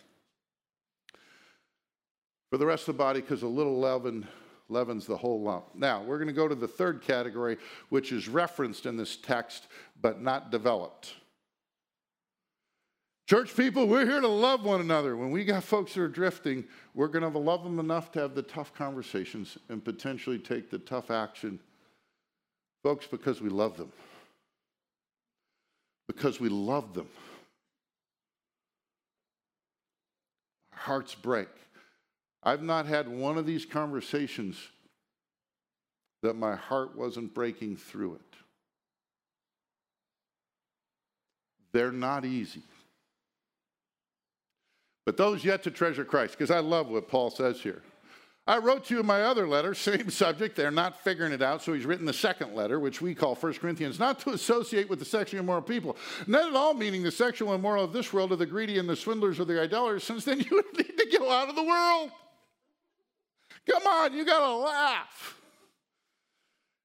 For 2.51 2.57
the 2.57 2.67
rest 2.67 2.89
of 2.89 2.95
the 2.95 2.99
body, 2.99 3.21
because 3.21 3.43
a 3.43 3.49
little 3.49 3.81
leaven 3.81 4.29
leavens 4.69 5.07
the 5.07 5.17
whole 5.17 5.41
lump. 5.43 5.67
Now, 5.75 6.03
we're 6.03 6.19
going 6.19 6.29
to 6.29 6.35
go 6.35 6.49
to 6.49 6.55
the 6.55 6.69
third 6.69 7.03
category, 7.03 7.57
which 7.89 8.13
is 8.13 8.29
referenced 8.29 8.87
in 8.87 8.97
this 8.97 9.17
text 9.17 9.69
but 10.01 10.21
not 10.21 10.51
developed. 10.51 11.15
Church 13.29 13.57
people, 13.57 13.89
we're 13.89 14.07
here 14.07 14.21
to 14.21 14.29
love 14.29 14.63
one 14.63 14.81
another. 14.81 15.17
When 15.17 15.33
we 15.33 15.45
got 15.45 15.65
folks 15.65 15.95
that 15.95 16.01
are 16.01 16.09
drifting, 16.09 16.65
we're 16.95 17.09
going 17.09 17.31
to 17.31 17.39
love 17.39 17.65
them 17.65 17.81
enough 17.81 18.13
to 18.13 18.21
have 18.21 18.37
the 18.37 18.43
tough 18.43 18.73
conversations 18.73 19.59
and 19.69 19.85
potentially 19.85 20.39
take 20.39 20.71
the 20.71 20.79
tough 20.79 21.11
action. 21.11 21.59
Folks, 22.85 23.05
because 23.07 23.41
we 23.41 23.49
love 23.49 23.77
them. 23.77 23.91
Because 26.07 26.39
we 26.39 26.49
love 26.49 26.95
them. 26.95 27.09
Our 30.73 30.79
hearts 30.79 31.17
break. 31.17 31.49
I've 32.47 32.63
not 32.63 32.87
had 32.87 33.09
one 33.09 33.37
of 33.39 33.45
these 33.45 33.67
conversations 33.67 34.57
that 36.23 36.35
my 36.37 36.55
heart 36.55 36.97
wasn't 36.97 37.35
breaking 37.35 37.77
through 37.77 38.15
it. 38.15 38.37
They're 41.73 41.91
not 41.91 42.25
easy. 42.25 42.63
But 45.05 45.17
those 45.17 45.45
yet 45.45 45.65
to 45.65 45.73
treasure 45.73 46.05
Christ, 46.05 46.35
because 46.35 46.53
I 46.53 46.61
love 46.61 46.89
what 46.89 47.09
Paul 47.09 47.31
says 47.31 47.61
here. 47.61 47.83
I 48.47 48.59
wrote 48.59 48.85
to 48.87 48.95
you 48.95 49.01
in 49.01 49.07
my 49.07 49.23
other 49.23 49.49
letter, 49.49 49.75
same 49.75 50.09
subject. 50.09 50.55
They're 50.55 50.71
not 50.71 51.03
figuring 51.03 51.33
it 51.33 51.43
out. 51.43 51.63
So 51.63 51.73
he's 51.73 51.85
written 51.85 52.07
the 52.07 52.13
second 52.13 52.55
letter, 52.55 52.79
which 52.79 53.03
we 53.03 53.13
call 53.13 53.35
1 53.35 53.55
Corinthians, 53.55 53.99
not 53.99 54.21
to 54.21 54.31
associate 54.31 54.89
with 54.89 55.01
the 55.01 55.05
sexually 55.05 55.41
immoral 55.41 55.63
people. 55.63 55.97
Not 56.29 56.49
at 56.49 56.55
all 56.55 56.75
meaning 56.75 57.03
the 57.03 57.11
sexual 57.11 57.55
immoral 57.55 57.83
of 57.83 57.93
this 57.93 58.13
world, 58.13 58.31
or 58.31 58.37
the 58.37 58.47
greedy 58.47 58.79
and 58.79 58.89
the 58.89 58.95
swindlers 58.95 59.41
or 59.41 59.45
the 59.45 59.61
idolaters, 59.61 60.05
since 60.05 60.25
then 60.25 60.39
you 60.49 60.49
would 60.53 60.79
need 60.79 60.97
to 60.97 61.19
go 61.19 61.29
out 61.29 61.49
of 61.49 61.57
the 61.57 61.65
world. 61.65 62.13
Come 63.71 63.87
on, 63.87 64.15
you 64.15 64.25
got 64.25 64.41
to 64.41 64.55
laugh. 64.55 65.37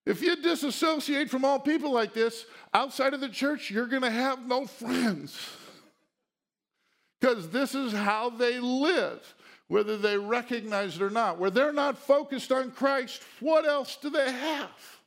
If 0.05 0.21
you 0.21 0.35
disassociate 0.35 1.29
from 1.29 1.45
all 1.45 1.59
people 1.59 1.91
like 1.91 2.13
this 2.13 2.45
outside 2.73 3.13
of 3.13 3.21
the 3.21 3.29
church, 3.29 3.69
you're 3.69 3.87
going 3.87 4.01
to 4.01 4.09
have 4.09 4.47
no 4.47 4.65
friends. 4.65 5.37
Because 7.19 7.49
this 7.49 7.75
is 7.75 7.93
how 7.93 8.31
they 8.31 8.59
live 8.59 9.35
whether 9.71 9.95
they 9.95 10.17
recognize 10.17 10.97
it 10.97 11.01
or 11.01 11.09
not. 11.09 11.39
Where 11.39 11.49
they're 11.49 11.71
not 11.71 11.97
focused 11.97 12.51
on 12.51 12.71
Christ, 12.71 13.21
what 13.39 13.65
else 13.65 13.95
do 13.95 14.09
they 14.09 14.29
have? 14.29 14.99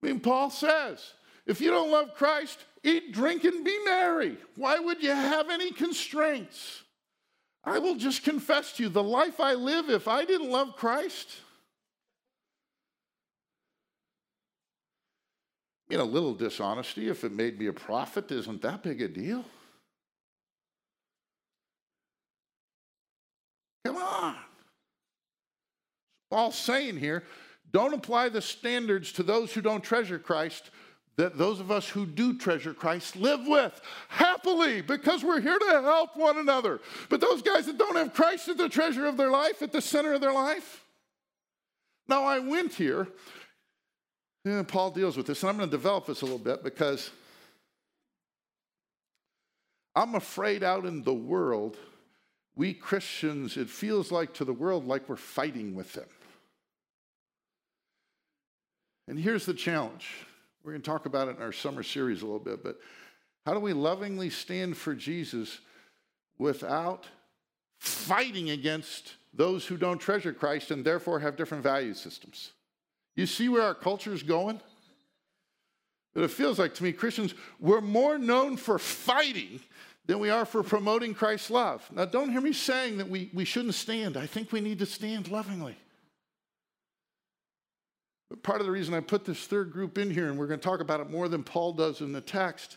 I 0.00 0.06
mean, 0.06 0.20
Paul 0.20 0.50
says, 0.50 1.14
if 1.44 1.60
you 1.60 1.70
don't 1.70 1.90
love 1.90 2.14
Christ, 2.14 2.60
eat, 2.84 3.12
drink, 3.12 3.42
and 3.42 3.64
be 3.64 3.76
merry. 3.84 4.36
Why 4.54 4.78
would 4.78 5.02
you 5.02 5.10
have 5.10 5.50
any 5.50 5.72
constraints? 5.72 6.81
I 7.64 7.78
will 7.78 7.94
just 7.94 8.24
confess 8.24 8.72
to 8.74 8.84
you 8.84 8.88
the 8.88 9.02
life 9.02 9.38
I 9.38 9.54
live, 9.54 9.88
if 9.88 10.08
I 10.08 10.24
didn't 10.24 10.50
love 10.50 10.76
Christ, 10.76 11.28
I 15.88 15.94
mean, 15.94 16.00
a 16.00 16.04
little 16.04 16.34
dishonesty, 16.34 17.08
if 17.08 17.22
it 17.22 17.32
made 17.32 17.58
me 17.58 17.66
a 17.66 17.72
profit, 17.72 18.30
isn't 18.32 18.62
that 18.62 18.82
big 18.82 19.02
a 19.02 19.08
deal? 19.08 19.44
Come 23.84 23.96
on. 23.96 24.36
Paul's 26.30 26.56
saying 26.56 26.96
here 26.96 27.24
don't 27.72 27.94
apply 27.94 28.30
the 28.30 28.40
standards 28.40 29.12
to 29.12 29.22
those 29.22 29.52
who 29.52 29.60
don't 29.60 29.84
treasure 29.84 30.18
Christ 30.18 30.70
that 31.16 31.36
those 31.36 31.60
of 31.60 31.70
us 31.70 31.88
who 31.88 32.06
do 32.06 32.38
treasure 32.38 32.72
Christ 32.72 33.16
live 33.16 33.46
with 33.46 33.80
happily 34.08 34.80
because 34.80 35.22
we're 35.22 35.40
here 35.40 35.58
to 35.58 35.82
help 35.82 36.16
one 36.16 36.38
another. 36.38 36.80
But 37.08 37.20
those 37.20 37.42
guys 37.42 37.66
that 37.66 37.78
don't 37.78 37.96
have 37.96 38.14
Christ 38.14 38.48
at 38.48 38.56
the 38.56 38.68
treasure 38.68 39.06
of 39.06 39.16
their 39.16 39.30
life, 39.30 39.62
at 39.62 39.72
the 39.72 39.82
center 39.82 40.14
of 40.14 40.20
their 40.20 40.32
life. 40.32 40.84
Now, 42.08 42.24
I 42.24 42.38
went 42.38 42.74
here, 42.74 43.08
and 44.44 44.66
Paul 44.66 44.90
deals 44.90 45.16
with 45.16 45.26
this, 45.26 45.42
and 45.42 45.50
I'm 45.50 45.56
going 45.56 45.68
to 45.68 45.76
develop 45.76 46.06
this 46.06 46.22
a 46.22 46.24
little 46.24 46.38
bit 46.38 46.64
because 46.64 47.10
I'm 49.94 50.14
afraid 50.14 50.62
out 50.62 50.84
in 50.86 51.02
the 51.02 51.14
world 51.14 51.76
we 52.54 52.74
Christians, 52.74 53.56
it 53.56 53.70
feels 53.70 54.12
like 54.12 54.34
to 54.34 54.44
the 54.44 54.52
world 54.52 54.86
like 54.86 55.08
we're 55.08 55.16
fighting 55.16 55.74
with 55.74 55.94
them. 55.94 56.08
And 59.08 59.18
here's 59.18 59.46
the 59.46 59.54
challenge. 59.54 60.26
We're 60.64 60.72
going 60.72 60.82
to 60.82 60.90
talk 60.90 61.06
about 61.06 61.28
it 61.28 61.36
in 61.36 61.42
our 61.42 61.52
summer 61.52 61.82
series 61.82 62.22
a 62.22 62.24
little 62.24 62.38
bit, 62.38 62.62
but 62.62 62.78
how 63.44 63.54
do 63.54 63.60
we 63.60 63.72
lovingly 63.72 64.30
stand 64.30 64.76
for 64.76 64.94
Jesus 64.94 65.58
without 66.38 67.06
fighting 67.80 68.50
against 68.50 69.14
those 69.34 69.66
who 69.66 69.76
don't 69.76 69.98
treasure 69.98 70.32
Christ 70.32 70.70
and 70.70 70.84
therefore 70.84 71.18
have 71.18 71.36
different 71.36 71.64
value 71.64 71.94
systems? 71.94 72.52
You 73.16 73.26
see 73.26 73.48
where 73.48 73.62
our 73.62 73.74
culture 73.74 74.12
is 74.12 74.22
going? 74.22 74.60
But 76.14 76.24
it 76.24 76.30
feels 76.30 76.58
like 76.58 76.74
to 76.74 76.84
me, 76.84 76.92
Christians, 76.92 77.34
we're 77.58 77.80
more 77.80 78.18
known 78.18 78.56
for 78.56 78.78
fighting 78.78 79.60
than 80.06 80.18
we 80.18 80.30
are 80.30 80.44
for 80.44 80.62
promoting 80.62 81.14
Christ's 81.14 81.50
love. 81.50 81.88
Now, 81.92 82.04
don't 82.04 82.30
hear 82.30 82.40
me 82.40 82.52
saying 82.52 82.98
that 82.98 83.08
we, 83.08 83.30
we 83.32 83.44
shouldn't 83.44 83.74
stand. 83.74 84.16
I 84.16 84.26
think 84.26 84.52
we 84.52 84.60
need 84.60 84.78
to 84.80 84.86
stand 84.86 85.28
lovingly. 85.28 85.76
Part 88.42 88.60
of 88.60 88.66
the 88.66 88.72
reason 88.72 88.94
I 88.94 89.00
put 89.00 89.24
this 89.24 89.46
third 89.46 89.72
group 89.72 89.98
in 89.98 90.10
here, 90.10 90.28
and 90.28 90.38
we're 90.38 90.46
going 90.46 90.60
to 90.60 90.64
talk 90.64 90.80
about 90.80 91.00
it 91.00 91.10
more 91.10 91.28
than 91.28 91.42
Paul 91.42 91.72
does 91.72 92.00
in 92.00 92.12
the 92.12 92.20
text. 92.20 92.76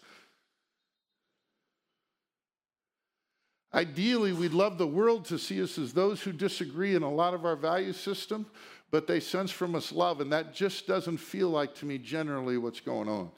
Ideally, 3.74 4.32
we'd 4.32 4.54
love 4.54 4.78
the 4.78 4.88
world 4.88 5.26
to 5.26 5.38
see 5.38 5.62
us 5.62 5.78
as 5.78 5.94
those 5.94 6.22
who 6.22 6.32
disagree 6.32 6.96
in 6.96 7.04
a 7.04 7.12
lot 7.12 7.34
of 7.34 7.46
our 7.46 7.56
value 7.56 7.94
system, 7.94 8.46
but 8.90 9.06
they 9.06 9.20
sense 9.20 9.52
from 9.52 9.76
us 9.76 9.92
love, 9.92 10.22
and 10.22 10.32
that 10.32 10.54
just 10.54 10.88
doesn't 10.88 11.18
feel 11.18 11.50
like 11.50 11.76
to 11.76 11.86
me 11.86 11.98
generally 11.98 12.58
what's 12.58 12.80
going 12.80 13.10
on. 13.10 13.32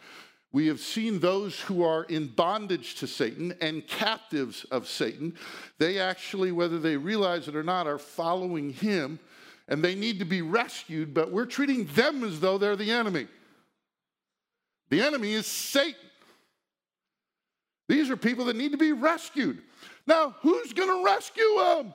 We 0.51 0.67
have 0.67 0.79
seen 0.79 1.19
those 1.19 1.59
who 1.59 1.83
are 1.83 2.03
in 2.03 2.27
bondage 2.27 2.95
to 2.95 3.07
Satan 3.07 3.53
and 3.61 3.85
captives 3.87 4.63
of 4.65 4.87
Satan. 4.87 5.35
They 5.77 5.99
actually, 5.99 6.51
whether 6.51 6.79
they 6.79 6.97
realize 6.97 7.47
it 7.47 7.55
or 7.55 7.63
not, 7.63 7.87
are 7.87 7.97
following 7.97 8.71
him 8.71 9.19
and 9.67 9.83
they 9.83 9.95
need 9.95 10.19
to 10.19 10.25
be 10.25 10.41
rescued, 10.41 11.13
but 11.13 11.31
we're 11.31 11.45
treating 11.45 11.85
them 11.87 12.23
as 12.23 12.39
though 12.39 12.57
they're 12.57 12.75
the 12.75 12.91
enemy. 12.91 13.27
The 14.89 15.01
enemy 15.01 15.33
is 15.33 15.45
Satan. 15.45 15.95
These 17.89 18.09
are 18.09 18.17
people 18.17 18.45
that 18.45 18.55
need 18.55 18.71
to 18.71 18.77
be 18.77 18.93
rescued. 18.93 19.61
Now, 20.05 20.35
who's 20.41 20.73
going 20.73 20.89
to 20.89 21.05
rescue 21.05 21.55
them? 21.57 21.93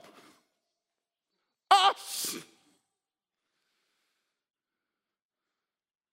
Us. 1.70 2.36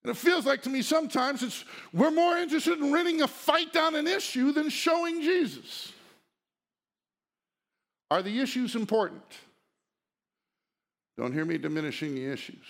And 0.04 0.12
it 0.12 0.18
feels 0.18 0.46
like 0.46 0.62
to 0.64 0.70
me 0.70 0.82
sometimes 0.82 1.44
it's 1.44 1.66
we're 1.94 2.12
more 2.12 2.38
interested 2.38 2.80
in 2.80 2.92
winning 2.92 3.22
a 3.22 3.28
fight 3.28 3.76
on 3.76 3.96
an 3.96 4.08
issue 4.08 4.54
than 4.54 4.70
showing 4.70 5.22
Jesus. 5.22 5.92
Are 8.10 8.22
the 8.22 8.40
issues 8.40 8.76
important? 8.76 9.24
Don't 11.20 11.34
hear 11.34 11.46
me 11.46 11.58
diminishing 11.58 12.16
the 12.16 12.26
issues 12.26 12.66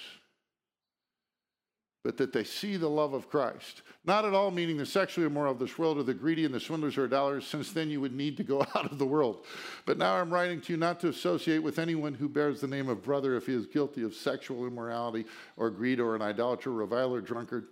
but 2.04 2.18
that 2.18 2.32
they 2.32 2.44
see 2.44 2.78
the 2.78 2.90
love 2.90 3.14
of 3.14 3.30
Christ. 3.30 3.82
Not 4.06 4.24
at 4.24 4.34
all 4.34 4.52
meaning 4.52 4.78
the 4.78 4.86
sexually 4.86 5.28
immoral 5.28 5.52
of 5.52 5.60
this 5.60 5.78
world 5.78 5.98
or 5.98 6.04
the 6.04 6.14
greedy 6.14 6.46
and 6.46 6.54
the 6.54 6.60
swindlers 6.60 6.98
or 6.98 7.06
idolaters, 7.06 7.46
since 7.46 7.74
then 7.74 7.90
you 7.90 8.00
would 8.00 8.16
need 8.16 8.38
to 8.38 8.44
go 8.44 8.62
out 8.76 8.92
of 8.92 8.98
the 8.98 9.06
world. 9.06 9.46
But 9.86 9.98
now 9.98 10.16
I'm 10.16 10.34
writing 10.34 10.62
to 10.62 10.74
you 10.74 10.78
not 10.78 11.00
to 11.02 11.10
associate 11.10 11.60
with 11.60 11.78
anyone 11.78 12.14
who 12.14 12.30
bears 12.30 12.62
the 12.62 12.68
name 12.68 12.88
of 12.88 13.04
brother 13.04 13.36
if 13.36 13.48
he 13.48 13.54
is 13.54 13.66
guilty 13.66 14.04
of 14.04 14.14
sexual 14.16 14.66
immorality 14.66 15.26
or 15.58 15.70
greed 15.70 16.00
or 16.00 16.16
an 16.16 16.22
idolater, 16.22 16.72
reviler, 16.72 17.22
drunkard, 17.22 17.68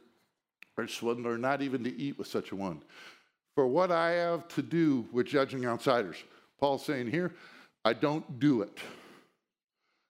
or 0.78 0.88
swindler, 0.88 1.38
not 1.38 1.62
even 1.62 1.84
to 1.84 1.98
eat 1.98 2.18
with 2.18 2.28
such 2.28 2.52
a 2.52 2.56
one. 2.56 2.84
For 3.56 3.66
what 3.66 3.92
I 3.92 4.12
have 4.12 4.48
to 4.50 4.62
do 4.62 5.08
with 5.12 5.26
judging 5.26 5.66
outsiders, 5.66 6.18
Paul's 6.60 6.86
saying 6.86 7.10
here, 7.10 7.34
I 7.86 7.94
don't 7.94 8.40
do 8.40 8.62
it. 8.62 8.78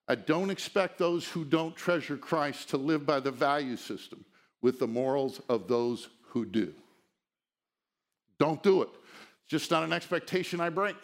I 0.08 0.16
don't 0.16 0.49
expect 0.49 0.97
those 0.97 1.28
who 1.28 1.43
don't 1.43 1.76
treasure 1.76 2.18
Christ 2.18 2.70
to 2.70 2.78
live 2.78 3.05
by 3.05 3.20
the 3.20 3.32
value 3.32 3.76
system 3.76 4.24
with 4.62 4.80
the 4.80 4.88
morals 4.88 5.41
of 5.49 5.68
those 5.68 6.08
who 6.30 6.45
do. 6.45 6.74
Don't 8.39 8.64
do 8.64 8.82
it. 8.84 8.89
It's 8.89 9.49
just 9.49 9.72
not 9.72 9.84
an 9.84 9.93
expectation 9.93 10.62
I 10.62 10.70
bring. 10.70 10.95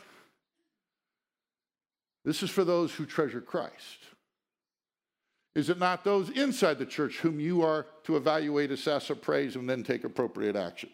This 2.24 2.44
is 2.44 2.50
for 2.50 2.64
those 2.64 2.94
who 2.94 3.06
treasure 3.06 3.42
Christ. 3.42 4.00
Is 5.56 5.70
it 5.70 5.78
not 5.78 6.04
those 6.04 6.30
inside 6.30 6.80
the 6.80 6.86
church 6.86 7.18
whom 7.18 7.40
you 7.40 7.62
are 7.62 7.86
to 8.06 8.16
evaluate, 8.16 8.72
assess, 8.72 9.10
appraise, 9.10 9.56
and 9.56 9.70
then 9.70 9.84
take 9.84 10.04
appropriate 10.04 10.56
action? 10.56 10.90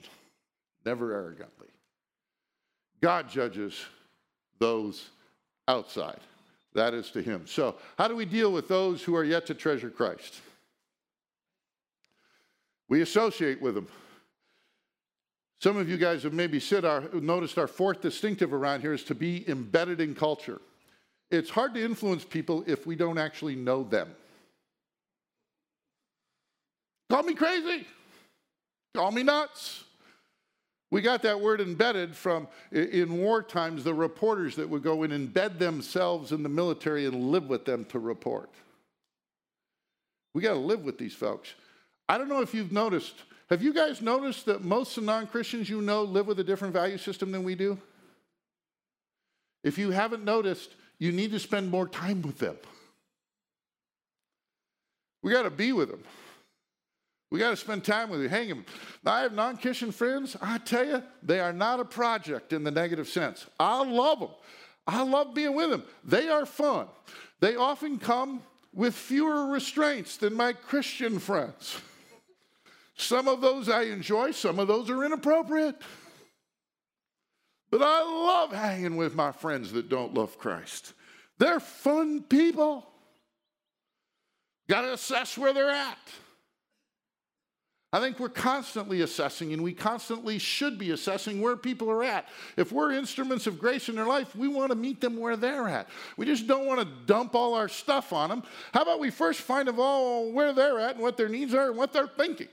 Never 0.86 1.14
arrogantly. 1.14 1.68
God 3.02 3.30
judges 3.30 3.80
those 4.58 5.10
outside. 5.68 6.20
That 6.80 6.94
is 6.94 7.12
to 7.12 7.22
him. 7.22 7.46
So, 7.46 7.76
how 7.98 8.08
do 8.08 8.16
we 8.16 8.24
deal 8.24 8.54
with 8.54 8.70
those 8.70 9.04
who 9.04 9.14
are 9.14 9.24
yet 9.26 9.46
to 9.48 9.54
treasure 9.54 9.90
Christ? 9.90 10.40
We 12.88 13.02
associate 13.02 13.62
with 13.62 13.76
them. 13.76 13.90
Some 15.62 15.76
of 15.76 15.90
you 15.90 15.98
guys 15.98 16.24
have 16.24 16.32
maybe 16.32 16.64
our, 16.86 17.04
noticed 17.12 17.58
our 17.58 17.68
fourth 17.68 18.00
distinctive 18.00 18.54
around 18.54 18.80
here 18.80 18.94
is 18.94 19.04
to 19.04 19.14
be 19.14 19.44
embedded 19.50 20.00
in 20.00 20.16
culture. 20.16 20.62
It's 21.30 21.50
hard 21.50 21.74
to 21.74 21.84
influence 21.84 22.24
people 22.24 22.64
if 22.66 22.88
we 22.88 22.96
don't 22.96 23.18
actually 23.18 23.58
know 23.58 23.84
them. 23.84 24.16
Call 27.10 27.24
me 27.24 27.34
crazy. 27.34 27.86
Call 28.96 29.12
me 29.12 29.24
nuts. 29.24 29.84
We 30.92 31.02
got 31.02 31.22
that 31.22 31.40
word 31.40 31.62
embedded 31.62 32.16
from, 32.16 32.48
in 32.72 33.18
war 33.18 33.44
times, 33.44 33.84
the 33.84 33.94
reporters 33.94 34.56
that 34.56 34.70
would 34.70 34.82
go 34.82 35.04
and 35.04 35.14
embed 35.14 35.60
themselves 35.60 36.32
in 36.32 36.42
the 36.42 36.50
military 36.50 37.06
and 37.06 37.30
live 37.32 37.48
with 37.48 37.66
them 37.66 37.86
to 37.86 38.00
report. 38.00 38.50
We 40.34 40.42
got 40.42 40.54
to 40.54 40.60
live 40.60 40.84
with 40.84 40.98
these 40.98 41.14
folks. 41.14 41.54
I 42.08 42.18
don't 42.18 42.30
know 42.30 42.42
if 42.42 42.56
you've 42.56 42.72
noticed, 42.72 43.14
have 43.52 43.62
you 43.62 43.72
guys 43.72 44.02
noticed 44.02 44.48
that 44.48 44.64
most 44.64 44.98
of 44.98 45.04
non 45.04 45.28
Christians 45.28 45.70
you 45.70 45.82
know 45.82 46.04
live 46.04 46.26
with 46.26 46.40
a 46.40 46.44
different 46.44 46.74
value 46.74 46.98
system 46.98 47.32
than 47.32 47.44
we 47.44 47.54
do? 47.54 47.78
If 49.64 49.78
you 49.78 49.92
haven't 49.92 50.24
noticed, 50.24 50.72
you 50.98 51.12
need 51.12 51.32
to 51.32 51.40
spend 51.40 51.70
more 51.70 51.88
time 51.88 52.22
with 52.22 52.40
them. 52.40 52.58
We 55.22 55.32
got 55.32 55.44
to 55.44 55.50
be 55.50 55.72
with 55.72 55.90
them. 55.90 56.04
We 57.32 57.40
got 57.40 57.52
to 57.52 57.58
spend 57.58 57.84
time 57.84 58.10
with 58.10 58.22
you, 58.22 58.30
hang 58.30 58.50
them. 58.50 58.66
I 59.06 59.22
have 59.22 59.34
non 59.34 59.58
Christian 59.58 59.92
friends. 59.92 60.36
I 60.42 60.58
tell 60.58 60.86
you, 60.86 61.04
they 61.22 61.40
are 61.40 61.54
not 61.54 61.80
a 61.80 61.86
project 61.86 62.54
in 62.54 62.64
the 62.64 62.72
negative 62.72 63.08
sense. 63.08 63.46
I 63.60 63.84
love 63.84 64.20
them. 64.20 64.32
I 64.88 65.04
love 65.04 65.36
being 65.36 65.56
with 65.56 65.70
them. 65.70 65.84
They 66.04 66.28
are 66.30 66.46
fun. 66.46 66.88
They 67.40 67.56
often 67.56 68.00
come 68.00 68.42
with 68.74 68.96
fewer 68.96 69.48
restraints 69.48 70.18
than 70.18 70.34
my 70.34 70.54
Christian 70.54 71.20
friends. 71.20 71.80
Some 72.96 73.28
of 73.28 73.42
those 73.42 73.70
I 73.70 73.84
enjoy, 73.84 74.32
some 74.32 74.60
of 74.60 74.68
those 74.68 74.90
are 74.90 75.06
inappropriate. 75.06 75.76
But 77.72 77.82
I 77.84 78.02
love 78.02 78.52
hanging 78.52 78.98
with 78.98 79.16
my 79.16 79.32
friends 79.32 79.72
that 79.74 79.90
don't 79.90 80.16
love 80.16 80.40
Christ. 80.40 80.94
They're 81.38 81.60
fun 81.60 82.24
people. 82.24 82.86
Got 84.68 84.82
to 84.82 84.94
assess 84.94 85.38
where 85.38 85.54
they're 85.54 85.70
at. 85.70 85.98
I 87.92 88.00
think 88.00 88.20
we're 88.20 88.30
constantly 88.30 89.02
assessing, 89.02 89.52
and 89.52 89.64
we 89.64 89.74
constantly 89.74 90.38
should 90.38 90.78
be 90.78 90.92
assessing 90.92 91.42
where 91.42 91.56
people 91.56 91.90
are 91.90 92.04
at. 92.04 92.28
If 92.56 92.72
we're 92.72 92.92
instruments 92.92 93.48
of 93.48 93.58
grace 93.58 93.90
in 93.90 93.96
their 93.96 94.06
life, 94.06 94.36
we 94.36 94.48
want 94.48 94.72
to 94.72 94.76
meet 94.76 95.02
them 95.02 95.18
where 95.18 95.36
they're 95.36 95.68
at. 95.68 95.90
We 96.16 96.28
just 96.28 96.46
don't 96.46 96.68
want 96.68 96.82
to 96.82 96.88
dump 97.08 97.34
all 97.34 97.56
our 97.56 97.68
stuff 97.68 98.14
on 98.14 98.30
them. 98.30 98.44
How 98.74 98.84
about 98.84 99.00
we 99.00 99.10
first 99.10 99.42
find 99.42 99.68
out 99.68 99.80
all 99.80 100.32
where 100.32 100.54
they're 100.54 100.80
at 100.80 100.96
and 100.96 101.04
what 101.04 101.18
their 101.18 101.30
needs 101.30 101.56
are 101.56 101.70
and 101.70 101.78
what 101.78 101.92
they're 101.92 102.08
thinking? 102.08 102.50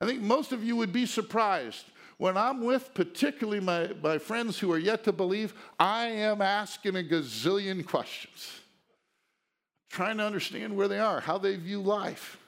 I 0.00 0.06
think 0.06 0.20
most 0.20 0.52
of 0.52 0.62
you 0.62 0.76
would 0.76 0.92
be 0.92 1.04
surprised. 1.04 1.86
When 2.18 2.36
I'm 2.36 2.62
with 2.62 2.94
particularly 2.94 3.60
my, 3.60 3.90
my 4.02 4.18
friends 4.18 4.58
who 4.58 4.70
are 4.70 4.78
yet 4.78 5.02
to 5.04 5.12
believe, 5.12 5.52
I 5.80 6.06
am 6.06 6.42
asking 6.42 6.94
a 6.94 7.02
gazillion 7.02 7.84
questions, 7.84 8.60
trying 9.90 10.18
to 10.18 10.24
understand 10.24 10.76
where 10.76 10.86
they 10.86 11.00
are, 11.00 11.20
how 11.20 11.38
they 11.38 11.56
view 11.56 11.80
life. 11.80 12.39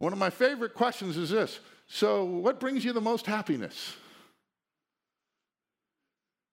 One 0.00 0.14
of 0.14 0.18
my 0.18 0.30
favorite 0.30 0.74
questions 0.74 1.16
is 1.16 1.30
this 1.30 1.60
So, 1.86 2.24
what 2.24 2.58
brings 2.58 2.84
you 2.84 2.92
the 2.92 3.00
most 3.00 3.26
happiness? 3.26 3.94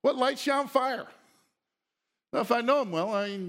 What 0.03 0.15
lights 0.15 0.45
you 0.45 0.53
on 0.53 0.67
fire? 0.67 1.07
Now, 2.31 2.41
if 2.41 2.51
I 2.51 2.61
know 2.61 2.79
them 2.79 2.91
well, 2.91 3.13
I 3.13 3.39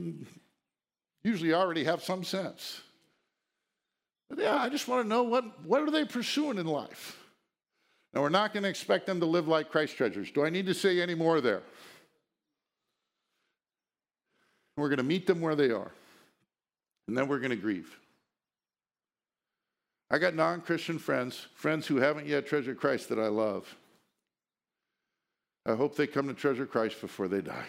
usually 1.22 1.52
already 1.52 1.84
have 1.84 2.02
some 2.02 2.24
sense. 2.24 2.80
But 4.30 4.38
yeah, 4.38 4.56
I 4.56 4.68
just 4.68 4.88
want 4.88 5.04
to 5.04 5.08
know 5.08 5.24
what, 5.24 5.64
what 5.64 5.82
are 5.82 5.90
they 5.90 6.04
pursuing 6.04 6.58
in 6.58 6.66
life? 6.66 7.18
Now, 8.14 8.22
we're 8.22 8.28
not 8.28 8.52
going 8.52 8.62
to 8.62 8.68
expect 8.68 9.06
them 9.06 9.20
to 9.20 9.26
live 9.26 9.48
like 9.48 9.70
Christ 9.70 9.96
treasures. 9.96 10.30
Do 10.30 10.44
I 10.44 10.50
need 10.50 10.66
to 10.66 10.74
say 10.74 11.00
any 11.00 11.14
more 11.14 11.40
there? 11.40 11.62
We're 14.76 14.88
going 14.88 14.98
to 14.98 15.02
meet 15.02 15.26
them 15.26 15.40
where 15.40 15.56
they 15.56 15.70
are, 15.70 15.90
and 17.08 17.18
then 17.18 17.26
we're 17.26 17.40
going 17.40 17.50
to 17.50 17.56
grieve. 17.56 17.98
I 20.10 20.18
got 20.18 20.34
non 20.34 20.62
Christian 20.62 20.98
friends, 20.98 21.46
friends 21.54 21.86
who 21.86 21.96
haven't 21.96 22.26
yet 22.26 22.46
treasured 22.46 22.78
Christ 22.78 23.10
that 23.10 23.18
I 23.18 23.28
love. 23.28 23.76
I 25.66 25.74
hope 25.74 25.96
they 25.96 26.06
come 26.06 26.28
to 26.28 26.34
treasure 26.34 26.64
Christ 26.64 26.98
before 27.00 27.28
they 27.28 27.42
die. 27.42 27.66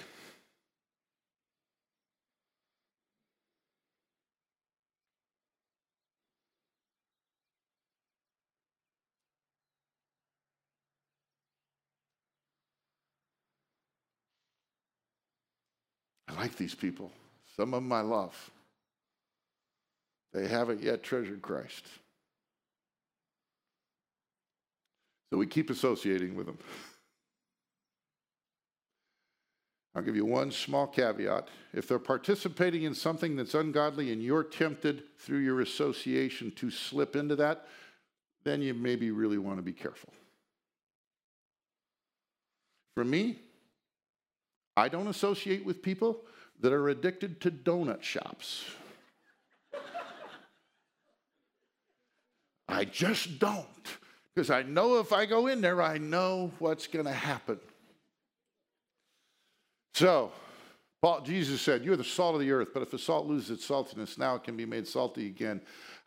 I 16.29 16.33
like 16.35 16.55
these 16.55 16.75
people. 16.75 17.11
Some 17.57 17.73
of 17.73 17.83
them 17.83 17.91
I 17.91 17.99
love. 17.99 18.51
They 20.31 20.47
haven't 20.47 20.81
yet 20.81 21.03
treasured 21.03 21.41
Christ. 21.41 21.85
So 25.30 25.38
we 25.38 25.45
keep 25.45 25.69
associating 25.69 26.36
with 26.36 26.47
them. 26.47 26.57
I'll 29.95 30.01
give 30.01 30.15
you 30.15 30.25
one 30.25 30.51
small 30.51 30.88
caveat. 30.88 31.47
If 31.73 31.88
they're 31.88 31.99
participating 31.99 32.84
in 32.84 32.93
something 32.93 33.36
that's 33.36 33.53
ungodly 33.53 34.11
and 34.11 34.23
you're 34.23 34.43
tempted 34.43 35.03
through 35.17 35.39
your 35.39 35.61
association 35.61 36.51
to 36.57 36.71
slip 36.71 37.15
into 37.15 37.36
that, 37.38 37.67
then 38.43 38.61
you 38.61 38.73
maybe 38.73 39.11
really 39.11 39.38
want 39.38 39.57
to 39.57 39.63
be 39.63 39.73
careful. 39.73 40.13
For 42.95 43.03
me, 43.03 43.39
I 44.77 44.89
don't 44.89 45.07
associate 45.07 45.65
with 45.65 45.82
people 45.82 46.21
that 46.61 46.71
are 46.71 46.89
addicted 46.89 47.41
to 47.41 47.51
donut 47.51 48.01
shops. 48.01 48.63
I 52.67 52.86
just 52.86 53.39
don't. 53.39 53.65
Because 54.39 54.51
I 54.51 54.63
know 54.63 54.99
if 55.01 55.11
I 55.11 55.25
go 55.25 55.47
in 55.47 55.59
there, 55.59 55.81
I 55.81 55.97
know 55.97 56.49
what's 56.59 56.87
going 56.87 57.03
to 57.03 57.11
happen. 57.11 57.59
So, 59.95 60.31
Paul, 61.01 61.19
Jesus 61.19 61.59
said, 61.59 61.83
You're 61.83 61.97
the 61.97 62.05
salt 62.05 62.35
of 62.35 62.39
the 62.39 62.49
earth, 62.49 62.69
but 62.73 62.81
if 62.81 62.89
the 62.89 62.97
salt 62.97 63.27
loses 63.27 63.49
its 63.49 63.67
saltiness, 63.67 64.17
now 64.17 64.35
it 64.35 64.45
can 64.45 64.55
be 64.55 64.65
made 64.65 64.87
salty 64.87 65.27
again. 65.27 65.59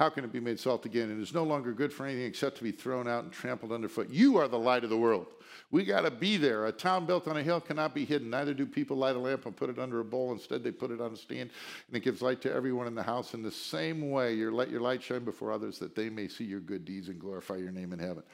How 0.02 0.08
can 0.08 0.24
it 0.24 0.32
be 0.32 0.40
made 0.40 0.58
salt 0.58 0.84
again? 0.84 1.10
And 1.10 1.22
it's 1.22 1.32
no 1.32 1.44
longer 1.44 1.72
good 1.72 1.92
for 1.92 2.04
anything 2.04 2.24
except 2.24 2.56
to 2.56 2.64
be 2.64 2.72
thrown 2.72 3.06
out 3.06 3.22
and 3.22 3.32
trampled 3.32 3.70
underfoot. 3.70 4.10
You 4.10 4.36
are 4.36 4.48
the 4.48 4.58
light 4.58 4.82
of 4.82 4.90
the 4.90 4.96
world. 4.96 5.28
We 5.70 5.84
got 5.84 6.00
to 6.00 6.10
be 6.10 6.36
there. 6.36 6.66
A 6.66 6.72
town 6.72 7.06
built 7.06 7.28
on 7.28 7.36
a 7.36 7.42
hill 7.44 7.60
cannot 7.60 7.94
be 7.94 8.04
hidden. 8.04 8.28
Neither 8.28 8.52
do 8.52 8.66
people 8.66 8.96
light 8.96 9.14
a 9.14 9.20
lamp 9.20 9.46
and 9.46 9.54
put 9.54 9.70
it 9.70 9.78
under 9.78 10.00
a 10.00 10.04
bowl. 10.04 10.32
Instead, 10.32 10.64
they 10.64 10.72
put 10.72 10.90
it 10.90 11.00
on 11.00 11.12
a 11.12 11.16
stand, 11.16 11.50
and 11.86 11.96
it 11.96 12.02
gives 12.02 12.20
light 12.20 12.40
to 12.40 12.52
everyone 12.52 12.88
in 12.88 12.96
the 12.96 13.02
house. 13.04 13.32
In 13.32 13.44
the 13.44 13.52
same 13.52 14.10
way, 14.10 14.34
your 14.34 14.50
let 14.50 14.70
your 14.70 14.80
light 14.80 15.04
shine 15.04 15.22
before 15.22 15.52
others, 15.52 15.78
that 15.78 15.94
they 15.94 16.10
may 16.10 16.26
see 16.26 16.42
your 16.42 16.58
good 16.58 16.84
deeds 16.84 17.08
and 17.08 17.20
glorify 17.20 17.58
your 17.58 17.70
name 17.70 17.92
in 17.92 18.00
heaven. 18.00 18.24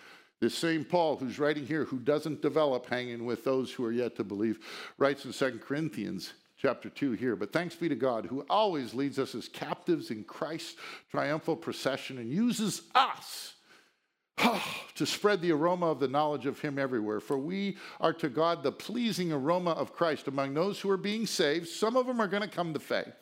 This 0.40 0.54
same 0.54 0.86
Paul, 0.86 1.16
who's 1.16 1.38
writing 1.38 1.66
here, 1.66 1.84
who 1.84 1.98
doesn't 1.98 2.40
develop 2.40 2.86
hanging 2.86 3.26
with 3.26 3.44
those 3.44 3.70
who 3.70 3.84
are 3.84 3.92
yet 3.92 4.16
to 4.16 4.24
believe, 4.24 4.58
writes 4.96 5.26
in 5.26 5.34
2 5.34 5.58
Corinthians 5.58 6.32
chapter 6.58 6.90
2 6.90 7.12
here. 7.12 7.36
But 7.36 7.52
thanks 7.52 7.74
be 7.74 7.88
to 7.88 7.94
God 7.94 8.26
who 8.26 8.44
always 8.50 8.92
leads 8.92 9.18
us 9.18 9.34
as 9.34 9.48
captives 9.48 10.10
in 10.10 10.24
Christ's 10.24 10.76
triumphal 11.10 11.56
procession 11.56 12.18
and 12.18 12.30
uses 12.30 12.82
us 12.94 13.54
to 14.94 15.06
spread 15.06 15.40
the 15.40 15.52
aroma 15.52 15.86
of 15.86 16.00
the 16.00 16.08
knowledge 16.08 16.46
of 16.46 16.60
Him 16.60 16.78
everywhere. 16.78 17.20
For 17.20 17.38
we 17.38 17.76
are 18.00 18.12
to 18.14 18.28
God 18.28 18.62
the 18.62 18.72
pleasing 18.72 19.32
aroma 19.32 19.70
of 19.70 19.92
Christ 19.92 20.28
among 20.28 20.54
those 20.54 20.80
who 20.80 20.90
are 20.90 20.96
being 20.96 21.26
saved. 21.26 21.68
Some 21.68 21.96
of 21.96 22.06
them 22.06 22.20
are 22.20 22.28
going 22.28 22.42
to 22.42 22.48
come 22.48 22.72
to 22.74 22.80
faith, 22.80 23.14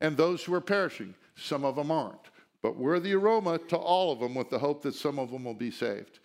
and 0.00 0.16
those 0.16 0.42
who 0.42 0.54
are 0.54 0.60
perishing, 0.60 1.14
some 1.36 1.64
of 1.64 1.76
them 1.76 1.90
aren't. 1.90 2.30
But 2.62 2.76
we're 2.76 3.00
the 3.00 3.14
aroma 3.14 3.58
to 3.68 3.76
all 3.76 4.12
of 4.12 4.20
them 4.20 4.34
with 4.34 4.50
the 4.50 4.58
hope 4.58 4.82
that 4.82 4.94
some 4.94 5.18
of 5.18 5.30
them 5.30 5.44
will 5.44 5.54
be 5.54 5.70
saved. 5.70 6.20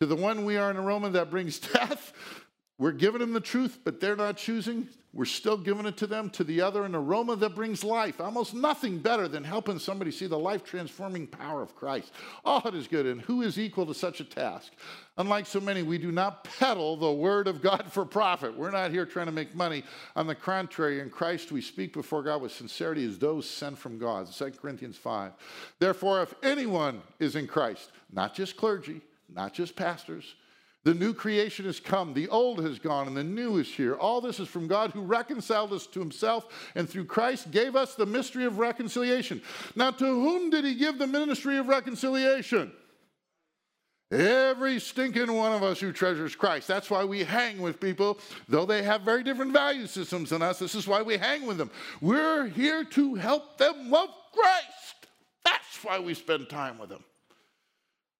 To 0.00 0.06
the 0.06 0.16
one 0.16 0.44
we 0.44 0.56
are 0.56 0.70
an 0.70 0.76
aroma 0.76 1.10
that 1.10 1.30
brings 1.30 1.58
death, 1.72 2.12
we're 2.78 2.92
giving 2.92 3.20
them 3.20 3.32
the 3.32 3.40
truth, 3.40 3.78
but 3.84 4.00
they're 4.00 4.16
not 4.16 4.36
choosing. 4.36 4.88
We're 5.14 5.24
still 5.24 5.56
giving 5.56 5.86
it 5.86 5.96
to 5.98 6.06
them. 6.06 6.28
To 6.30 6.44
the 6.44 6.60
other, 6.60 6.84
an 6.84 6.94
aroma 6.94 7.34
that 7.36 7.54
brings 7.54 7.82
life. 7.82 8.20
Almost 8.20 8.54
nothing 8.54 8.98
better 8.98 9.26
than 9.26 9.42
helping 9.42 9.78
somebody 9.78 10.10
see 10.10 10.26
the 10.26 10.38
life 10.38 10.64
transforming 10.64 11.26
power 11.26 11.62
of 11.62 11.74
Christ. 11.74 12.12
Oh, 12.44 12.60
it 12.66 12.74
is 12.74 12.86
good. 12.86 13.06
And 13.06 13.22
who 13.22 13.40
is 13.40 13.58
equal 13.58 13.86
to 13.86 13.94
such 13.94 14.20
a 14.20 14.24
task? 14.24 14.72
Unlike 15.16 15.46
so 15.46 15.60
many, 15.60 15.82
we 15.82 15.96
do 15.96 16.12
not 16.12 16.44
peddle 16.44 16.96
the 16.96 17.10
word 17.10 17.48
of 17.48 17.62
God 17.62 17.90
for 17.90 18.04
profit. 18.04 18.56
We're 18.56 18.70
not 18.70 18.90
here 18.90 19.06
trying 19.06 19.26
to 19.26 19.32
make 19.32 19.54
money. 19.54 19.82
On 20.14 20.26
the 20.26 20.34
contrary, 20.34 21.00
in 21.00 21.08
Christ, 21.08 21.50
we 21.52 21.62
speak 21.62 21.94
before 21.94 22.22
God 22.22 22.42
with 22.42 22.52
sincerity 22.52 23.06
as 23.06 23.18
those 23.18 23.48
sent 23.48 23.78
from 23.78 23.98
God. 23.98 24.30
2 24.30 24.52
Corinthians 24.60 24.98
5. 24.98 25.32
Therefore, 25.78 26.22
if 26.22 26.34
anyone 26.42 27.00
is 27.18 27.34
in 27.34 27.46
Christ, 27.46 27.92
not 28.12 28.34
just 28.34 28.58
clergy, 28.58 29.00
not 29.34 29.54
just 29.54 29.74
pastors, 29.74 30.34
the 30.84 30.94
new 30.94 31.12
creation 31.12 31.66
has 31.66 31.80
come, 31.80 32.14
the 32.14 32.28
old 32.28 32.62
has 32.64 32.78
gone, 32.78 33.08
and 33.08 33.16
the 33.16 33.24
new 33.24 33.58
is 33.58 33.68
here. 33.68 33.94
All 33.94 34.20
this 34.20 34.40
is 34.40 34.48
from 34.48 34.68
God 34.68 34.92
who 34.92 35.02
reconciled 35.02 35.72
us 35.72 35.86
to 35.88 36.00
himself 36.00 36.46
and 36.74 36.88
through 36.88 37.04
Christ 37.04 37.50
gave 37.50 37.76
us 37.76 37.94
the 37.94 38.06
mystery 38.06 38.44
of 38.44 38.58
reconciliation. 38.58 39.42
Now, 39.76 39.90
to 39.90 40.04
whom 40.04 40.50
did 40.50 40.64
he 40.64 40.74
give 40.74 40.98
the 40.98 41.06
ministry 41.06 41.58
of 41.58 41.68
reconciliation? 41.68 42.72
Every 44.10 44.80
stinking 44.80 45.30
one 45.30 45.52
of 45.52 45.62
us 45.62 45.80
who 45.80 45.92
treasures 45.92 46.34
Christ. 46.34 46.66
That's 46.66 46.88
why 46.88 47.04
we 47.04 47.22
hang 47.24 47.60
with 47.60 47.78
people, 47.78 48.18
though 48.48 48.64
they 48.64 48.82
have 48.82 49.02
very 49.02 49.22
different 49.22 49.52
value 49.52 49.86
systems 49.86 50.30
than 50.30 50.40
us. 50.40 50.58
This 50.58 50.74
is 50.74 50.88
why 50.88 51.02
we 51.02 51.18
hang 51.18 51.44
with 51.46 51.58
them. 51.58 51.70
We're 52.00 52.46
here 52.46 52.84
to 52.84 53.16
help 53.16 53.58
them 53.58 53.90
love 53.90 54.08
Christ. 54.32 55.08
That's 55.44 55.84
why 55.84 55.98
we 55.98 56.14
spend 56.14 56.48
time 56.48 56.78
with 56.78 56.88
them. 56.88 57.04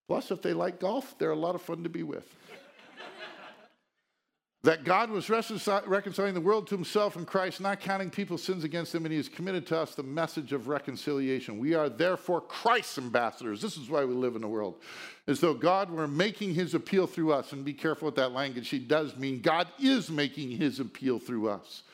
Plus, 0.08 0.30
if 0.30 0.42
they 0.42 0.52
like 0.52 0.80
golf, 0.80 1.14
they're 1.18 1.30
a 1.30 1.36
lot 1.36 1.54
of 1.54 1.62
fun 1.62 1.82
to 1.84 1.88
be 1.88 2.02
with 2.02 2.34
that 4.64 4.82
God 4.82 5.10
was 5.10 5.30
reconciling 5.30 6.34
the 6.34 6.40
world 6.40 6.66
to 6.66 6.74
himself 6.74 7.16
in 7.16 7.24
Christ, 7.24 7.60
not 7.60 7.78
counting 7.78 8.10
people's 8.10 8.42
sins 8.42 8.64
against 8.64 8.92
them, 8.92 9.04
and 9.04 9.12
he 9.12 9.16
has 9.16 9.28
committed 9.28 9.68
to 9.68 9.78
us 9.78 9.94
the 9.94 10.02
message 10.02 10.52
of 10.52 10.66
reconciliation. 10.66 11.60
We 11.60 11.74
are 11.74 11.88
therefore 11.88 12.40
Christ's 12.40 12.98
ambassadors. 12.98 13.62
This 13.62 13.76
is 13.76 13.88
why 13.88 14.04
we 14.04 14.14
live 14.14 14.34
in 14.34 14.42
the 14.42 14.48
world. 14.48 14.82
As 15.28 15.38
though 15.38 15.54
God 15.54 15.90
were 15.90 16.08
making 16.08 16.54
his 16.54 16.74
appeal 16.74 17.06
through 17.06 17.32
us. 17.32 17.52
And 17.52 17.64
be 17.64 17.72
careful 17.72 18.06
with 18.06 18.16
that 18.16 18.32
language. 18.32 18.68
He 18.68 18.80
does 18.80 19.16
mean 19.16 19.40
God 19.40 19.68
is 19.78 20.10
making 20.10 20.50
his 20.50 20.80
appeal 20.80 21.20
through 21.20 21.50
us. 21.50 21.84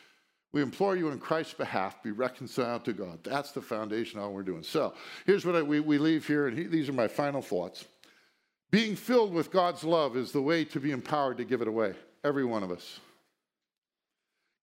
We 0.52 0.62
implore 0.62 0.96
you 0.96 1.10
in 1.10 1.18
Christ's 1.18 1.54
behalf, 1.54 2.02
be 2.02 2.12
reconciled 2.12 2.84
to 2.86 2.92
God. 2.92 3.18
That's 3.24 3.50
the 3.50 3.60
foundation 3.60 4.20
of 4.20 4.26
all 4.26 4.32
we're 4.32 4.42
doing. 4.42 4.62
So 4.62 4.94
here's 5.26 5.44
what 5.44 5.56
I, 5.56 5.62
we, 5.62 5.80
we 5.80 5.98
leave 5.98 6.26
here, 6.26 6.46
and 6.46 6.56
he, 6.56 6.64
these 6.64 6.88
are 6.88 6.92
my 6.92 7.08
final 7.08 7.42
thoughts. 7.42 7.84
Being 8.70 8.96
filled 8.96 9.34
with 9.34 9.50
God's 9.50 9.84
love 9.84 10.16
is 10.16 10.32
the 10.32 10.40
way 10.40 10.64
to 10.66 10.80
be 10.80 10.92
empowered 10.92 11.36
to 11.38 11.44
give 11.44 11.60
it 11.60 11.68
away 11.68 11.94
every 12.24 12.44
one 12.44 12.62
of 12.62 12.70
us. 12.70 13.00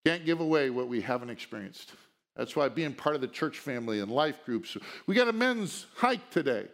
Can't 0.05 0.26
give 0.26 0.39
away 0.39 0.70
what 0.72 0.88
we 0.88 1.01
haven't 1.01 1.30
experienced. 1.30 1.93
That's 2.36 2.56
why 2.56 2.70
being 2.70 2.94
part 2.94 3.16
of 3.16 3.22
the 3.22 3.28
church 3.28 3.60
family 3.60 4.00
and 4.00 4.10
life 4.10 4.38
groups. 4.46 4.78
We 5.06 5.16
got 5.16 5.28
a 5.28 5.34
men's 5.34 5.86
hike 5.96 6.30
today. 6.30 6.68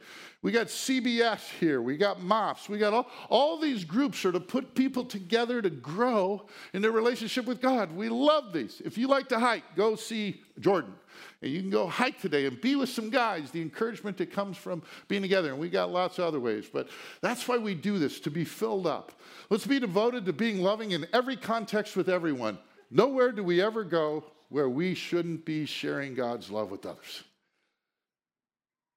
We 0.43 0.51
got 0.51 0.67
CBS 0.67 1.39
here. 1.59 1.81
We 1.81 1.97
got 1.97 2.21
MOPS. 2.21 2.69
We 2.69 2.77
got 2.77 2.93
all, 2.93 3.07
all 3.27 3.59
these 3.59 3.83
groups 3.83 4.23
are 4.23 4.31
to 4.31 4.39
put 4.39 4.75
people 4.75 5.03
together 5.03 5.61
to 5.63 5.71
grow 5.71 6.45
in 6.73 6.83
their 6.83 6.91
relationship 6.91 7.45
with 7.45 7.59
God. 7.59 7.91
We 7.91 8.07
love 8.07 8.53
these. 8.53 8.81
If 8.85 8.99
you 8.99 9.07
like 9.07 9.29
to 9.29 9.39
hike, 9.39 9.63
go 9.75 9.95
see 9.95 10.43
Jordan. 10.59 10.93
And 11.41 11.51
you 11.51 11.61
can 11.61 11.71
go 11.71 11.87
hike 11.87 12.21
today 12.21 12.45
and 12.45 12.61
be 12.61 12.75
with 12.75 12.89
some 12.89 13.09
guys, 13.09 13.49
the 13.49 13.61
encouragement 13.61 14.15
that 14.17 14.31
comes 14.31 14.57
from 14.57 14.83
being 15.07 15.23
together. 15.23 15.49
And 15.49 15.59
we 15.59 15.69
got 15.69 15.91
lots 15.91 16.19
of 16.19 16.25
other 16.25 16.39
ways. 16.39 16.69
But 16.71 16.87
that's 17.21 17.47
why 17.47 17.57
we 17.57 17.73
do 17.73 17.97
this, 17.97 18.19
to 18.21 18.29
be 18.29 18.45
filled 18.45 18.85
up. 18.85 19.19
Let's 19.49 19.65
be 19.65 19.79
devoted 19.79 20.23
to 20.27 20.33
being 20.33 20.61
loving 20.61 20.91
in 20.91 21.07
every 21.13 21.35
context 21.35 21.97
with 21.97 22.09
everyone. 22.09 22.59
Nowhere 22.91 23.31
do 23.31 23.43
we 23.43 23.59
ever 23.59 23.83
go 23.83 24.23
where 24.49 24.69
we 24.69 24.93
shouldn't 24.93 25.45
be 25.45 25.65
sharing 25.65 26.15
God's 26.15 26.49
love 26.49 26.71
with 26.71 26.85
others. 26.85 27.23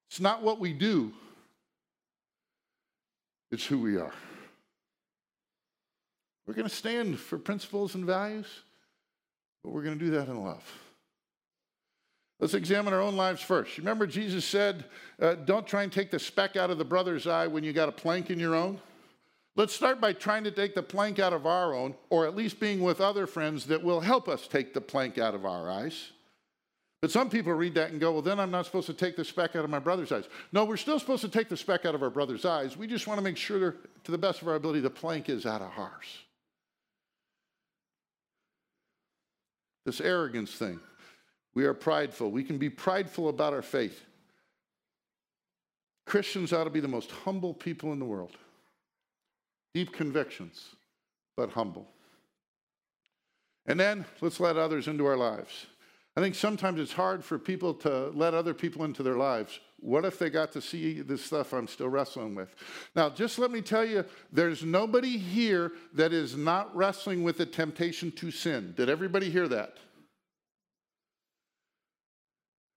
It's 0.09 0.19
not 0.19 0.43
what 0.43 0.59
we 0.59 0.73
do, 0.73 1.13
it's 3.51 3.65
who 3.65 3.79
we 3.79 3.97
are. 3.97 4.13
We're 6.45 6.53
going 6.53 6.67
to 6.67 6.75
stand 6.75 7.19
for 7.19 7.37
principles 7.37 7.95
and 7.95 8.05
values, 8.05 8.47
but 9.63 9.71
we're 9.71 9.83
going 9.83 9.97
to 9.97 10.03
do 10.03 10.11
that 10.11 10.27
in 10.27 10.43
love. 10.43 10.63
Let's 12.41 12.55
examine 12.55 12.93
our 12.93 13.01
own 13.01 13.15
lives 13.15 13.41
first. 13.41 13.77
Remember, 13.77 14.07
Jesus 14.07 14.43
said, 14.43 14.85
uh, 15.21 15.35
Don't 15.35 15.67
try 15.67 15.83
and 15.83 15.91
take 15.91 16.09
the 16.09 16.17
speck 16.17 16.55
out 16.55 16.71
of 16.71 16.79
the 16.79 16.83
brother's 16.83 17.27
eye 17.27 17.45
when 17.45 17.63
you 17.63 17.71
got 17.71 17.87
a 17.87 17.91
plank 17.91 18.31
in 18.31 18.39
your 18.39 18.55
own. 18.55 18.79
Let's 19.55 19.73
start 19.73 19.99
by 19.99 20.13
trying 20.13 20.45
to 20.45 20.51
take 20.51 20.75
the 20.75 20.83
plank 20.83 21.19
out 21.19 21.33
of 21.33 21.45
our 21.45 21.73
own, 21.73 21.95
or 22.09 22.25
at 22.25 22.35
least 22.35 22.59
being 22.59 22.81
with 22.81 23.01
other 23.01 23.27
friends 23.27 23.65
that 23.65 23.83
will 23.83 23.99
help 23.99 24.29
us 24.29 24.47
take 24.47 24.73
the 24.73 24.81
plank 24.81 25.17
out 25.17 25.35
of 25.35 25.45
our 25.45 25.69
eyes. 25.69 26.11
But 27.01 27.11
some 27.11 27.29
people 27.29 27.51
read 27.53 27.73
that 27.75 27.91
and 27.91 27.99
go, 27.99 28.13
well, 28.13 28.21
then 28.21 28.39
I'm 28.39 28.51
not 28.51 28.65
supposed 28.65 28.87
to 28.87 28.93
take 28.93 29.17
the 29.17 29.25
speck 29.25 29.55
out 29.55 29.65
of 29.65 29.69
my 29.69 29.79
brother's 29.79 30.11
eyes. 30.11 30.25
No, 30.53 30.63
we're 30.63 30.77
still 30.77 30.99
supposed 30.99 31.23
to 31.23 31.29
take 31.29 31.49
the 31.49 31.57
speck 31.57 31.85
out 31.85 31.95
of 31.95 32.03
our 32.03 32.11
brother's 32.11 32.45
eyes. 32.45 32.77
We 32.77 32.87
just 32.87 33.07
want 33.07 33.17
to 33.17 33.23
make 33.23 33.37
sure, 33.37 33.75
to 34.03 34.11
the 34.11 34.17
best 34.17 34.41
of 34.41 34.47
our 34.47 34.55
ability, 34.55 34.81
the 34.81 34.89
plank 34.89 35.27
is 35.27 35.45
out 35.45 35.61
of 35.61 35.71
ours. 35.77 36.05
This 39.85 39.99
arrogance 39.99 40.53
thing. 40.53 40.79
We 41.55 41.65
are 41.65 41.73
prideful. 41.73 42.31
We 42.31 42.43
can 42.43 42.57
be 42.57 42.69
prideful 42.69 43.29
about 43.29 43.53
our 43.53 43.63
faith. 43.63 44.05
Christians 46.05 46.53
ought 46.53 46.65
to 46.65 46.69
be 46.69 46.79
the 46.79 46.87
most 46.87 47.11
humble 47.11 47.53
people 47.53 47.91
in 47.91 47.99
the 47.99 48.05
world 48.05 48.37
deep 49.73 49.93
convictions, 49.93 50.75
but 51.37 51.51
humble. 51.51 51.87
And 53.65 53.79
then 53.79 54.05
let's 54.21 54.39
let 54.39 54.57
others 54.57 54.87
into 54.87 55.05
our 55.05 55.17
lives. 55.17 55.67
I 56.15 56.19
think 56.19 56.35
sometimes 56.35 56.79
it's 56.79 56.91
hard 56.91 57.23
for 57.23 57.39
people 57.39 57.73
to 57.75 58.09
let 58.09 58.33
other 58.33 58.53
people 58.53 58.83
into 58.83 59.01
their 59.01 59.15
lives. 59.15 59.59
What 59.79 60.03
if 60.03 60.19
they 60.19 60.29
got 60.29 60.51
to 60.53 60.61
see 60.61 61.01
this 61.01 61.23
stuff 61.23 61.53
I'm 61.53 61.67
still 61.67 61.87
wrestling 61.87 62.35
with? 62.35 62.53
Now, 62.95 63.09
just 63.09 63.39
let 63.39 63.49
me 63.49 63.61
tell 63.61 63.85
you, 63.85 64.03
there's 64.31 64.63
nobody 64.63 65.17
here 65.17 65.71
that 65.93 66.11
is 66.11 66.35
not 66.35 66.75
wrestling 66.75 67.23
with 67.23 67.37
the 67.37 67.45
temptation 67.45 68.11
to 68.13 68.29
sin. 68.29 68.73
Did 68.75 68.89
everybody 68.89 69.29
hear 69.29 69.47
that? 69.47 69.77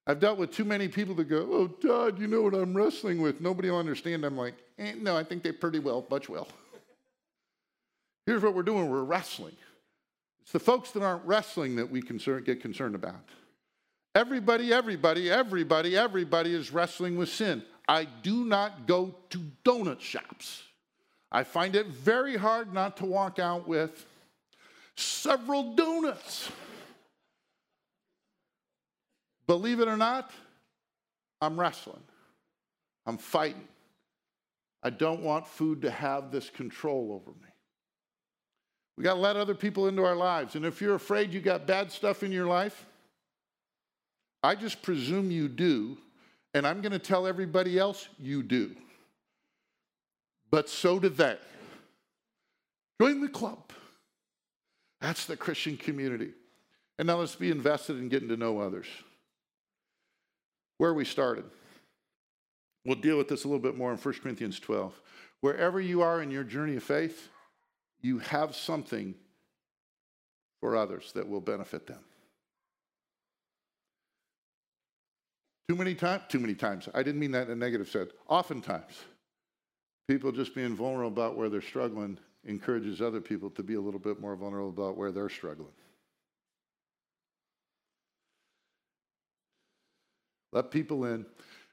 I've 0.06 0.20
dealt 0.20 0.38
with 0.38 0.52
too 0.52 0.64
many 0.64 0.86
people 0.86 1.14
that 1.16 1.24
go, 1.24 1.48
Oh, 1.50 1.66
Todd, 1.66 2.20
you 2.20 2.26
know 2.26 2.42
what 2.42 2.54
I'm 2.54 2.76
wrestling 2.76 3.20
with. 3.20 3.40
Nobody 3.40 3.70
will 3.70 3.78
understand. 3.78 4.24
I'm 4.24 4.36
like, 4.36 4.54
eh, 4.78 4.94
No, 4.96 5.16
I 5.16 5.24
think 5.24 5.42
they 5.42 5.52
pretty 5.52 5.78
well, 5.78 6.06
much 6.10 6.28
will. 6.28 6.46
Here's 8.26 8.42
what 8.42 8.54
we're 8.54 8.62
doing 8.62 8.90
we're 8.90 9.02
wrestling. 9.02 9.56
It's 10.42 10.52
the 10.52 10.58
folks 10.58 10.90
that 10.92 11.02
aren't 11.02 11.24
wrestling 11.24 11.76
that 11.76 11.90
we 11.90 12.02
concern, 12.02 12.44
get 12.44 12.60
concerned 12.60 12.94
about. 12.94 13.28
Everybody, 14.14 14.72
everybody, 14.72 15.30
everybody, 15.30 15.96
everybody 15.96 16.54
is 16.54 16.72
wrestling 16.72 17.16
with 17.16 17.28
sin. 17.28 17.62
I 17.88 18.04
do 18.04 18.44
not 18.44 18.86
go 18.86 19.14
to 19.30 19.38
donut 19.64 20.00
shops. 20.00 20.62
I 21.32 21.44
find 21.44 21.74
it 21.74 21.86
very 21.86 22.36
hard 22.36 22.72
not 22.72 22.96
to 22.98 23.06
walk 23.06 23.38
out 23.38 23.66
with 23.66 24.06
several 24.96 25.74
donuts. 25.74 26.50
Believe 29.46 29.80
it 29.80 29.88
or 29.88 29.96
not, 29.96 30.30
I'm 31.40 31.58
wrestling. 31.58 32.02
I'm 33.06 33.18
fighting. 33.18 33.68
I 34.82 34.90
don't 34.90 35.22
want 35.22 35.46
food 35.46 35.82
to 35.82 35.90
have 35.90 36.30
this 36.30 36.50
control 36.50 37.10
over 37.12 37.30
me. 37.30 37.53
We 38.96 39.04
got 39.04 39.14
to 39.14 39.20
let 39.20 39.36
other 39.36 39.54
people 39.54 39.88
into 39.88 40.04
our 40.04 40.14
lives. 40.14 40.54
And 40.54 40.64
if 40.64 40.80
you're 40.80 40.94
afraid 40.94 41.32
you 41.32 41.40
got 41.40 41.66
bad 41.66 41.90
stuff 41.90 42.22
in 42.22 42.30
your 42.30 42.46
life, 42.46 42.86
I 44.42 44.54
just 44.54 44.82
presume 44.82 45.30
you 45.30 45.48
do. 45.48 45.98
And 46.52 46.66
I'm 46.66 46.80
going 46.80 46.92
to 46.92 47.00
tell 47.00 47.26
everybody 47.26 47.78
else 47.78 48.08
you 48.20 48.42
do. 48.42 48.76
But 50.50 50.68
so 50.68 51.00
do 51.00 51.08
they. 51.08 51.36
Join 53.00 53.20
the 53.20 53.28
club. 53.28 53.72
That's 55.00 55.26
the 55.26 55.36
Christian 55.36 55.76
community. 55.76 56.30
And 56.98 57.08
now 57.08 57.16
let's 57.16 57.34
be 57.34 57.50
invested 57.50 57.98
in 57.98 58.08
getting 58.08 58.28
to 58.28 58.36
know 58.36 58.60
others. 58.60 58.86
Where 60.78 60.94
we 60.94 61.04
started. 61.04 61.44
We'll 62.84 62.96
deal 62.96 63.18
with 63.18 63.28
this 63.28 63.44
a 63.44 63.48
little 63.48 63.62
bit 63.62 63.76
more 63.76 63.90
in 63.90 63.98
1 63.98 64.14
Corinthians 64.22 64.60
12. 64.60 65.00
Wherever 65.40 65.80
you 65.80 66.02
are 66.02 66.22
in 66.22 66.30
your 66.30 66.44
journey 66.44 66.76
of 66.76 66.82
faith, 66.84 67.28
you 68.04 68.18
have 68.18 68.54
something 68.54 69.14
for 70.60 70.76
others 70.76 71.12
that 71.12 71.26
will 71.26 71.40
benefit 71.40 71.86
them. 71.86 72.00
Too 75.70 75.74
many 75.74 75.94
times, 75.94 76.22
too 76.28 76.38
many 76.38 76.54
times. 76.54 76.86
I 76.92 77.02
didn't 77.02 77.18
mean 77.18 77.30
that 77.30 77.46
in 77.46 77.52
a 77.52 77.56
negative 77.56 77.88
sense. 77.88 78.10
Oftentimes, 78.28 78.92
people 80.06 80.32
just 80.32 80.54
being 80.54 80.76
vulnerable 80.76 81.08
about 81.08 81.38
where 81.38 81.48
they're 81.48 81.62
struggling 81.62 82.18
encourages 82.44 83.00
other 83.00 83.22
people 83.22 83.48
to 83.48 83.62
be 83.62 83.72
a 83.72 83.80
little 83.80 83.98
bit 83.98 84.20
more 84.20 84.36
vulnerable 84.36 84.68
about 84.68 84.98
where 84.98 85.10
they're 85.10 85.30
struggling. 85.30 85.72
Let 90.52 90.70
people 90.70 91.06
in, 91.06 91.24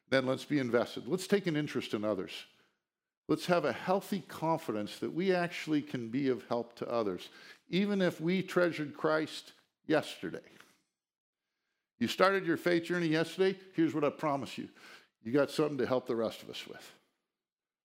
then 0.09 0.25
let's 0.25 0.45
be 0.45 0.59
invested. 0.59 1.07
Let's 1.07 1.27
take 1.27 1.45
an 1.47 1.57
interest 1.57 1.93
in 1.93 2.05
others. 2.05 2.31
Let's 3.31 3.45
have 3.45 3.63
a 3.63 3.71
healthy 3.71 4.25
confidence 4.27 4.99
that 4.99 5.13
we 5.13 5.33
actually 5.33 5.81
can 5.81 6.09
be 6.09 6.27
of 6.27 6.43
help 6.49 6.75
to 6.75 6.91
others, 6.91 7.29
even 7.69 8.01
if 8.01 8.19
we 8.19 8.41
treasured 8.41 8.93
Christ 8.93 9.53
yesterday. 9.87 10.39
You 11.97 12.09
started 12.09 12.45
your 12.45 12.57
faith 12.57 12.83
journey 12.83 13.07
yesterday. 13.07 13.57
Here's 13.73 13.95
what 13.95 14.03
I 14.03 14.09
promise 14.09 14.57
you 14.57 14.67
you 15.23 15.31
got 15.31 15.49
something 15.49 15.77
to 15.77 15.87
help 15.87 16.07
the 16.07 16.15
rest 16.17 16.43
of 16.43 16.49
us 16.49 16.67
with. 16.67 16.91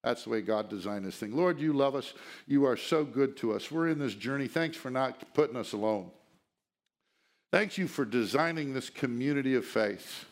That's 0.02 0.24
the 0.24 0.30
way 0.30 0.40
God 0.40 0.68
designed 0.68 1.06
this 1.06 1.14
thing. 1.14 1.36
Lord, 1.36 1.60
you 1.60 1.72
love 1.72 1.94
us. 1.94 2.12
You 2.48 2.64
are 2.64 2.76
so 2.76 3.04
good 3.04 3.36
to 3.36 3.52
us. 3.52 3.70
We're 3.70 3.86
in 3.86 4.00
this 4.00 4.16
journey. 4.16 4.48
Thanks 4.48 4.76
for 4.76 4.90
not 4.90 5.32
putting 5.32 5.54
us 5.54 5.72
alone. 5.72 6.10
Thank 7.52 7.78
you 7.78 7.86
for 7.86 8.04
designing 8.04 8.74
this 8.74 8.90
community 8.90 9.54
of 9.54 9.64
faith. 9.64 10.24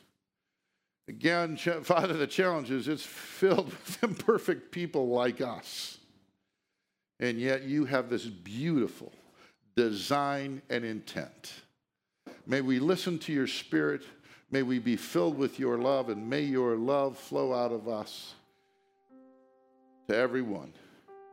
Again, 1.08 1.56
Father, 1.56 2.14
the 2.14 2.26
challenge 2.26 2.70
is 2.70 2.88
it's 2.88 3.04
filled 3.04 3.66
with 3.86 4.02
imperfect 4.02 4.70
people 4.70 5.08
like 5.08 5.40
us. 5.40 5.98
And 7.20 7.38
yet 7.38 7.62
you 7.62 7.84
have 7.84 8.10
this 8.10 8.24
beautiful 8.24 9.12
design 9.76 10.62
and 10.70 10.84
intent. 10.84 11.52
May 12.46 12.60
we 12.60 12.78
listen 12.78 13.18
to 13.20 13.32
your 13.32 13.46
spirit. 13.46 14.02
May 14.50 14.62
we 14.62 14.78
be 14.78 14.96
filled 14.96 15.36
with 15.36 15.58
your 15.58 15.78
love, 15.78 16.10
and 16.10 16.28
may 16.28 16.42
your 16.42 16.76
love 16.76 17.18
flow 17.18 17.52
out 17.52 17.72
of 17.72 17.88
us 17.88 18.34
to 20.08 20.16
everyone 20.16 20.72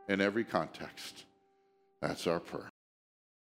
in 0.08 0.20
every 0.20 0.44
context. 0.44 1.24
That's 2.00 2.26
our 2.26 2.40
prayer. 2.40 2.71